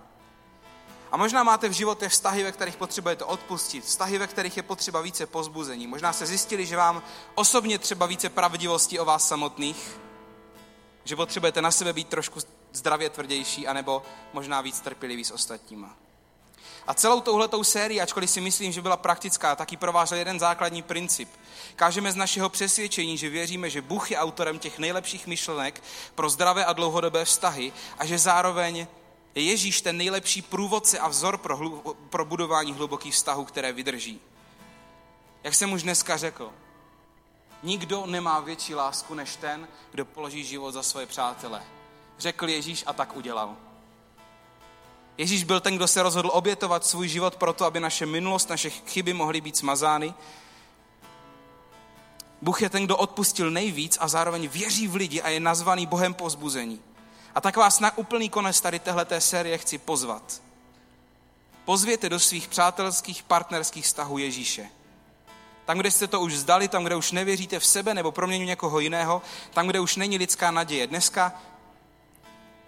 A 1.11 1.17
možná 1.17 1.43
máte 1.43 1.69
v 1.69 1.71
životě 1.71 2.09
vztahy, 2.09 2.43
ve 2.43 2.51
kterých 2.51 2.77
potřebujete 2.77 3.23
odpustit, 3.23 3.83
vztahy, 3.83 4.17
ve 4.17 4.27
kterých 4.27 4.57
je 4.57 4.63
potřeba 4.63 5.01
více 5.01 5.25
pozbuzení. 5.25 5.87
Možná 5.87 6.13
se 6.13 6.25
zjistili, 6.25 6.65
že 6.65 6.77
vám 6.77 7.03
osobně 7.35 7.79
třeba 7.79 8.05
více 8.05 8.29
pravdivosti 8.29 8.99
o 8.99 9.05
vás 9.05 9.27
samotných, 9.27 9.99
že 11.03 11.15
potřebujete 11.15 11.61
na 11.61 11.71
sebe 11.71 11.93
být 11.93 12.07
trošku 12.07 12.39
zdravě 12.73 13.09
tvrdější, 13.09 13.67
anebo 13.67 14.03
možná 14.33 14.61
víc 14.61 14.79
trpělivý 14.79 15.23
s 15.23 15.31
ostatníma. 15.31 15.95
A 16.87 16.93
celou 16.93 17.21
touhletou 17.21 17.63
sérii, 17.63 18.01
ačkoliv 18.01 18.29
si 18.29 18.41
myslím, 18.41 18.71
že 18.71 18.81
byla 18.81 18.97
praktická, 18.97 19.55
taky 19.55 19.77
provážel 19.77 20.17
jeden 20.17 20.39
základní 20.39 20.81
princip. 20.81 21.29
Kážeme 21.75 22.11
z 22.11 22.15
našeho 22.15 22.49
přesvědčení, 22.49 23.17
že 23.17 23.29
věříme, 23.29 23.69
že 23.69 23.81
Bůh 23.81 24.11
je 24.11 24.17
autorem 24.17 24.59
těch 24.59 24.79
nejlepších 24.79 25.27
myšlenek 25.27 25.83
pro 26.15 26.29
zdravé 26.29 26.65
a 26.65 26.73
dlouhodobé 26.73 27.25
vztahy 27.25 27.73
a 27.97 28.05
že 28.05 28.17
zároveň 28.17 28.87
je 29.35 29.43
Ježíš 29.43 29.81
ten 29.81 29.97
nejlepší 29.97 30.41
průvodce 30.41 30.99
a 30.99 31.07
vzor 31.07 31.37
pro, 31.37 31.57
hlu, 31.57 31.95
pro 32.09 32.25
budování 32.25 32.73
hlubokých 32.73 33.13
vztahů, 33.13 33.45
které 33.45 33.73
vydrží. 33.73 34.21
Jak 35.43 35.55
jsem 35.55 35.71
už 35.71 35.83
dneska 35.83 36.17
řekl, 36.17 36.51
nikdo 37.63 38.05
nemá 38.05 38.39
větší 38.39 38.75
lásku 38.75 39.13
než 39.13 39.35
ten, 39.35 39.67
kdo 39.91 40.05
položí 40.05 40.43
život 40.43 40.71
za 40.71 40.83
svoje 40.83 41.05
přátele. 41.05 41.63
Řekl 42.17 42.49
Ježíš 42.49 42.83
a 42.87 42.93
tak 42.93 43.15
udělal. 43.15 43.55
Ježíš 45.19 45.43
byl 45.43 45.59
ten, 45.59 45.75
kdo 45.75 45.87
se 45.87 46.03
rozhodl 46.03 46.29
obětovat 46.33 46.85
svůj 46.85 47.07
život 47.07 47.35
proto, 47.35 47.65
aby 47.65 47.79
naše 47.79 48.05
minulost, 48.05 48.49
naše 48.49 48.69
chyby 48.69 49.13
mohly 49.13 49.41
být 49.41 49.57
smazány. 49.57 50.13
Bůh 52.41 52.61
je 52.61 52.69
ten, 52.69 52.85
kdo 52.85 52.97
odpustil 52.97 53.51
nejvíc 53.51 53.97
a 54.01 54.07
zároveň 54.07 54.47
věří 54.47 54.87
v 54.87 54.95
lidi 54.95 55.21
a 55.21 55.29
je 55.29 55.39
nazvaný 55.39 55.85
Bohem 55.85 56.13
pozbuzení. 56.13 56.81
A 57.35 57.41
tak 57.41 57.57
vás 57.57 57.79
na 57.79 57.97
úplný 57.97 58.29
konec 58.29 58.61
tady 58.61 58.79
téhleté 58.79 59.21
série 59.21 59.57
chci 59.57 59.77
pozvat. 59.77 60.41
Pozvěte 61.65 62.09
do 62.09 62.19
svých 62.19 62.47
přátelských, 62.47 63.23
partnerských 63.23 63.85
vztahů 63.85 64.17
Ježíše. 64.17 64.69
Tam, 65.65 65.77
kde 65.77 65.91
jste 65.91 66.07
to 66.07 66.21
už 66.21 66.35
zdali, 66.35 66.67
tam, 66.67 66.83
kde 66.83 66.95
už 66.95 67.11
nevěříte 67.11 67.59
v 67.59 67.65
sebe 67.65 67.93
nebo 67.93 68.11
proměňu 68.11 68.45
někoho 68.45 68.79
jiného, 68.79 69.21
tam, 69.53 69.67
kde 69.67 69.79
už 69.79 69.95
není 69.95 70.17
lidská 70.17 70.51
naděje. 70.51 70.87
Dneska, 70.87 71.33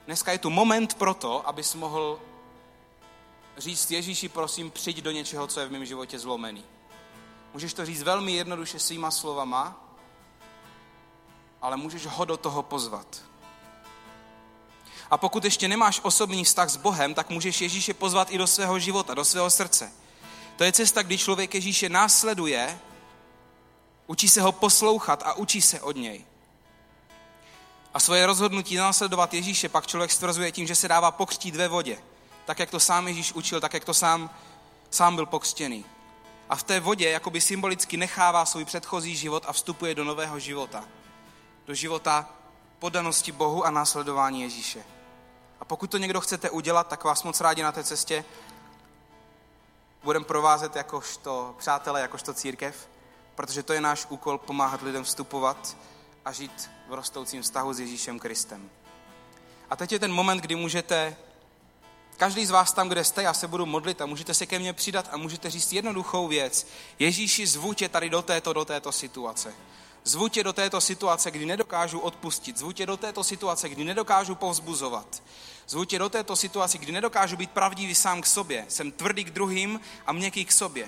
dneska 0.05 0.31
je 0.31 0.37
tu 0.37 0.49
moment 0.49 0.93
pro 0.93 1.13
to, 1.13 1.47
abys 1.47 1.75
mohl 1.75 2.19
říct 3.57 3.91
Ježíši, 3.91 4.29
prosím, 4.29 4.71
přijď 4.71 4.97
do 4.97 5.11
něčeho, 5.11 5.47
co 5.47 5.59
je 5.59 5.67
v 5.67 5.71
mém 5.71 5.85
životě 5.85 6.19
zlomený. 6.19 6.63
Můžeš 7.53 7.73
to 7.73 7.85
říct 7.85 8.03
velmi 8.03 8.31
jednoduše 8.31 8.79
svýma 8.79 9.11
slovama, 9.11 9.87
ale 11.61 11.77
můžeš 11.77 12.05
ho 12.05 12.25
do 12.25 12.37
toho 12.37 12.63
pozvat. 12.63 13.21
A 15.11 15.17
pokud 15.17 15.43
ještě 15.43 15.67
nemáš 15.67 15.99
osobní 16.03 16.43
vztah 16.43 16.69
s 16.69 16.75
Bohem, 16.75 17.13
tak 17.13 17.29
můžeš 17.29 17.61
Ježíše 17.61 17.93
pozvat 17.93 18.31
i 18.31 18.37
do 18.37 18.47
svého 18.47 18.79
života, 18.79 19.13
do 19.13 19.25
svého 19.25 19.49
srdce. 19.49 19.91
To 20.57 20.63
je 20.63 20.71
cesta, 20.71 21.01
kdy 21.01 21.17
člověk 21.17 21.55
Ježíše 21.55 21.89
následuje, 21.89 22.79
učí 24.07 24.29
se 24.29 24.41
ho 24.41 24.51
poslouchat 24.51 25.23
a 25.25 25.33
učí 25.33 25.61
se 25.61 25.81
od 25.81 25.95
něj. 25.95 26.25
A 27.93 27.99
svoje 27.99 28.25
rozhodnutí 28.25 28.75
následovat 28.75 29.33
Ježíše 29.33 29.69
pak 29.69 29.87
člověk 29.87 30.11
stvrzuje 30.11 30.51
tím, 30.51 30.67
že 30.67 30.75
se 30.75 30.87
dává 30.87 31.11
pokřtít 31.11 31.55
ve 31.55 31.67
vodě. 31.67 31.97
Tak, 32.45 32.59
jak 32.59 32.69
to 32.69 32.79
sám 32.79 33.07
Ježíš 33.07 33.33
učil, 33.33 33.61
tak, 33.61 33.73
jak 33.73 33.85
to 33.85 33.93
sám, 33.93 34.29
sám 34.89 35.15
byl 35.15 35.25
pokřtěný. 35.25 35.85
A 36.49 36.55
v 36.55 36.63
té 36.63 36.79
vodě 36.79 37.09
jakoby 37.09 37.41
symbolicky 37.41 37.97
nechává 37.97 38.45
svůj 38.45 38.65
předchozí 38.65 39.15
život 39.15 39.43
a 39.47 39.53
vstupuje 39.53 39.95
do 39.95 40.03
nového 40.03 40.39
života. 40.39 40.83
Do 41.65 41.73
života 41.73 42.29
podanosti 42.79 43.31
Bohu 43.31 43.65
a 43.65 43.71
následování 43.71 44.41
Ježíše. 44.41 44.83
A 45.59 45.65
pokud 45.65 45.91
to 45.91 45.97
někdo 45.97 46.21
chcete 46.21 46.49
udělat, 46.49 46.87
tak 46.87 47.03
vás 47.03 47.23
moc 47.23 47.41
rádi 47.41 47.63
na 47.63 47.71
té 47.71 47.83
cestě 47.83 48.25
budeme 50.03 50.25
provázet 50.25 50.75
jakožto 50.75 51.55
přátelé, 51.57 52.01
jakožto 52.01 52.33
církev, 52.33 52.89
protože 53.35 53.63
to 53.63 53.73
je 53.73 53.81
náš 53.81 54.05
úkol 54.09 54.37
pomáhat 54.37 54.81
lidem 54.81 55.03
vstupovat 55.03 55.77
a 56.25 56.31
žít 56.31 56.71
v 56.87 56.93
rostoucím 56.93 57.41
vztahu 57.41 57.73
s 57.73 57.79
Ježíšem 57.79 58.19
Kristem. 58.19 58.69
A 59.69 59.75
teď 59.75 59.91
je 59.91 59.99
ten 59.99 60.13
moment, 60.13 60.41
kdy 60.41 60.55
můžete, 60.55 61.15
každý 62.21 62.45
z 62.45 62.51
vás 62.51 62.73
tam, 62.73 62.89
kde 62.89 63.03
jste, 63.03 63.23
já 63.23 63.33
se 63.33 63.47
budu 63.47 63.65
modlit 63.65 64.01
a 64.01 64.05
můžete 64.05 64.33
se 64.33 64.45
ke 64.45 64.59
mně 64.59 64.73
přidat 64.73 65.09
a 65.11 65.17
můžete 65.17 65.49
říct 65.49 65.73
jednoduchou 65.73 66.27
věc. 66.27 66.67
Ježíši, 66.99 67.47
zvu 67.47 67.73
tě 67.73 67.89
tady 67.89 68.09
do 68.09 68.21
této, 68.21 68.53
do 68.53 68.65
této 68.65 68.91
situace. 68.91 69.53
Zvu 70.03 70.27
tě 70.27 70.43
do 70.43 70.53
této 70.53 70.81
situace, 70.81 71.31
kdy 71.31 71.45
nedokážu 71.45 71.99
odpustit. 71.99 72.57
Zvu 72.57 72.71
tě 72.71 72.85
do 72.85 72.97
této 72.97 73.23
situace, 73.23 73.69
kdy 73.69 73.83
nedokážu 73.83 74.35
povzbuzovat. 74.35 75.23
Zvu 75.67 75.85
tě 75.85 75.99
do 75.99 76.09
této 76.09 76.35
situace, 76.35 76.77
kdy 76.77 76.91
nedokážu 76.91 77.37
být 77.37 77.51
pravdivý 77.51 77.95
sám 77.95 78.21
k 78.21 78.25
sobě. 78.25 78.65
Jsem 78.69 78.91
tvrdý 78.91 79.23
k 79.23 79.31
druhým 79.31 79.79
a 80.05 80.11
měkký 80.11 80.45
k 80.45 80.51
sobě. 80.51 80.87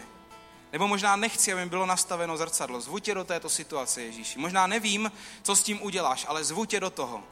Nebo 0.72 0.88
možná 0.88 1.16
nechci, 1.16 1.54
aby 1.54 1.64
mi 1.64 1.70
bylo 1.70 1.86
nastaveno 1.86 2.38
zrcadlo. 2.38 2.82
Zvu 2.82 3.00
tě 3.00 3.14
do 3.14 3.24
této 3.24 3.50
situace, 3.50 4.02
Ježíši. 4.02 4.40
Možná 4.40 4.68
nevím, 4.68 5.12
co 5.44 5.56
s 5.56 5.64
tím 5.64 5.84
uděláš, 5.84 6.26
ale 6.30 6.44
zvu 6.44 6.66
tě 6.66 6.80
do 6.80 6.90
toho. 6.90 7.24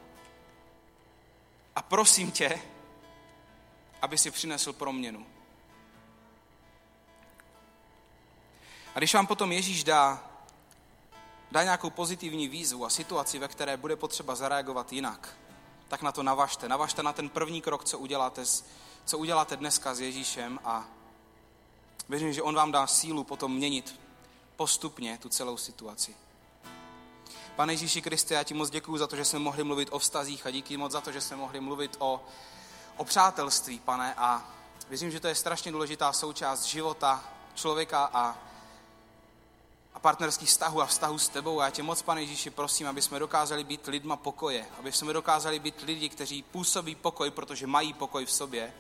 A 1.76 1.82
prosím 1.82 2.32
tě, 2.32 2.62
aby 4.02 4.18
si 4.18 4.32
přinesl 4.32 4.74
proměnu. 4.74 5.26
A 8.96 8.98
když 8.98 9.14
vám 9.14 9.28
potom 9.28 9.52
Ježíš 9.52 9.84
dá, 9.84 10.24
dá 11.52 11.64
nějakou 11.64 11.90
pozitivní 11.90 12.48
výzvu 12.48 12.86
a 12.86 12.90
situaci, 12.90 13.40
ve 13.40 13.48
které 13.48 13.78
bude 13.78 13.96
potřeba 13.96 14.36
zareagovat 14.36 14.94
jinak, 14.94 15.38
tak 15.88 16.02
na 16.02 16.12
to 16.12 16.24
navažte. 16.24 16.70
Navažte 16.70 17.04
na 17.04 17.14
ten 17.14 17.30
první 17.30 17.62
krok, 17.62 17.84
co 17.84 18.00
uděláte, 18.00 18.44
co 19.06 19.18
uděláte 19.18 19.58
dneska 19.58 19.96
s 19.96 20.00
Ježíšem 20.00 20.60
a 20.64 20.86
Věřím, 22.12 22.34
že 22.34 22.42
on 22.42 22.56
vám 22.56 22.72
dá 22.72 22.88
sílu 22.88 23.24
potom 23.24 23.54
měnit 23.54 24.00
postupně 24.56 25.18
tu 25.22 25.30
celou 25.30 25.58
situaci. 25.58 26.16
Pane 27.56 27.74
Ježíši 27.74 28.02
Kriste, 28.02 28.34
já 28.34 28.44
ti 28.44 28.54
moc 28.54 28.70
děkuji 28.70 28.98
za 28.98 29.08
to, 29.08 29.16
že 29.16 29.26
jsme 29.26 29.40
mohli 29.40 29.64
mluvit 29.64 29.90
o 29.92 30.00
vztazích 30.00 30.46
a 30.46 30.52
díky 30.52 30.78
moc 30.78 30.92
za 30.92 31.02
to, 31.02 31.12
že 31.12 31.22
jsme 31.22 31.38
mohli 31.38 31.60
mluvit 31.60 31.96
o, 32.00 32.24
o 32.98 33.04
přátelství, 33.04 33.80
pane. 33.80 34.14
A 34.18 34.46
věřím, 34.90 35.12
že 35.12 35.20
to 35.20 35.28
je 35.28 35.36
strašně 35.36 35.72
důležitá 35.72 36.14
součást 36.14 36.66
života 36.66 37.24
člověka 37.56 38.10
a, 38.14 38.38
a 39.94 40.00
partnerských 40.00 40.50
vztahů 40.50 40.82
a 40.82 40.86
vztahů 40.86 41.20
s 41.20 41.30
tebou. 41.30 41.60
A 41.60 41.66
já 41.66 41.70
tě 41.70 41.84
moc, 41.84 42.02
pane 42.02 42.22
Ježíši, 42.22 42.50
prosím, 42.50 42.88
aby 42.88 43.02
jsme 43.02 43.20
dokázali 43.20 43.64
být 43.64 43.88
lidma 43.88 44.16
pokoje, 44.16 44.66
aby 44.80 44.92
jsme 44.92 45.14
dokázali 45.14 45.60
být 45.60 45.82
lidi, 45.82 46.10
kteří 46.10 46.44
působí 46.44 46.96
pokoj, 46.96 47.32
protože 47.32 47.68
mají 47.68 47.94
pokoj 47.94 48.26
v 48.26 48.32
sobě 48.32 48.74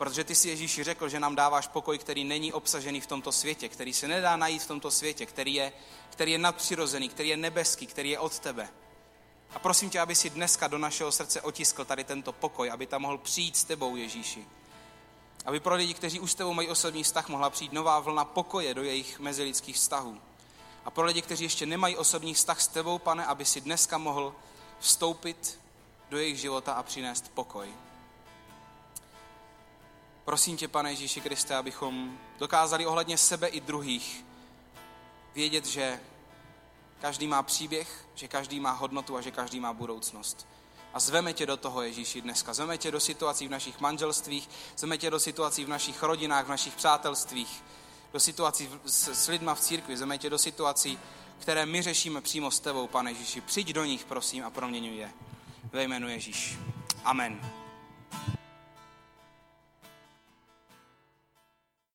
Protože 0.00 0.24
ty 0.24 0.34
si 0.34 0.48
Ježíši 0.48 0.84
řekl, 0.84 1.08
že 1.08 1.20
nám 1.20 1.36
dáváš 1.36 1.66
pokoj, 1.66 1.98
který 1.98 2.24
není 2.24 2.52
obsažený 2.52 3.00
v 3.00 3.06
tomto 3.06 3.32
světě, 3.32 3.68
který 3.68 3.92
se 3.92 4.08
nedá 4.08 4.36
najít 4.36 4.62
v 4.62 4.66
tomto 4.66 4.90
světě, 4.90 5.26
který 5.26 5.54
je, 5.54 5.72
který 6.10 6.32
je 6.32 6.38
nadpřirozený, 6.38 7.08
který 7.08 7.28
je 7.28 7.36
nebeský, 7.36 7.86
který 7.86 8.10
je 8.10 8.18
od 8.18 8.38
tebe. 8.38 8.68
A 9.54 9.58
prosím 9.58 9.90
tě, 9.90 10.00
aby 10.00 10.14
si 10.14 10.30
dneska 10.30 10.68
do 10.68 10.78
našeho 10.78 11.12
srdce 11.12 11.40
otiskl 11.40 11.84
tady 11.84 12.04
tento 12.04 12.32
pokoj, 12.32 12.70
aby 12.70 12.86
tam 12.86 13.02
mohl 13.02 13.18
přijít 13.18 13.56
s 13.56 13.64
tebou, 13.64 13.96
Ježíši. 13.96 14.46
Aby 15.44 15.60
pro 15.60 15.74
lidi, 15.74 15.94
kteří 15.94 16.20
už 16.20 16.32
s 16.32 16.34
tebou 16.34 16.54
mají 16.54 16.68
osobní 16.68 17.02
vztah, 17.02 17.28
mohla 17.28 17.50
přijít 17.50 17.72
nová 17.72 18.00
vlna 18.00 18.24
pokoje 18.24 18.74
do 18.74 18.82
jejich 18.82 19.18
mezilidských 19.18 19.76
vztahů. 19.76 20.20
A 20.84 20.90
pro 20.90 21.04
lidi, 21.04 21.22
kteří 21.22 21.44
ještě 21.44 21.66
nemají 21.66 21.96
osobní 21.96 22.34
vztah 22.34 22.60
s 22.60 22.68
tebou, 22.68 22.98
pane, 22.98 23.26
aby 23.26 23.44
si 23.44 23.60
dneska 23.60 23.98
mohl 23.98 24.34
vstoupit 24.78 25.60
do 26.10 26.18
jejich 26.18 26.40
života 26.40 26.72
a 26.72 26.82
přinést 26.82 27.34
pokoj. 27.34 27.68
Prosím 30.24 30.56
tě, 30.56 30.68
pane 30.68 30.90
Ježíši 30.90 31.20
Kriste, 31.20 31.56
abychom 31.56 32.18
dokázali 32.38 32.86
ohledně 32.86 33.18
sebe 33.18 33.48
i 33.48 33.60
druhých 33.60 34.24
vědět, 35.34 35.66
že 35.66 36.00
každý 37.00 37.26
má 37.26 37.42
příběh, 37.42 38.04
že 38.14 38.28
každý 38.28 38.60
má 38.60 38.72
hodnotu 38.72 39.16
a 39.16 39.20
že 39.20 39.30
každý 39.30 39.60
má 39.60 39.72
budoucnost. 39.72 40.46
A 40.94 41.00
zveme 41.00 41.32
tě 41.32 41.46
do 41.46 41.56
toho, 41.56 41.82
Ježíši, 41.82 42.20
dneska. 42.20 42.54
Zveme 42.54 42.78
tě 42.78 42.90
do 42.90 43.00
situací 43.00 43.48
v 43.48 43.50
našich 43.50 43.80
manželstvích, 43.80 44.50
zveme 44.76 44.98
tě 44.98 45.10
do 45.10 45.20
situací 45.20 45.64
v 45.64 45.68
našich 45.68 46.02
rodinách, 46.02 46.46
v 46.46 46.48
našich 46.48 46.74
přátelstvích, 46.74 47.64
do 48.12 48.20
situací 48.20 48.68
s, 48.84 49.08
s 49.08 49.28
lidma 49.28 49.54
v 49.54 49.60
církvi, 49.60 49.96
zveme 49.96 50.18
tě 50.18 50.30
do 50.30 50.38
situací, 50.38 50.98
které 51.38 51.66
my 51.66 51.82
řešíme 51.82 52.20
přímo 52.20 52.50
s 52.50 52.60
tebou, 52.60 52.86
pane 52.86 53.10
Ježíši. 53.10 53.40
Přijď 53.40 53.72
do 53.72 53.84
nich, 53.84 54.04
prosím, 54.04 54.44
a 54.44 54.50
proměňuj 54.50 54.96
je. 54.96 55.12
Ve 55.72 55.84
jménu 55.84 56.08
Ježíš. 56.08 56.58
Amen. 57.04 57.40